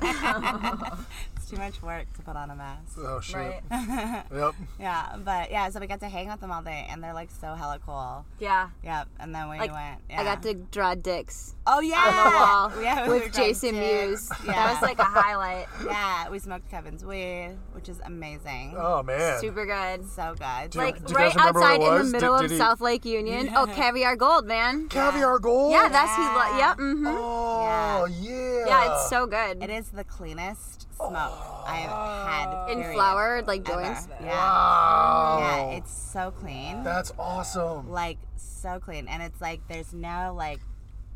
It's 1.51 1.59
too 1.59 1.65
much 1.65 1.81
work 1.83 2.11
to 2.13 2.21
put 2.21 2.35
on 2.37 2.49
a 2.49 2.55
mask. 2.55 2.97
Oh 2.97 3.19
shit. 3.19 3.35
Right. 3.35 3.61
Yep. 4.33 4.55
Yeah, 4.79 5.15
but 5.23 5.51
yeah, 5.51 5.69
so 5.69 5.79
we 5.79 5.87
got 5.87 5.99
to 5.99 6.07
hang 6.09 6.29
with 6.29 6.39
them 6.39 6.51
all 6.51 6.61
day, 6.61 6.87
and 6.89 7.03
they're 7.03 7.13
like 7.13 7.29
so 7.29 7.53
hella 7.55 7.77
cool. 7.85 8.25
Yeah. 8.39 8.69
Yep, 8.83 9.07
and 9.19 9.35
then 9.35 9.49
we 9.49 9.57
Like, 9.59 9.71
went. 9.73 9.99
I 10.17 10.23
got 10.23 10.41
to 10.43 10.53
draw 10.53 10.95
dicks 10.95 11.55
Oh 11.67 11.79
yeah, 11.81 11.97
on 11.97 12.15
the 12.15 12.37
wall 12.77 12.83
Yeah, 12.83 13.07
we 13.07 13.19
with 13.19 13.33
Jason 13.33 13.71
too. 13.71 13.79
Mewes. 13.79 14.29
Yeah. 14.45 14.53
That 14.53 14.73
was 14.73 14.81
like 14.81 14.99
a 14.99 15.03
highlight. 15.03 15.67
Yeah, 15.85 16.29
we 16.29 16.39
smoked 16.39 16.69
Kevin's 16.69 17.03
weed, 17.05 17.57
which 17.73 17.89
is 17.89 17.99
amazing. 18.05 18.75
Oh 18.77 19.03
man. 19.03 19.39
Super 19.39 19.65
good. 19.65 20.07
So 20.09 20.33
good. 20.37 20.71
Do 20.71 20.79
Like 20.79 20.97
you 20.99 21.15
right 21.15 21.33
guys 21.33 21.35
remember 21.35 21.59
what 21.59 21.71
it 21.73 21.81
outside 21.83 21.99
in 21.99 22.05
the 22.07 22.11
middle 22.13 22.37
did 22.37 22.45
of 22.45 22.51
he- 22.51 22.57
South 22.57 22.81
Lake 22.81 23.05
Union. 23.05 23.51
Oh, 23.55 23.65
caviar 23.67 24.15
gold, 24.15 24.45
man. 24.47 24.87
Caviar 24.89 25.37
gold. 25.39 25.71
Yeah, 25.73 25.89
that's 25.89 26.15
he. 26.15 26.21
Lo- 26.21 26.57
yep. 26.57 26.77
Mm-hmm. 26.77 27.07
Oh 27.07 28.07
yeah. 28.19 28.65
Yeah, 28.67 28.93
it's 28.95 29.09
so 29.09 29.27
good. 29.27 29.61
It 29.63 29.69
is 29.69 29.89
the 29.89 30.03
cleanest 30.03 30.87
smoke 31.09 31.63
I 31.65 31.75
have 31.75 32.27
had. 32.27 32.71
In 32.71 32.79
period, 32.79 32.95
flour, 32.95 33.41
like 33.43 33.69
ever. 33.69 33.83
joints. 33.83 34.07
Yeah. 34.21 34.27
Wow. 34.27 35.37
Yeah, 35.71 35.77
it's 35.77 35.91
so 35.91 36.31
clean. 36.31 36.83
That's 36.83 37.11
awesome. 37.19 37.89
like 37.89 38.17
so 38.35 38.79
clean, 38.79 39.07
and 39.07 39.21
it's 39.23 39.39
like 39.41 39.61
there's 39.67 39.93
no 39.93 40.33
like, 40.35 40.59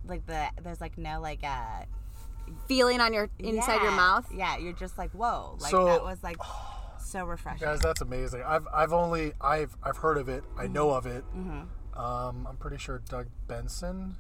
like 0.08 0.26
the 0.28 0.48
there's 0.64 0.82
like 0.82 0.98
no 0.98 1.20
like 1.22 1.44
uh 1.44 1.84
Feeling 2.68 3.02
on 3.02 3.12
your 3.12 3.30
inside 3.40 3.82
your 3.82 3.92
mouth. 3.92 4.28
Yeah, 4.32 4.58
you're 4.58 4.74
just 4.74 4.98
like 5.00 5.12
whoa, 5.12 5.58
like 5.60 5.72
So- 5.72 5.86
that 5.86 6.04
was 6.04 6.22
like 6.24 6.38
so 7.00 7.26
refreshing. 7.26 7.66
Guys, 7.66 7.80
that's 7.80 8.02
amazing. 8.02 8.44
I've 8.46 8.68
I've 8.74 8.94
only 8.94 9.34
I've 9.42 9.76
I've 9.84 9.98
heard 9.98 10.18
of 10.18 10.30
it. 10.30 10.44
I 10.58 10.68
know 10.68 10.92
of 10.92 11.06
it. 11.08 11.24
Mm-hmm. 11.36 12.00
Um, 12.00 12.46
I'm 12.48 12.58
pretty 12.58 12.78
sure 12.78 13.02
Doug 13.10 13.28
Benson 13.48 14.16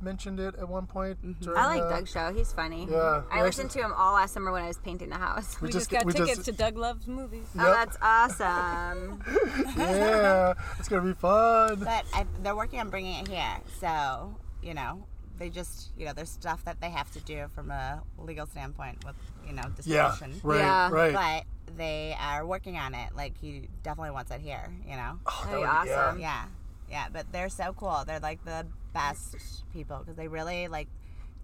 mentioned 0.00 0.38
it 0.40 0.54
at 0.56 0.68
one 0.68 0.86
point. 0.86 1.18
Mm-hmm. 1.24 1.44
during 1.44 1.58
I 1.58 1.66
like 1.66 1.82
the- 1.82 1.88
Doug's 1.90 2.10
show. 2.10 2.32
He's 2.32 2.52
funny. 2.52 2.86
Yeah, 2.90 3.22
I 3.30 3.38
we 3.38 3.42
listened 3.44 3.70
to 3.70 3.78
him 3.80 3.92
all 3.96 4.14
last 4.14 4.34
summer 4.34 4.52
when 4.52 4.62
I 4.62 4.68
was 4.68 4.78
painting 4.78 5.08
the 5.08 5.16
house. 5.16 5.60
We, 5.60 5.70
just, 5.70 5.88
get- 5.90 5.98
got 6.00 6.06
we 6.06 6.12
tickets 6.12 6.36
just- 6.36 6.44
to 6.46 6.52
Doug 6.52 6.76
Loves 6.76 7.06
Movies. 7.06 7.46
Oh, 7.58 7.62
that's 7.62 7.96
awesome. 8.02 9.22
yeah, 9.76 10.54
it's 10.78 10.88
gonna 10.88 11.02
be 11.02 11.12
fun. 11.14 11.80
but 11.80 12.04
I, 12.14 12.26
they're 12.42 12.56
working 12.56 12.80
on 12.80 12.90
bringing 12.90 13.20
it 13.20 13.28
here, 13.28 13.56
so 13.80 14.34
you 14.62 14.74
know 14.74 15.06
they 15.38 15.50
just 15.50 15.90
you 15.98 16.06
know 16.06 16.12
there's 16.14 16.30
stuff 16.30 16.64
that 16.64 16.80
they 16.80 16.90
have 16.90 17.10
to 17.12 17.20
do 17.20 17.46
from 17.54 17.70
a 17.70 18.02
legal 18.18 18.46
standpoint 18.46 19.04
with 19.04 19.14
you 19.46 19.52
know 19.52 19.62
Yeah, 19.84 20.08
distribution. 20.16 20.40
right, 20.42 20.58
Yeah. 20.58 20.90
right. 20.90 21.12
But 21.66 21.76
they 21.76 22.16
are 22.20 22.46
working 22.46 22.76
on 22.78 22.94
it. 22.94 23.14
Like 23.14 23.36
he 23.40 23.68
definitely 23.82 24.12
wants 24.12 24.30
it 24.30 24.40
here. 24.40 24.70
You 24.88 24.96
know. 24.96 25.18
Oh, 25.26 25.44
that 25.44 25.50
That'd 25.50 25.50
be 25.50 25.58
would 25.60 25.84
be- 25.84 25.88
yeah. 25.90 26.00
awesome. 26.06 26.20
Yeah, 26.20 26.44
yeah, 26.90 27.06
but 27.12 27.30
they're 27.32 27.48
so 27.48 27.72
cool. 27.76 28.04
They're 28.06 28.20
like 28.20 28.44
the 28.44 28.66
best 28.92 29.36
people 29.72 29.98
because 29.98 30.16
they 30.16 30.28
really 30.28 30.68
like 30.68 30.88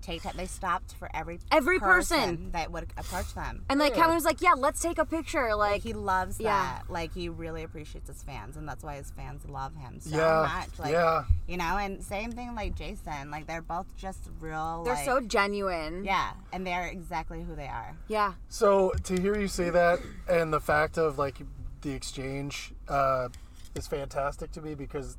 take 0.00 0.22
time. 0.22 0.32
They 0.36 0.46
stopped 0.46 0.94
for 0.94 1.08
every 1.14 1.38
Every 1.52 1.78
person. 1.78 2.50
that 2.50 2.72
would 2.72 2.92
approach 2.96 3.34
them. 3.34 3.64
And 3.70 3.78
like 3.78 3.94
Kevin 3.94 4.16
was 4.16 4.24
like, 4.24 4.40
"Yeah, 4.42 4.54
let's 4.56 4.80
take 4.80 4.98
a 4.98 5.04
picture." 5.04 5.54
Like, 5.54 5.72
Like 5.72 5.82
he 5.82 5.92
loves 5.92 6.38
that. 6.38 6.42
Yeah. 6.44 6.78
Like 6.88 7.14
he 7.14 7.28
really 7.28 7.62
appreciates 7.62 8.08
his 8.08 8.20
fans, 8.22 8.56
and 8.56 8.68
that's 8.68 8.82
why 8.82 8.96
his 8.96 9.12
fans 9.12 9.48
love 9.48 9.76
him 9.76 10.00
so 10.00 10.16
Yeah, 10.16 10.48
much. 10.58 10.76
Like, 10.80 10.90
yeah. 10.92 11.24
You 11.46 11.56
know, 11.56 11.76
and 11.76 12.02
same 12.02 12.32
thing 12.32 12.54
like 12.56 12.74
Jason. 12.74 13.30
Like 13.30 13.46
they're 13.46 13.62
both 13.62 13.96
just 13.96 14.28
real. 14.40 14.82
they're 14.84 14.94
like- 14.94 15.04
so 15.04 15.20
genuine. 15.20 16.04
Yeah, 16.04 16.32
and 16.52 16.66
they're 16.66 16.88
exactly 16.88 17.42
who 17.44 17.54
they 17.54 17.68
are. 17.68 17.94
Yeah. 18.08 18.32
So 18.48 18.90
to 19.04 19.20
hear 19.20 19.38
you 19.38 19.46
say 19.46 19.70
that, 19.70 20.00
and 20.28 20.52
the 20.52 20.60
fact 20.60 20.98
of 20.98 21.16
like 21.18 21.36
the 21.82 21.90
exchange 21.92 22.72
uh, 22.88 23.28
is 23.76 23.86
fantastic 23.86 24.50
to 24.52 24.60
me 24.60 24.74
because 24.74 25.16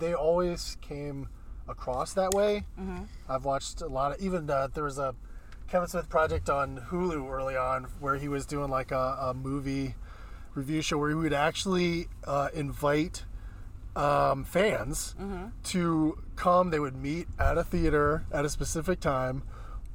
they 0.00 0.14
always 0.14 0.76
came 0.80 1.28
across 1.68 2.12
that 2.14 2.32
way. 2.32 2.64
Mm-hmm. 2.80 3.04
I've 3.28 3.44
watched 3.44 3.80
a 3.82 3.86
lot 3.86 4.12
of 4.12 4.20
even 4.20 4.50
uh, 4.50 4.68
there 4.74 4.84
was 4.84 4.98
a 4.98 5.14
Kevin 5.68 5.86
Smith 5.88 6.08
project 6.08 6.50
on 6.50 6.78
Hulu 6.90 7.30
early 7.30 7.56
on 7.56 7.84
where 8.00 8.16
he 8.16 8.26
was 8.28 8.44
doing 8.46 8.70
like 8.70 8.90
a, 8.90 9.16
a 9.20 9.34
movie 9.34 9.94
review 10.54 10.82
show 10.82 10.98
where 10.98 11.10
he 11.10 11.14
would 11.14 11.32
actually 11.32 12.08
uh, 12.26 12.48
invite 12.54 13.24
um, 13.94 14.44
fans 14.44 15.14
Mm-hmm. 15.20 15.46
to 15.64 16.18
come. 16.36 16.70
They 16.70 16.80
would 16.80 16.96
meet 16.96 17.28
at 17.38 17.56
a 17.58 17.62
theater 17.64 18.24
at 18.32 18.44
a 18.44 18.48
specific 18.48 18.98
time, 19.00 19.42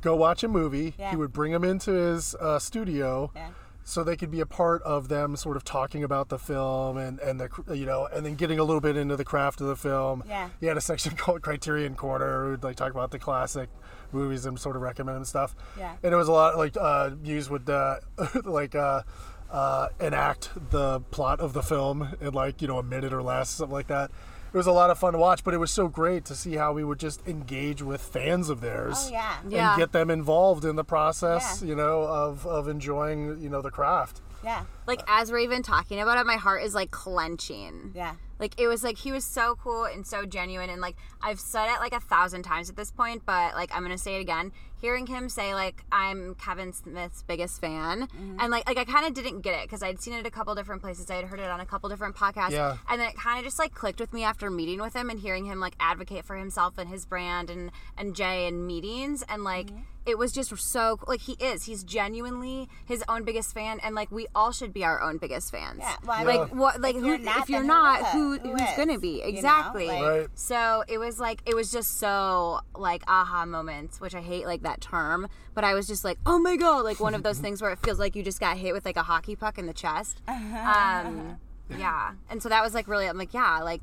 go 0.01 0.15
watch 0.15 0.43
a 0.43 0.47
movie. 0.47 0.93
Yeah. 0.97 1.11
He 1.11 1.15
would 1.17 1.33
bring 1.33 1.51
them 1.51 1.63
into 1.63 1.91
his 1.91 2.35
uh, 2.35 2.59
studio. 2.59 3.31
Yeah. 3.35 3.49
So 3.87 4.03
they 4.03 4.17
could 4.17 4.31
be 4.31 4.39
a 4.39 4.47
part 4.47 4.81
of 4.81 5.09
them, 5.09 5.35
sort 5.35 5.55
of 5.55 5.63
talking 5.63 6.03
about 6.03 6.29
the 6.29 6.39
film 6.39 6.97
and 6.97 7.19
and 7.19 7.39
the 7.39 7.49
you 7.75 7.85
know, 7.85 8.07
and 8.11 8.25
then 8.25 8.35
getting 8.35 8.57
a 8.57 8.63
little 8.63 8.81
bit 8.81 8.97
into 8.97 9.15
the 9.15 9.23
craft 9.23 9.61
of 9.61 9.67
the 9.67 9.75
film. 9.75 10.23
Yeah. 10.27 10.49
He 10.59 10.65
had 10.65 10.75
a 10.75 10.81
section 10.81 11.15
called 11.17 11.43
Criterion 11.43 11.95
Corner, 11.95 12.45
who'd 12.45 12.63
like 12.63 12.75
talk 12.75 12.91
about 12.91 13.11
the 13.11 13.19
classic 13.19 13.69
movies 14.11 14.45
and 14.45 14.59
sort 14.59 14.75
of 14.75 14.81
recommend 14.81 15.17
and 15.17 15.27
stuff. 15.27 15.55
Yeah. 15.77 15.95
And 16.01 16.13
it 16.13 16.17
was 16.17 16.27
a 16.27 16.31
lot 16.31 16.57
like 16.57 16.75
uh, 16.75 17.11
Mewes 17.21 17.49
would 17.49 17.69
uh, 17.69 17.97
like 18.43 18.73
uh, 18.73 19.03
uh, 19.51 19.89
enact 19.99 20.49
the 20.71 21.01
plot 21.11 21.39
of 21.39 21.53
the 21.53 21.61
film 21.61 22.15
in 22.19 22.33
like 22.33 22.61
you 22.61 22.67
know 22.67 22.79
a 22.79 22.83
minute 22.83 23.13
or 23.13 23.21
less, 23.21 23.49
something 23.49 23.73
like 23.73 23.87
that. 23.87 24.11
It 24.55 24.57
was 24.57 24.67
a 24.67 24.71
lot 24.71 24.89
of 24.89 24.97
fun 24.97 25.11
to 25.11 25.19
watch, 25.19 25.43
but 25.43 25.53
it 25.53 25.57
was 25.57 25.69
so 25.69 25.89
great 25.89 26.23
to 26.25 26.33
see 26.33 26.55
how 26.55 26.71
we 26.71 26.85
would 26.85 26.97
just 26.97 27.27
engage 27.27 27.81
with 27.81 27.99
fans 27.99 28.47
of 28.49 28.61
theirs 28.61 28.95
Oh 28.97 29.11
yeah. 29.11 29.35
Yeah. 29.49 29.71
and 29.73 29.77
get 29.81 29.91
them 29.91 30.09
involved 30.09 30.63
in 30.63 30.77
the 30.77 30.83
process, 30.85 31.61
Yeah. 31.61 31.67
you 31.67 31.75
know, 31.75 32.03
of, 32.03 32.47
of 32.47 32.69
enjoying, 32.69 33.41
you 33.41 33.49
know, 33.49 33.61
the 33.61 33.69
craft. 33.69 34.21
Yeah. 34.45 34.63
Like 34.87 35.01
as 35.09 35.29
we're 35.29 35.39
even 35.39 35.61
talking 35.61 35.99
about 35.99 36.19
it, 36.19 36.25
my 36.25 36.37
heart 36.37 36.63
is 36.63 36.73
like 36.73 36.89
clenching. 36.89 37.91
Yeah. 37.93 38.13
Like 38.39 38.59
it 38.59 38.67
was 38.67 38.83
like 38.83 38.97
he 38.97 39.11
was 39.11 39.23
so 39.25 39.55
cool 39.55 39.85
and 39.85 40.05
so 40.05 40.25
genuine 40.25 40.69
and 40.69 40.81
like 40.81 40.95
I've 41.21 41.39
said 41.39 41.67
it 41.73 41.79
like 41.79 41.93
a 41.93 41.99
thousand 41.99 42.43
times 42.43 42.69
at 42.69 42.75
this 42.75 42.91
point, 42.91 43.23
but 43.25 43.53
like 43.55 43.69
I'm 43.75 43.81
gonna 43.81 43.97
say 43.97 44.15
it 44.17 44.21
again. 44.21 44.51
Hearing 44.81 45.07
him 45.07 45.29
say 45.29 45.53
like 45.53 45.83
I'm 45.91 46.35
Kevin 46.35 46.73
Smith's 46.73 47.23
biggest 47.23 47.59
fan, 47.61 48.07
Mm-hmm. 48.07 48.37
and 48.39 48.51
like 48.51 48.67
like 48.67 48.77
I 48.77 48.83
kind 48.85 49.05
of 49.05 49.13
didn't 49.13 49.39
get 49.41 49.55
it 49.55 49.63
because 49.63 49.81
I'd 49.81 50.01
seen 50.01 50.13
it 50.13 50.25
a 50.27 50.31
couple 50.31 50.53
different 50.53 50.81
places. 50.81 51.09
I 51.09 51.15
had 51.15 51.25
heard 51.25 51.39
it 51.39 51.49
on 51.49 51.59
a 51.61 51.65
couple 51.65 51.89
different 51.89 52.15
podcasts, 52.15 52.51
Yeah. 52.51 52.77
and 52.89 52.99
then 52.99 53.07
it 53.09 53.15
kind 53.15 53.39
of 53.39 53.45
just 53.45 53.57
like 53.57 53.73
clicked 53.73 53.99
with 54.01 54.11
me 54.13 54.23
after 54.23 54.51
meeting 54.51 54.81
with 54.81 54.93
him 54.95 55.09
and 55.09 55.19
hearing 55.19 55.45
him 55.45 55.59
like 55.59 55.75
advocate 55.79 56.25
for 56.25 56.35
himself 56.35 56.77
and 56.77 56.89
his 56.89 57.05
brand 57.05 57.49
and 57.49 57.71
and 57.97 58.15
Jay 58.15 58.47
in 58.47 58.67
meetings 58.67 59.23
and 59.29 59.43
like. 59.43 59.67
Mm-hmm. 59.67 59.79
It 60.05 60.17
was 60.17 60.31
just 60.31 60.55
so 60.57 60.99
like 61.07 61.21
he 61.21 61.33
is. 61.33 61.63
He's 61.63 61.83
genuinely 61.83 62.69
his 62.85 63.03
own 63.09 63.23
biggest 63.23 63.53
fan, 63.53 63.79
and 63.83 63.95
like 63.95 64.11
we 64.11 64.27
all 64.35 64.51
should 64.51 64.71
be 64.73 64.83
our 64.83 65.01
own 65.01 65.17
biggest 65.17 65.51
fans. 65.51 65.79
Yeah. 65.79 65.95
Well, 66.05 66.17
I 66.19 66.23
Like 66.23 66.53
what? 66.55 66.79
Like 66.81 66.95
if 66.95 67.01
who? 67.01 67.07
you're 67.07 67.17
not, 67.17 67.41
if 67.43 67.49
you're 67.49 67.63
not, 67.63 68.05
who, 68.07 68.37
who 68.37 68.39
who 68.39 68.51
who's 68.51 68.61
is? 68.61 68.77
gonna 68.77 68.99
be 68.99 69.17
You 69.17 69.21
know? 69.23 69.27
exactly? 69.29 69.87
Like- 69.87 70.01
Right. 70.01 70.27
So 70.35 70.83
it 70.87 70.97
was 70.97 71.19
like 71.19 71.41
it 71.45 71.55
was 71.55 71.71
just 71.71 71.97
so 71.99 72.59
like 72.75 73.03
aha 73.07 73.45
moments, 73.45 73.99
which 73.99 74.13
I 74.15 74.21
hate 74.21 74.45
like 74.45 74.61
that 74.63 74.81
term, 74.81 75.27
but 75.53 75.63
I 75.63 75.73
was 75.73 75.87
just 75.87 76.03
like, 76.05 76.17
oh 76.25 76.37
my 76.39 76.55
god, 76.55 76.83
like 76.85 76.99
one 76.99 77.15
of 77.15 77.23
those 77.23 77.39
things 77.45 77.61
where 77.61 77.71
it 77.71 77.79
feels 77.79 77.99
like 77.99 78.15
you 78.15 78.23
just 78.23 78.39
got 78.39 78.57
hit 78.57 78.73
with 78.73 78.85
like 78.85 78.97
a 78.97 79.03
hockey 79.03 79.35
puck 79.35 79.57
in 79.57 79.65
the 79.65 79.73
chest. 79.73 80.21
Um, 80.27 81.37
yeah, 81.77 82.11
and 82.29 82.41
so 82.43 82.49
that 82.49 82.63
was 82.63 82.73
like 82.73 82.87
really, 82.87 83.07
I'm 83.07 83.17
like, 83.17 83.33
yeah, 83.33 83.61
like 83.63 83.81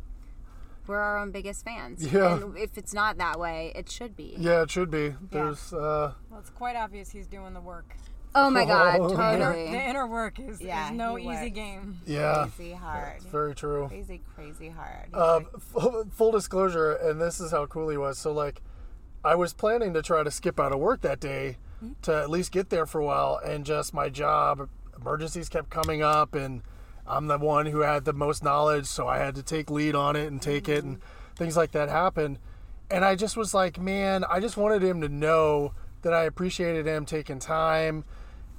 we're 0.87 0.99
our 0.99 1.19
own 1.19 1.31
biggest 1.31 1.65
fans. 1.65 2.07
Yeah. 2.13 2.37
And 2.37 2.57
if 2.59 2.77
it's 2.77 2.93
not 2.95 3.19
that 3.19 3.39
way, 3.39 3.73
it 3.75 3.91
should 3.91 4.17
be. 4.17 4.35
Yeah, 4.39 4.63
it 4.63 4.71
should 4.71 4.91
be. 4.91 5.15
There's, 5.31 5.73
uh, 5.73 6.13
Well, 6.31 6.41
it's 6.41 6.51
quite 6.51 6.77
obvious 6.77 7.11
he's 7.11 7.27
doing 7.27 7.55
the 7.55 7.61
work. 7.61 7.95
Oh 8.35 8.49
my 8.51 8.65
god, 8.75 8.99
Oh, 9.01 9.09
The 9.11 9.17
totally. 9.17 9.67
inner 9.67 10.07
work 10.07 10.39
is, 10.39 10.61
Yeah, 10.61 10.87
is 10.91 10.93
no 10.97 11.19
easy 11.19 11.27
works. 11.29 11.51
game. 11.51 12.01
yeah, 12.07 12.47
Crazy 12.57 12.73
hard. 12.73 13.13
it's 13.17 13.27
very 13.27 13.55
true. 13.55 13.89
Crazy, 13.89 14.23
crazy 14.35 14.69
hard. 14.71 15.07
He's 15.07 15.15
Um, 15.15 15.45
like- 15.53 15.61
full, 15.61 16.05
full 16.11 16.33
disclosure, 16.33 16.93
and 16.93 17.21
this 17.21 17.41
is 17.41 17.51
how 17.51 17.67
cool 17.67 17.89
he 17.91 17.97
was. 17.99 18.19
So, 18.19 18.33
like, 18.33 18.63
I 19.25 19.35
was 19.35 19.53
planning 19.53 19.93
to 19.95 20.03
try 20.03 20.23
to 20.23 20.31
skip 20.31 20.59
out 20.59 20.73
of 20.73 20.79
work 20.81 21.03
that 21.03 21.21
day 21.21 21.59
to 22.03 22.15
at 22.15 22.31
least 22.31 22.53
get 22.53 22.71
there 22.71 22.87
for 22.87 23.01
a 23.01 23.05
while, 23.05 23.41
and 23.45 23.65
just 23.67 23.93
my 23.93 24.09
job 24.09 24.69
emergencies 24.97 25.49
kept 25.49 25.69
coming 25.71 26.03
up, 26.03 26.35
and 26.35 26.63
I'm 27.13 27.27
the 27.27 27.39
one 27.39 27.67
who 27.67 27.81
had 27.81 28.05
the 28.05 28.13
most 28.13 28.43
knowledge, 28.43 28.87
so 28.87 29.07
I 29.07 29.19
had 29.19 29.35
to 29.35 29.43
take 29.43 29.71
lead 29.71 29.95
on 29.95 30.17
it 30.17 30.27
and 30.27 30.41
take 30.41 30.69
it, 30.69 30.83
and 30.85 31.01
things 31.37 31.57
like 31.57 31.73
that 31.73 31.89
happened. 31.89 32.39
And 32.91 33.05
I 33.05 33.15
just 33.15 33.37
was 33.37 33.55
like, 33.55 33.79
man, 33.79 34.25
I 34.29 34.41
just 34.41 34.57
wanted 34.57 34.83
him 34.83 35.01
to 35.01 35.09
know 35.09 35.73
that 36.03 36.13
I 36.13 36.25
appreciated 36.25 36.87
him 36.87 37.07
taking 37.07 37.39
time. 37.39 38.05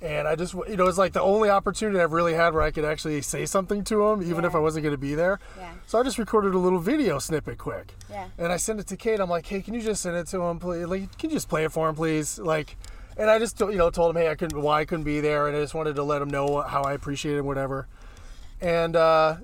And 0.02 0.28
I 0.28 0.36
just, 0.36 0.54
you 0.54 0.76
know, 0.76 0.88
it's 0.88 0.98
like 0.98 1.14
the 1.14 1.22
only 1.22 1.50
opportunity 1.50 2.00
I've 2.00 2.12
really 2.12 2.34
had 2.34 2.54
where 2.54 2.62
I 2.62 2.72
could 2.72 2.84
actually 2.84 3.22
say 3.22 3.46
something 3.46 3.86
to 3.86 4.06
him, 4.08 4.22
even 4.22 4.44
if 4.44 4.54
I 4.54 4.60
wasn't 4.60 4.84
going 4.84 4.94
to 4.94 5.00
be 5.00 5.16
there. 5.16 5.40
Yeah. 5.58 5.72
So 5.88 5.98
I 5.98 6.04
just 6.04 6.18
recorded 6.18 6.54
a 6.54 6.58
little 6.58 6.80
video 6.80 7.20
snippet 7.20 7.58
quick. 7.58 7.94
Yeah. 8.10 8.28
And 8.38 8.52
I 8.52 8.58
sent 8.58 8.82
it 8.82 8.88
to 8.88 8.98
Kate. 8.98 9.22
I'm 9.22 9.30
like, 9.30 9.46
hey, 9.46 9.62
can 9.62 9.74
you 9.74 9.82
just 9.82 10.02
send 10.02 10.18
it 10.18 10.28
to 10.28 10.42
him, 10.42 10.60
please? 10.60 10.88
Like, 10.88 11.18
can 11.18 11.30
you 11.30 11.38
just 11.38 11.48
play 11.48 11.64
it 11.64 11.72
for 11.72 11.88
him, 11.88 11.96
please? 11.96 12.38
Like, 12.38 12.76
and 13.16 13.30
I 13.30 13.40
just, 13.40 13.58
you 13.62 13.76
know, 13.76 13.90
told 13.92 14.14
him, 14.14 14.22
hey, 14.22 14.30
I 14.30 14.36
couldn't, 14.36 14.60
why 14.60 14.82
I 14.82 14.86
couldn't 14.86 15.06
be 15.06 15.22
there, 15.22 15.48
and 15.48 15.56
I 15.56 15.62
just 15.62 15.74
wanted 15.74 15.96
to 15.96 16.04
let 16.04 16.22
him 16.22 16.30
know 16.30 16.62
how 16.62 16.82
I 16.82 16.94
appreciate 16.94 17.38
it, 17.38 17.46
whatever. 17.46 17.88
And, 18.64 18.96
uh, 18.96 19.36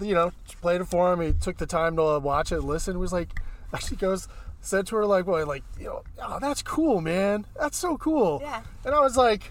you 0.00 0.14
know, 0.14 0.32
played 0.60 0.80
it 0.80 0.86
for 0.86 1.12
him. 1.12 1.20
He 1.20 1.32
took 1.32 1.56
the 1.58 1.66
time 1.66 1.96
to 1.96 2.18
watch 2.18 2.50
it, 2.52 2.60
listen. 2.62 2.98
Was 2.98 3.12
like, 3.12 3.40
actually 3.72 3.96
goes, 3.98 4.28
said 4.60 4.86
to 4.88 4.96
her, 4.96 5.06
like, 5.06 5.26
well, 5.26 5.46
like, 5.46 5.62
you 5.78 5.86
know, 5.86 6.02
oh, 6.20 6.38
that's 6.40 6.60
cool, 6.62 7.00
man. 7.00 7.46
That's 7.58 7.78
so 7.78 7.96
cool. 7.96 8.40
Yeah. 8.42 8.62
And 8.84 8.94
I 8.94 9.00
was 9.00 9.16
like, 9.16 9.50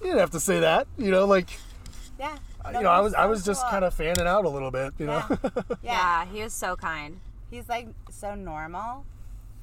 you 0.00 0.06
didn't 0.06 0.18
have 0.18 0.32
to 0.32 0.40
say 0.40 0.60
that, 0.60 0.86
you 0.98 1.10
know, 1.10 1.24
like, 1.24 1.48
yeah. 2.18 2.36
you 2.72 2.82
know, 2.82 2.90
I 2.90 3.00
was, 3.00 3.14
I 3.14 3.26
was 3.26 3.44
just 3.44 3.62
kind 3.68 3.84
of 3.84 3.94
fanning 3.94 4.26
out 4.26 4.44
a 4.44 4.48
little 4.48 4.70
bit, 4.70 4.92
you 4.98 5.06
know. 5.06 5.22
Yeah. 5.30 5.36
yeah. 5.54 5.64
Yeah, 5.82 6.26
he 6.26 6.42
was 6.42 6.52
so 6.52 6.76
kind. 6.76 7.20
he's 7.50 7.68
like 7.68 7.86
so 8.10 8.34
normal 8.34 9.04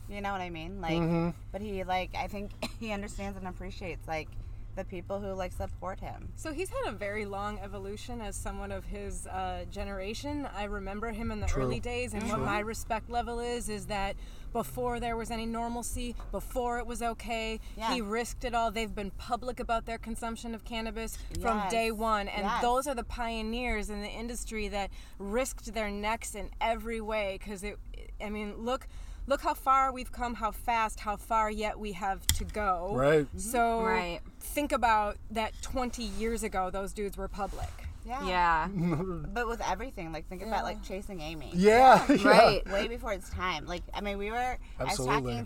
you 0.09 0.19
know 0.21 0.31
what 0.33 0.41
i 0.41 0.49
mean 0.49 0.81
like 0.81 0.93
Mm-hmm. 0.93 1.29
but 1.51 1.61
he 1.61 1.83
like 1.83 2.09
i 2.15 2.27
think 2.27 2.51
he 2.79 2.91
understands 2.91 3.37
and 3.37 3.47
appreciates 3.47 4.05
like 4.07 4.27
the 4.75 4.83
people 4.85 5.19
who 5.19 5.33
like 5.33 5.51
support 5.51 5.99
him. 5.99 6.29
So 6.35 6.53
he's 6.53 6.69
had 6.69 6.93
a 6.93 6.95
very 6.95 7.25
long 7.25 7.59
evolution 7.59 8.21
as 8.21 8.35
someone 8.35 8.71
of 8.71 8.85
his 8.85 9.27
uh, 9.27 9.65
generation. 9.69 10.47
I 10.55 10.65
remember 10.65 11.11
him 11.11 11.31
in 11.31 11.39
the 11.39 11.47
True. 11.47 11.63
early 11.63 11.79
days, 11.79 12.13
and 12.13 12.27
what 12.29 12.39
my 12.39 12.59
respect 12.59 13.09
level 13.09 13.39
is 13.39 13.69
is 13.69 13.87
that 13.87 14.15
before 14.53 14.99
there 14.99 15.15
was 15.15 15.31
any 15.31 15.45
normalcy, 15.45 16.15
before 16.31 16.77
it 16.79 16.85
was 16.85 17.01
okay, 17.01 17.59
Yeah. 17.77 17.93
he 17.93 18.01
risked 18.01 18.43
it 18.43 18.53
all. 18.53 18.71
They've 18.71 18.93
been 18.93 19.11
public 19.11 19.59
about 19.59 19.85
their 19.85 19.97
consumption 19.97 20.53
of 20.53 20.63
cannabis 20.65 21.17
from 21.41 21.67
day 21.69 21.91
one, 21.91 22.27
and 22.27 22.43
Yes. 22.43 22.61
those 22.61 22.87
are 22.87 22.95
the 22.95 23.03
pioneers 23.03 23.89
in 23.89 24.01
the 24.01 24.09
industry 24.09 24.67
that 24.69 24.89
risked 25.19 25.73
their 25.73 25.89
necks 25.89 26.35
in 26.35 26.49
every 26.59 26.99
way. 27.01 27.37
Because 27.39 27.63
it, 27.63 27.77
I 28.23 28.29
mean, 28.29 28.55
look. 28.57 28.87
Look 29.27 29.41
how 29.41 29.53
far 29.53 29.91
we've 29.93 30.11
come, 30.11 30.33
how 30.35 30.51
fast, 30.51 30.99
how 30.99 31.15
far 31.15 31.49
yet 31.51 31.79
we 31.79 31.91
have 31.93 32.25
to 32.27 32.43
go. 32.43 32.91
Right. 32.95 33.27
So 33.37 33.83
Right. 33.83 34.19
think 34.39 34.71
about 34.71 35.17
that 35.31 35.53
20 35.61 36.03
years 36.03 36.43
ago, 36.43 36.69
those 36.69 36.91
dudes 36.91 37.17
were 37.17 37.27
public. 37.27 37.69
Yeah. 38.05 38.27
Yeah. 38.27 38.67
But 39.33 39.47
with 39.47 39.61
everything, 39.61 40.11
like 40.11 40.27
think 40.27 40.41
about 40.41 40.63
like 40.63 40.81
chasing 40.83 41.21
Amy. 41.21 41.51
Yeah. 41.53 42.03
yeah. 42.11 42.27
Right. 42.27 42.67
way 42.71 42.87
before 42.87 43.13
its 43.13 43.29
time. 43.29 43.65
Like, 43.67 43.83
I 43.93 44.01
mean, 44.01 44.17
we 44.17 44.31
were. 44.31 44.57
Absolutely. 44.79 45.15
I 45.15 45.19
was 45.19 45.23
talking 45.23 45.45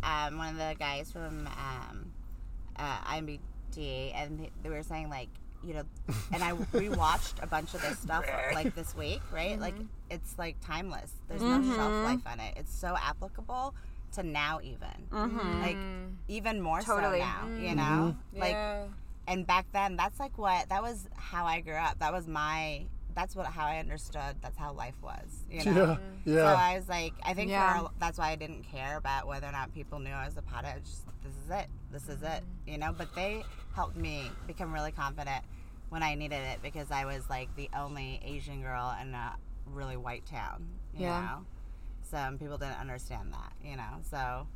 to 0.00 0.08
um, 0.10 0.38
one 0.38 0.48
of 0.48 0.56
the 0.56 0.74
guys 0.78 1.12
from 1.12 1.46
um, 1.46 2.10
uh, 2.76 2.98
IMBD, 3.12 4.12
and 4.14 4.40
they- 4.40 4.50
they 4.62 4.70
were 4.70 4.82
saying 4.82 5.10
like, 5.10 5.28
you 5.64 5.74
know, 5.74 5.82
and 6.32 6.42
I 6.42 6.52
rewatched 6.52 7.42
a 7.42 7.46
bunch 7.46 7.74
of 7.74 7.82
this 7.82 7.98
stuff 8.02 8.24
like 8.54 8.74
this 8.74 8.96
week, 8.96 9.20
right? 9.32 9.58
Like, 9.60 9.74
mm-hmm. 9.74 9.84
it's 10.10 10.38
like 10.38 10.56
timeless. 10.64 11.12
There's 11.28 11.42
no 11.42 11.62
shelf 11.62 11.92
mm-hmm. 11.92 12.04
life 12.04 12.20
on 12.26 12.40
it. 12.40 12.54
It's 12.56 12.74
so 12.74 12.96
applicable 12.96 13.74
to 14.12 14.22
now, 14.22 14.60
even 14.62 14.88
mm-hmm. 15.10 15.62
like 15.62 15.76
even 16.28 16.60
more 16.60 16.80
Totally. 16.80 17.20
so 17.20 17.24
now. 17.24 17.48
You 17.58 17.74
know, 17.74 18.16
like 18.34 18.52
yeah. 18.52 18.84
and 19.26 19.46
back 19.46 19.66
then 19.72 19.96
that's 19.96 20.18
like 20.18 20.36
what 20.38 20.68
that 20.68 20.82
was 20.82 21.08
how 21.14 21.44
i 21.46 21.60
grew 21.60 21.74
up 21.74 21.98
that 21.98 22.12
was 22.12 22.26
my 22.26 22.84
that's 23.14 23.36
what 23.36 23.46
how 23.46 23.66
i 23.66 23.78
understood 23.78 24.36
that's 24.40 24.56
how 24.56 24.72
life 24.72 24.94
was 25.02 25.44
you 25.50 25.64
know 25.64 25.98
Yeah. 26.24 26.34
so 26.36 26.42
Yeah. 26.42 26.54
i 26.54 26.76
was 26.76 26.88
like 26.88 27.12
i 27.22 27.34
think 27.34 27.50
Yeah. 27.50 27.78
for 27.78 27.86
a, 27.86 27.90
that's 27.98 28.18
why 28.18 28.30
i 28.30 28.36
didn't 28.36 28.64
care 28.64 28.96
about 28.96 29.26
whether 29.26 29.46
or 29.46 29.52
not 29.52 29.72
people 29.74 29.98
knew 29.98 30.10
i 30.10 30.24
was 30.26 30.36
a 30.36 30.42
pothead 30.42 30.84
just 30.84 31.04
this 31.22 31.32
is 31.44 31.50
it 31.50 31.66
this 31.92 32.08
is 32.08 32.22
it 32.22 32.42
you 32.66 32.78
know 32.78 32.92
but 32.96 33.14
they 33.14 33.42
helped 33.74 33.96
me 33.96 34.30
become 34.46 34.72
really 34.72 34.92
confident 34.92 35.44
when 35.90 36.02
i 36.02 36.14
needed 36.14 36.36
it 36.52 36.60
because 36.62 36.90
i 36.90 37.04
was 37.04 37.28
like 37.28 37.54
the 37.56 37.68
only 37.76 38.20
asian 38.24 38.62
girl 38.62 38.94
in 39.00 39.14
a 39.14 39.34
really 39.66 39.96
white 39.96 40.24
town 40.26 40.66
you 40.94 41.02
Yeah. 41.06 41.20
know 41.20 41.46
some 42.02 42.38
people 42.38 42.58
didn't 42.58 42.80
understand 42.80 43.32
that 43.32 43.52
you 43.64 43.76
know 43.76 43.98
so 44.10 44.46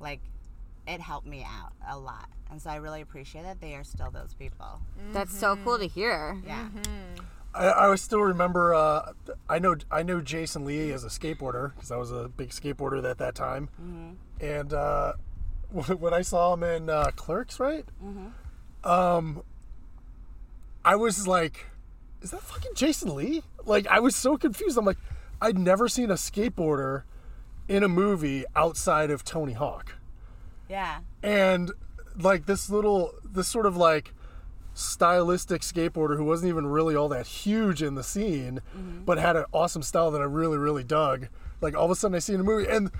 like 0.00 0.20
it 0.86 1.00
helped 1.00 1.26
me 1.26 1.44
out 1.48 1.72
a 1.88 1.98
lot 1.98 2.28
and 2.50 2.60
so 2.60 2.68
i 2.70 2.76
really 2.76 3.00
appreciate 3.00 3.42
that 3.42 3.60
they 3.60 3.74
are 3.74 3.84
still 3.84 4.10
those 4.10 4.34
people 4.34 4.80
That's 5.12 5.36
so 5.38 5.56
cool 5.56 5.78
to 5.78 5.86
hear. 5.86 6.36
yeah 6.46 6.68
I, 7.54 7.90
I 7.90 7.94
still 7.96 8.22
remember. 8.22 8.72
Uh, 8.74 9.12
I 9.46 9.58
know. 9.58 9.76
I 9.90 10.02
know 10.02 10.22
Jason 10.22 10.64
Lee 10.64 10.90
as 10.90 11.04
a 11.04 11.08
skateboarder 11.08 11.74
because 11.74 11.90
I 11.90 11.98
was 11.98 12.10
a 12.10 12.30
big 12.34 12.48
skateboarder 12.48 13.04
at 13.04 13.18
that 13.18 13.34
time. 13.34 13.68
And 14.40 14.72
uh, 14.72 15.12
when 15.98 16.14
I 16.14 16.22
saw 16.22 16.54
him 16.54 16.62
in 16.62 16.90
uh, 16.90 17.10
Clerks, 17.16 17.58
right? 17.60 17.84
Um, 18.84 19.42
I 20.84 20.96
was 20.96 21.26
like, 21.26 21.66
"Is 22.20 22.30
that 22.30 22.42
fucking 22.42 22.72
Jason 22.74 23.14
Lee?" 23.14 23.42
Like, 23.64 23.86
I 23.86 24.00
was 24.00 24.16
so 24.16 24.36
confused. 24.36 24.76
I'm 24.76 24.84
like, 24.84 24.98
I'd 25.40 25.58
never 25.58 25.88
seen 25.88 26.10
a 26.10 26.14
skateboarder 26.14 27.04
in 27.68 27.82
a 27.82 27.88
movie 27.88 28.44
outside 28.56 29.10
of 29.10 29.24
Tony 29.24 29.52
Hawk 29.52 29.94
yeah 30.72 31.00
and 31.22 31.70
like 32.18 32.46
this 32.46 32.70
little 32.70 33.12
this 33.24 33.46
sort 33.46 33.66
of 33.66 33.76
like 33.76 34.14
stylistic 34.74 35.60
skateboarder 35.60 36.16
who 36.16 36.24
wasn't 36.24 36.48
even 36.48 36.66
really 36.66 36.96
all 36.96 37.08
that 37.08 37.26
huge 37.26 37.82
in 37.82 37.94
the 37.94 38.02
scene 38.02 38.60
but 39.04 39.18
had 39.18 39.36
an 39.36 39.44
awesome 39.52 39.82
style 39.82 40.10
that 40.10 40.22
i 40.22 40.24
really 40.24 40.56
really 40.56 40.82
dug 40.82 41.28
like 41.60 41.76
all 41.76 41.84
of 41.84 41.90
a 41.90 41.94
sudden 41.94 42.14
i 42.14 42.18
see 42.18 42.32
in 42.32 42.40
a 42.40 42.44
movie 42.44 42.66
and 42.68 42.90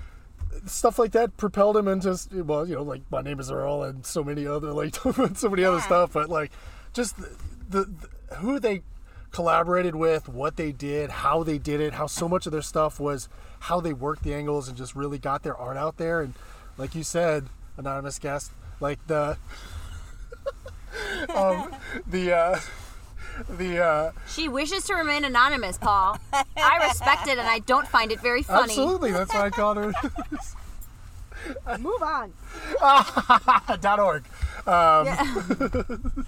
stuff 0.65 0.97
like 0.99 1.11
that 1.11 1.35
propelled 1.37 1.75
him 1.77 1.87
into 1.87 2.17
well 2.43 2.67
you 2.67 2.75
know 2.75 2.83
like 2.83 3.01
my 3.11 3.21
name 3.21 3.39
is 3.39 3.51
earl 3.51 3.83
and 3.83 4.05
so 4.05 4.23
many 4.23 4.45
other 4.47 4.71
like 4.71 4.95
so 5.35 5.49
many 5.49 5.63
other 5.63 5.81
stuff 5.81 6.13
but 6.13 6.29
like 6.29 6.51
just 6.93 7.17
the, 7.17 7.35
the, 7.69 7.83
the 8.29 8.35
who 8.35 8.59
they 8.59 8.81
collaborated 9.31 9.95
with 9.95 10.29
what 10.29 10.57
they 10.57 10.71
did 10.71 11.09
how 11.09 11.43
they 11.43 11.57
did 11.57 11.81
it 11.81 11.93
how 11.93 12.07
so 12.07 12.29
much 12.29 12.45
of 12.45 12.51
their 12.51 12.61
stuff 12.61 12.99
was 12.99 13.27
how 13.63 13.79
they 13.79 13.93
worked 13.93 14.23
the 14.23 14.33
angles 14.33 14.67
and 14.67 14.77
just 14.77 14.93
really 14.93 15.17
got 15.17 15.41
their 15.41 15.55
art 15.55 15.77
out 15.77 15.95
there. 15.95 16.19
And 16.19 16.33
like 16.77 16.95
you 16.95 17.03
said 17.03 17.47
anonymous 17.77 18.19
guest 18.19 18.51
like 18.81 18.99
the 19.07 19.37
um, 21.33 21.73
the 22.05 22.35
uh 22.35 22.59
the 23.49 23.83
uh 23.83 24.11
She 24.27 24.47
wishes 24.47 24.83
to 24.85 24.95
remain 24.95 25.23
anonymous, 25.25 25.77
Paul. 25.77 26.17
I 26.33 26.87
respect 26.87 27.27
it 27.27 27.37
and 27.37 27.47
I 27.47 27.59
don't 27.59 27.87
find 27.87 28.11
it 28.11 28.19
very 28.21 28.43
funny. 28.43 28.73
absolutely 28.73 29.11
that's 29.11 29.33
why 29.33 29.45
i 29.45 29.49
called 29.49 29.77
her 29.77 29.93
Move 31.79 32.01
on. 32.01 32.31
dot 33.81 33.99
org 33.99 34.23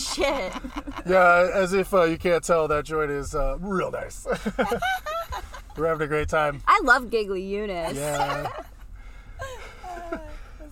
legit. 0.09 0.53
yeah 1.07 1.51
as 1.55 1.73
if 1.73 1.93
uh, 1.95 2.03
you 2.05 2.19
can't 2.19 2.45
tell 2.45 2.69
that 2.69 2.85
joint 2.85 3.11
is 3.11 3.35
uh, 3.35 3.57
real 3.61 3.91
nice 3.91 4.27
we're 5.77 5.87
having 5.89 6.05
a 6.05 6.09
great 6.09 6.29
time 6.29 6.61
I 6.67 6.81
love 6.85 7.11
Giggly 7.11 7.43
Eunice. 7.43 7.97
yeah 7.97 8.51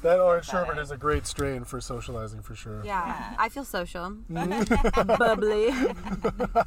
that 0.04 0.20
orange 0.20 0.44
sherbet 0.46 0.78
is 0.78 0.90
a 0.92 0.96
great 0.96 1.26
strain 1.26 1.64
for 1.64 1.80
socializing 1.80 2.40
for 2.42 2.54
sure 2.54 2.80
Yeah, 2.84 3.34
I 3.38 3.48
feel 3.48 3.64
social, 3.64 4.10
bubbly, 4.28 5.72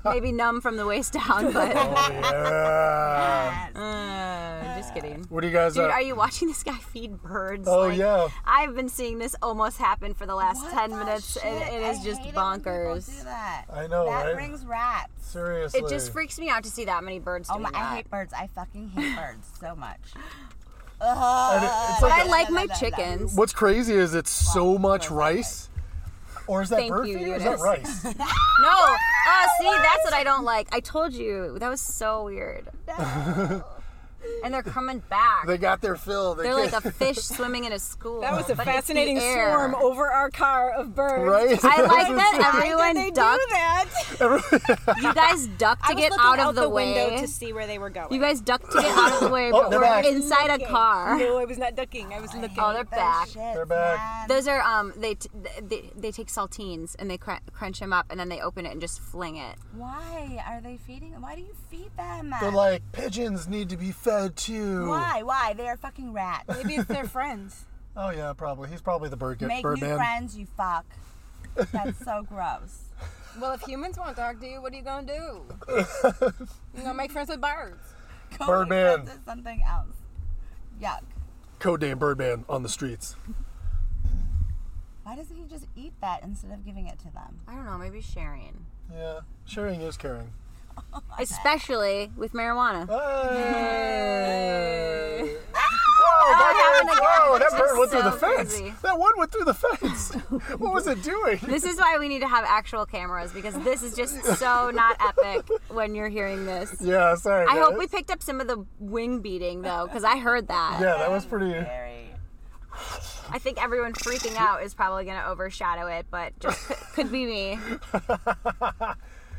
maybe 0.03 0.31
numb 0.31 0.59
from 0.61 0.75
the 0.77 0.85
waist 0.85 1.13
down, 1.13 1.53
but 1.53 1.71
oh 1.75 2.09
yeah 2.11 3.69
uh, 3.75 4.77
just 4.77 4.93
kidding. 4.93 5.25
what 5.29 5.41
do 5.41 5.47
you 5.47 5.53
guys 5.53 5.73
Dude, 5.75 5.85
uh, 5.85 5.89
are 5.89 6.01
you 6.01 6.15
watching 6.15 6.47
this 6.47 6.63
guy 6.63 6.73
feed 6.77 7.21
birds? 7.21 7.67
oh 7.67 7.87
Like, 7.87 7.97
yeah 7.97 8.27
I've 8.45 8.75
been 8.75 8.89
seeing 8.89 9.19
this 9.19 9.35
almost 9.41 9.77
happen 9.77 10.13
for 10.13 10.25
the 10.25 10.35
last 10.35 10.61
What 10.63 10.73
ten 10.73 10.89
the 10.91 10.97
minutes, 10.97 11.37
and 11.37 11.55
it 11.63 11.81
is 11.89 11.99
I 11.99 12.03
just 12.03 12.21
hate 12.21 12.29
it 12.29 12.35
when 12.35 12.43
bonkers. 12.61 13.05
do 13.19 13.23
that. 13.23 13.65
I 13.71 13.87
know, 13.87 14.05
that 14.05 14.25
right? 14.25 14.35
brings 14.35 14.65
rats 14.65 15.11
seriously 15.19 15.79
It 15.81 15.89
just 15.89 16.11
freaks 16.11 16.39
me 16.39 16.49
out 16.49 16.63
to 16.63 16.69
see 16.71 16.85
that 16.85 17.03
many 17.03 17.19
birds 17.19 17.49
oh 17.49 17.53
doing 17.55 17.63
my 17.63 17.71
that. 17.71 17.81
i 17.91 17.95
hate 17.97 18.09
birds 18.09 18.33
i 18.33 18.47
fucking 18.47 18.89
hate 18.89 19.15
birds 19.15 19.45
so 19.59 19.75
much 19.75 19.99
And 20.99 21.63
it- 21.63 21.69
it's 21.91 22.01
but 22.01 22.09
like 22.09 22.23
I 22.23 22.25
a- 22.25 22.29
like 22.29 22.49
my 22.49 22.67
chickens. 22.67 23.35
What's 23.35 23.53
crazy 23.53 23.93
is 23.93 24.13
it's 24.15 24.31
so 24.31 24.77
much 24.77 25.09
rice. 25.11 25.69
Or 26.47 26.61
is 26.61 26.69
that 26.69 26.77
Thank 26.77 26.91
bird 26.93 27.07
you, 27.09 27.17
feed 27.17 27.27
or 27.27 27.35
is 27.35 27.43
that 27.43 27.59
rice? 27.59 28.03
No, 28.59 28.69
oh, 28.71 29.47
see, 29.59 29.69
that's 29.69 30.03
what 30.05 30.13
I 30.13 30.23
don't 30.23 30.43
like. 30.45 30.67
I 30.71 30.79
told 30.79 31.13
you 31.13 31.59
that 31.59 31.69
was 31.69 31.81
so 31.81 32.23
weird. 32.23 32.69
and 34.43 34.53
they're 34.53 34.63
coming 34.63 34.99
back. 35.09 35.45
they 35.47 35.57
got 35.57 35.81
their 35.81 35.95
fill. 35.95 36.35
They 36.35 36.43
They're 36.43 36.55
like 36.55 36.71
can't- 36.71 36.85
a 36.85 36.91
fish 36.91 37.17
swimming 37.17 37.65
in 37.65 37.71
a 37.73 37.79
school. 37.79 38.21
That 38.21 38.33
was 38.33 38.49
a 38.49 38.55
but 38.55 38.65
fascinating 38.65 39.19
swarm 39.19 39.75
over 39.75 40.07
our 40.11 40.29
car 40.29 40.71
of 40.71 40.95
birds. 40.95 41.63
right. 41.63 41.77
I 41.77 41.81
like 41.81 42.07
that 42.07 42.51
Why 42.53 42.61
everyone 42.61 42.95
did 42.95 43.05
they 43.05 43.11
ducked. 43.11 43.41
do 43.41 43.47
that? 43.51 44.95
You 45.01 45.13
guys 45.13 45.47
ducked 45.57 45.87
to 45.89 45.95
get 45.95 46.11
looking 46.11 46.25
out 46.25 46.39
out 46.39 46.49
of 46.49 46.55
the, 46.55 46.69
window 46.69 47.09
way. 47.09 47.21
to 47.21 47.27
see 47.27 47.53
where 47.53 47.67
they 47.67 47.77
were 47.79 47.89
going. 47.89 48.11
You 48.13 48.19
guys 48.19 48.41
ducked 48.41 48.71
to 48.71 48.81
get 48.81 48.97
out 48.97 49.13
of 49.13 49.19
the 49.21 49.29
way, 49.29 49.51
Oh, 49.53 49.61
but 49.63 49.69
they're 49.69 49.79
we're 49.79 49.85
back. 49.85 50.05
inside 50.05 50.49
a 50.61 50.65
car. 50.65 51.17
No, 51.17 51.37
I 51.37 51.45
was 51.45 51.57
not 51.57 51.75
ducking. 51.75 52.13
I 52.13 52.19
was 52.21 52.33
looking. 52.33 52.57
Oh, 52.59 52.73
they're 52.73 52.83
back. 52.83 53.29
They're 53.29 53.65
back. 53.65 54.27
Those 54.27 54.47
are 54.47 54.61
um 54.61 54.93
they 54.97 55.15
t- 55.15 55.29
they, 55.61 55.89
they 55.95 56.11
take 56.11 56.27
saltines 56.27 56.95
and 56.99 57.09
they 57.09 57.17
cr- 57.17 57.33
crunch 57.53 57.79
them 57.79 57.93
up 57.93 58.05
and 58.09 58.19
then 58.19 58.29
they 58.29 58.41
open 58.41 58.65
it 58.65 58.71
and 58.71 58.81
just 58.81 58.99
fling 58.99 59.37
it. 59.37 59.55
why 59.73 60.43
are 60.47 60.61
they 60.61 60.77
feeding 60.77 61.13
why 61.21 61.35
do 61.35 61.41
you 61.41 61.53
feed 61.69 61.89
them 61.97 62.33
They're 62.41 62.51
like 62.51 62.81
pigeons 62.91 63.47
need 63.47 63.69
to 63.69 63.77
be 63.77 63.91
fed 63.91 64.16
too. 64.35 64.87
why 64.89 65.21
why 65.23 65.53
they 65.55 65.67
are 65.67 65.77
fucking 65.77 66.11
rats 66.13 66.45
Maybe 66.57 66.75
it's 66.75 66.87
their 66.87 67.05
friends. 67.05 67.65
Oh 67.95 68.09
yeah, 68.11 68.33
probably. 68.33 68.69
He's 68.69 68.81
probably 68.81 69.09
the 69.09 69.17
bird 69.17 69.41
make 69.41 69.63
bird 69.63 69.81
new 69.81 69.87
man. 69.87 69.97
friends 69.97 70.37
you 70.37 70.45
fuck 70.57 70.85
that's 71.71 71.97
so 72.05 72.23
gross 72.29 72.89
Well, 73.39 73.53
if 73.53 73.61
humans 73.61 73.97
won't 73.97 74.15
talk 74.15 74.39
to 74.39 74.47
you, 74.47 74.61
what 74.61 74.73
are 74.73 74.75
you 74.75 74.83
gonna 74.83 75.07
do? 75.07 75.43
you 76.75 76.83
gonna 76.83 76.93
make 76.93 77.11
friends 77.11 77.29
with 77.29 77.41
birds? 77.41 77.81
Go 78.37 78.45
Birdman. 78.45 78.67
make 78.85 78.93
friends 79.05 79.09
with 79.17 79.25
something 79.25 79.61
else 79.67 79.95
yuck 80.81 81.01
Codename 81.59 81.97
Birdman 81.97 82.45
on 82.47 82.61
the 82.61 82.69
streets. 82.69 83.15
why 85.03 85.15
doesn't 85.15 85.35
he 85.35 85.43
just 85.45 85.65
eat 85.75 85.93
that 86.01 86.21
instead 86.23 86.51
of 86.51 86.63
giving 86.65 86.85
it 86.87 86.99
to 86.99 87.05
them 87.13 87.39
I 87.47 87.55
don't 87.55 87.65
know, 87.65 87.77
maybe 87.77 88.01
sharing, 88.01 88.65
Yeah, 88.93 89.21
sharing 89.45 89.81
is 89.81 89.97
caring. 89.97 90.31
especially 91.19 92.11
with 92.15 92.33
marijuana. 92.33 92.87
Hey! 92.87 94.57
I 96.29 96.79
don't 96.79 96.89
have. 96.89 96.99
Whoa, 96.99 97.39
that 97.39 97.51
bird 97.51 97.59
just 97.59 97.77
went 97.77 97.91
through 97.91 98.03
the 98.03 98.11
fence. 98.11 98.57
crazy. 98.57 98.73
That 98.81 98.99
one 98.99 99.13
went 99.17 99.31
through 99.31 99.45
the 99.45 99.53
fence. 99.53 100.13
what 100.57 100.73
was 100.73 100.87
it 100.87 101.01
doing? 101.03 101.39
This 101.43 101.63
is 101.63 101.77
why 101.77 101.97
we 101.99 102.07
need 102.07 102.19
to 102.19 102.27
have 102.27 102.43
actual 102.45 102.85
cameras 102.85 103.31
because 103.31 103.57
this 103.63 103.83
is 103.83 103.95
just 103.95 104.23
so 104.37 104.71
not 104.71 104.97
epic 104.99 105.47
when 105.69 105.95
you're 105.95 106.09
hearing 106.09 106.45
this. 106.45 106.75
yeah, 106.81 107.15
sorry. 107.15 107.45
I 107.47 107.59
hope 107.59 107.77
we 107.77 107.87
picked 107.87 108.11
up 108.11 108.21
some 108.21 108.41
of 108.41 108.47
the 108.47 108.65
wing 108.79 109.19
beating 109.19 109.61
though, 109.61 109.85
because 109.85 110.03
I 110.03 110.17
heard 110.17 110.47
that. 110.47 110.79
Yeah, 110.81 110.97
that 110.97 111.11
was 111.11 111.25
pretty. 111.25 111.51
Very. 111.51 112.11
I 113.29 113.39
think 113.39 113.61
everyone 113.61 113.93
freaking 113.93 114.37
out 114.37 114.63
is 114.63 114.73
probably 114.73 115.05
going 115.05 115.17
to 115.17 115.27
overshadow 115.27 115.87
it, 115.87 116.05
but 116.11 116.37
just 116.39 116.59
could, 116.67 116.77
could 116.93 117.11
be 117.11 117.25
me. 117.25 117.59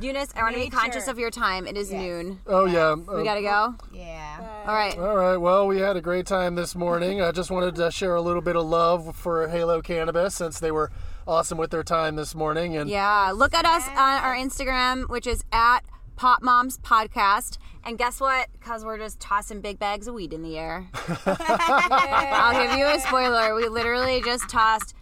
Eunice, 0.00 0.28
I 0.36 0.42
want 0.42 0.54
to 0.54 0.60
be 0.60 0.70
conscious 0.70 1.08
of 1.08 1.18
your 1.18 1.30
time. 1.30 1.66
It 1.66 1.76
is 1.76 1.92
noon. 1.92 2.40
Oh 2.46 2.66
yeah. 2.66 2.92
Uh, 2.92 3.16
we 3.16 3.24
got 3.24 3.34
to 3.34 3.42
go. 3.42 3.74
Yeah. 3.92 4.62
All 4.66 4.74
right. 4.74 4.96
All 4.96 5.16
right. 5.16 5.36
Well, 5.36 5.66
we 5.66 5.80
had 5.80 5.96
a 5.96 6.00
great 6.00 6.26
time 6.26 6.54
this 6.54 6.74
morning. 6.76 7.20
I 7.20 7.32
just 7.32 7.50
wanted 7.50 7.74
to 7.76 7.90
share 7.90 8.14
a 8.14 8.20
little 8.20 8.42
bit 8.42 8.54
of 8.56 8.64
love 8.66 9.16
for 9.16 9.48
Halo 9.48 9.82
Cannabis 9.82 10.34
since 10.36 10.60
they 10.60 10.70
were 10.70 10.90
awesome 11.26 11.58
with 11.58 11.70
their 11.70 11.82
time 11.82 12.16
this 12.16 12.34
morning. 12.34 12.76
And 12.76 12.88
Yeah. 12.88 13.32
Look 13.34 13.54
at 13.54 13.64
us 13.66 13.86
on 13.88 13.96
our 14.22 14.34
Instagram, 14.36 15.08
which 15.08 15.26
is 15.26 15.42
at 15.52 15.80
Pot 16.16 16.42
Moms 16.42 16.78
Podcast. 16.78 17.58
And 17.84 17.96
guess 17.98 18.20
what? 18.20 18.48
Because 18.52 18.84
we're 18.84 18.98
just 18.98 19.18
tossing 19.18 19.60
big 19.60 19.78
bags 19.78 20.06
of 20.08 20.14
weed 20.14 20.32
in 20.32 20.42
the 20.42 20.58
air. 20.58 20.86
I'll 21.26 22.66
give 22.66 22.78
you 22.78 22.86
a 22.86 23.00
spoiler. 23.00 23.54
We 23.54 23.68
literally 23.68 24.20
just 24.22 24.48
tossed 24.48 24.94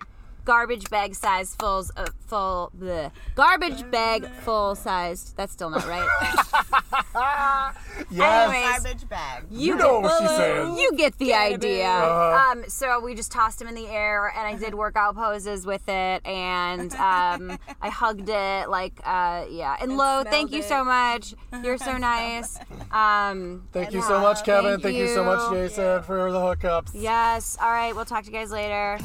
garbage 0.46 0.88
bag 0.88 1.14
size 1.14 1.54
fulls 1.56 1.90
of 1.90 2.08
full 2.26 2.70
the 2.78 3.10
garbage 3.34 3.88
bag 3.90 4.26
full 4.44 4.74
sized. 4.74 5.36
That's 5.36 5.52
still 5.52 5.68
not 5.70 5.86
right. 5.86 6.08
yes, 8.10 8.50
Anyways, 8.50 8.82
Garbage 8.82 9.08
bag. 9.08 9.44
you 9.50 9.76
know 9.76 10.00
what 10.00 10.20
she's 10.22 10.36
saying. 10.36 10.78
You 10.78 10.92
get 10.96 11.18
the 11.18 11.34
idea. 11.34 11.88
Uh-huh. 11.88 12.52
Um, 12.52 12.64
so 12.68 13.00
we 13.00 13.14
just 13.14 13.32
tossed 13.32 13.60
him 13.60 13.68
in 13.68 13.74
the 13.74 13.88
air, 13.88 14.32
and 14.36 14.46
I 14.46 14.54
did 14.58 14.74
workout 14.74 15.16
poses 15.16 15.66
with 15.66 15.88
it, 15.88 16.24
and 16.26 16.92
um, 16.94 17.58
I 17.82 17.88
hugged 17.88 18.28
it 18.28 18.68
like, 18.68 19.00
uh, 19.04 19.44
yeah. 19.50 19.76
And, 19.80 19.96
Lo, 19.96 20.22
thank 20.24 20.48
smelled 20.48 20.52
you 20.52 20.58
it. 20.60 20.64
so 20.68 20.84
much. 20.84 21.34
You're 21.62 21.78
so 21.78 21.96
nice. 21.98 22.58
Um, 22.92 23.66
Thank 23.72 23.92
you 23.92 24.02
so 24.02 24.20
much, 24.20 24.44
Kevin. 24.44 24.72
Thank 24.80 24.82
Thank, 24.82 24.96
you. 24.96 25.08
so 25.08 25.24
much, 25.24 25.50
you. 25.52 25.68
Jason, 25.68 26.02
for 26.02 26.30
the 26.30 26.38
hookups. 26.38 26.90
yes. 26.94 27.56
All 27.60 27.70
right. 27.70 27.94
We'll 27.94 28.04
talk 28.04 28.24
to 28.24 28.30
you 28.30 28.36
guys 28.36 28.50
later. 28.50 28.98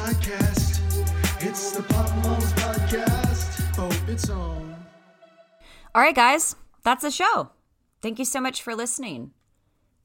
Podcast. 0.00 0.80
It's 1.42 1.72
the 1.72 1.82
Pot 1.82 2.10
Moms 2.24 2.52
Podcast. 2.54 3.78
Oh, 3.78 3.90
its 4.10 4.30
own. 4.30 4.74
All 5.94 6.00
right, 6.00 6.14
guys, 6.14 6.56
that's 6.82 7.02
the 7.02 7.10
show. 7.10 7.50
Thank 8.00 8.18
you 8.18 8.24
so 8.24 8.40
much 8.40 8.62
for 8.62 8.74
listening. 8.74 9.32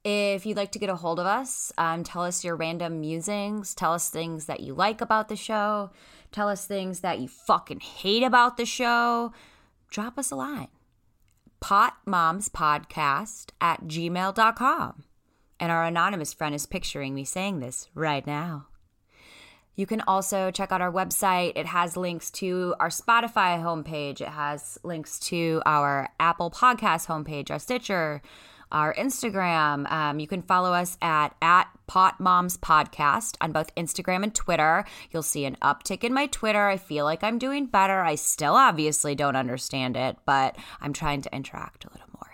If 0.04 0.46
you'd 0.46 0.58
like 0.58 0.74
to 0.74 0.80
get 0.80 0.90
a 0.90 0.98
hold 0.98 1.18
of 1.20 1.26
us, 1.26 1.72
um, 1.78 2.04
tell 2.04 2.24
us 2.24 2.44
your 2.44 2.58
random 2.58 3.00
musings, 3.00 3.74
tell 3.74 3.94
us 3.94 4.10
things 4.10 4.48
that 4.48 4.60
you 4.60 4.74
like 4.74 5.00
about 5.00 5.30
the 5.30 5.38
show, 5.38 5.92
tell 6.32 6.50
us 6.50 6.66
things 6.66 7.00
that 7.00 7.20
you 7.20 7.30
fucking 7.30 7.80
hate 7.80 8.24
about 8.24 8.58
the 8.58 8.66
show, 8.66 9.32
drop 9.90 10.18
us 10.20 10.30
a 10.30 10.36
line. 10.36 10.68
potmomspodcast 11.64 13.52
at 13.62 13.86
gmail.com. 13.86 15.04
And 15.58 15.72
our 15.72 15.86
anonymous 15.86 16.34
friend 16.34 16.54
is 16.54 16.66
picturing 16.66 17.16
me 17.16 17.24
saying 17.24 17.62
this 17.62 17.88
right 17.96 18.28
now. 18.28 18.68
You 19.76 19.86
can 19.86 20.02
also 20.02 20.52
check 20.52 20.72
out 20.72 20.82
our 20.82 20.92
website. 20.92 21.54
It 21.56 21.66
has 21.66 21.98
links 21.98 22.32
to 22.32 22.76
our 22.80 22.90
Spotify 22.90 23.62
homepage. 23.62 24.22
It 24.22 24.30
has 24.30 24.78
links 24.84 25.20
to 25.20 25.62
our 25.66 26.10
Apple 26.20 26.50
Podcast 26.50 27.08
homepage, 27.08 27.52
our 27.52 27.60
Stitcher, 27.60 28.22
our 28.72 28.94
Instagram. 28.96 29.90
Um, 29.92 30.20
you 30.20 30.28
can 30.28 30.42
follow 30.42 30.74
us 30.74 30.98
at 31.02 31.36
at 31.42 31.68
Pot 31.88 32.20
Moms 32.20 32.58
Podcast 32.58 33.36
on 33.42 33.52
both 33.52 33.74
Instagram 33.76 34.24
and 34.24 34.34
Twitter. 34.34 34.86
You'll 35.12 35.24
see 35.24 35.46
an 35.46 35.58
uptick 35.62 36.04
in 36.04 36.14
my 36.14 36.28
Twitter. 36.28 36.68
I 36.68 36.78
feel 36.78 37.06
like 37.06 37.24
I'm 37.24 37.38
doing 37.38 37.68
better. 37.68 38.02
I 38.02 38.16
still 38.16 38.56
obviously 38.56 39.14
don't 39.14 39.36
understand 39.36 39.96
it, 39.98 40.18
but 40.26 40.58
I'm 40.82 40.94
trying 40.94 41.22
to 41.22 41.36
interact 41.36 41.86
a 41.86 41.90
little 41.90 42.08
more. 42.14 42.32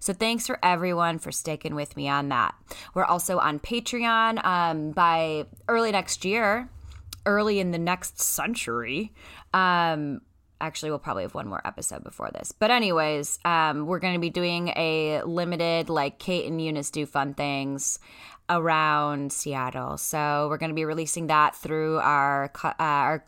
So 0.00 0.12
thanks 0.12 0.46
for 0.46 0.58
everyone 0.62 1.18
for 1.18 1.32
sticking 1.32 1.74
with 1.74 1.96
me 1.96 2.08
on 2.08 2.28
that. 2.30 2.54
We're 2.94 3.04
also 3.04 3.38
on 3.38 3.58
Patreon. 3.58 4.44
Um, 4.44 4.92
by 4.92 5.46
early 5.68 5.92
next 5.92 6.24
year, 6.24 6.68
early 7.28 7.60
in 7.60 7.70
the 7.70 7.78
next 7.78 8.20
century, 8.20 9.12
um, 9.52 10.22
actually 10.60 10.90
we'll 10.90 10.98
probably 10.98 11.22
have 11.22 11.34
one 11.34 11.46
more 11.46 11.64
episode 11.64 12.02
before 12.02 12.30
this. 12.32 12.50
But 12.52 12.70
anyways, 12.70 13.38
um, 13.44 13.86
we're 13.86 14.00
going 14.00 14.14
to 14.14 14.20
be 14.20 14.30
doing 14.30 14.68
a 14.68 15.22
limited 15.22 15.88
like 15.88 16.18
Kate 16.18 16.46
and 16.46 16.60
Eunice 16.60 16.90
do 16.90 17.06
fun 17.06 17.34
things 17.34 17.98
around 18.50 19.32
Seattle. 19.32 19.98
So 19.98 20.46
we're 20.48 20.58
going 20.58 20.70
to 20.70 20.74
be 20.74 20.84
releasing 20.84 21.26
that 21.28 21.54
through 21.54 21.98
our 21.98 22.50
uh, 22.64 22.72
our 22.78 23.24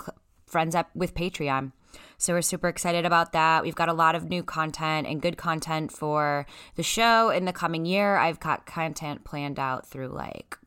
friends 0.46 0.74
up 0.74 0.90
with 0.94 1.14
Patreon. 1.14 1.72
So 2.18 2.34
we're 2.34 2.42
super 2.42 2.68
excited 2.68 3.06
about 3.06 3.32
that. 3.32 3.62
We've 3.62 3.74
got 3.74 3.88
a 3.88 3.94
lot 3.94 4.14
of 4.14 4.28
new 4.28 4.42
content 4.42 5.06
and 5.06 5.22
good 5.22 5.38
content 5.38 5.90
for 5.90 6.46
the 6.76 6.82
show 6.82 7.30
in 7.30 7.46
the 7.46 7.52
coming 7.52 7.86
year. 7.86 8.16
I've 8.16 8.40
got 8.40 8.66
content 8.66 9.24
planned 9.24 9.58
out 9.58 9.86
through 9.86 10.08
like 10.08 10.58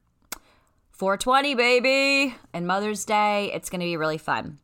420, 0.93 1.55
baby, 1.55 2.35
and 2.53 2.67
Mother's 2.67 3.05
Day. 3.05 3.51
It's 3.53 3.69
going 3.69 3.81
to 3.81 3.85
be 3.85 3.97
really 3.97 4.17
fun. 4.17 4.59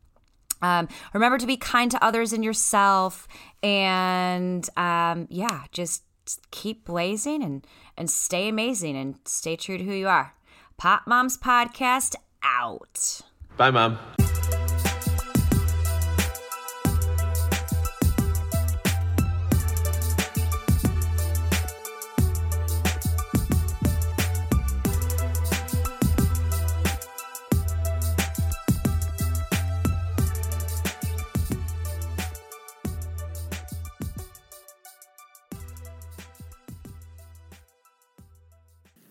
Um, 0.62 0.88
remember 1.14 1.38
to 1.38 1.48
be 1.48 1.58
kind 1.58 1.90
to 1.92 2.04
others 2.04 2.34
and 2.34 2.44
yourself, 2.44 3.28
and 3.64 4.68
um, 4.78 5.28
yeah, 5.30 5.64
just 5.72 6.04
keep 6.52 6.86
blazing 6.86 7.44
and 7.44 7.66
and 7.98 8.10
stay 8.10 8.48
amazing 8.48 8.96
and 8.96 9.16
stay 9.26 9.56
true 9.56 9.78
to 9.78 9.84
who 9.84 9.94
you 9.94 10.08
are. 10.08 10.36
Pot 10.78 11.08
Moms 11.08 11.38
Podcast 11.38 12.16
out. 12.44 13.22
Bye, 13.58 13.72
Mom. 13.72 13.98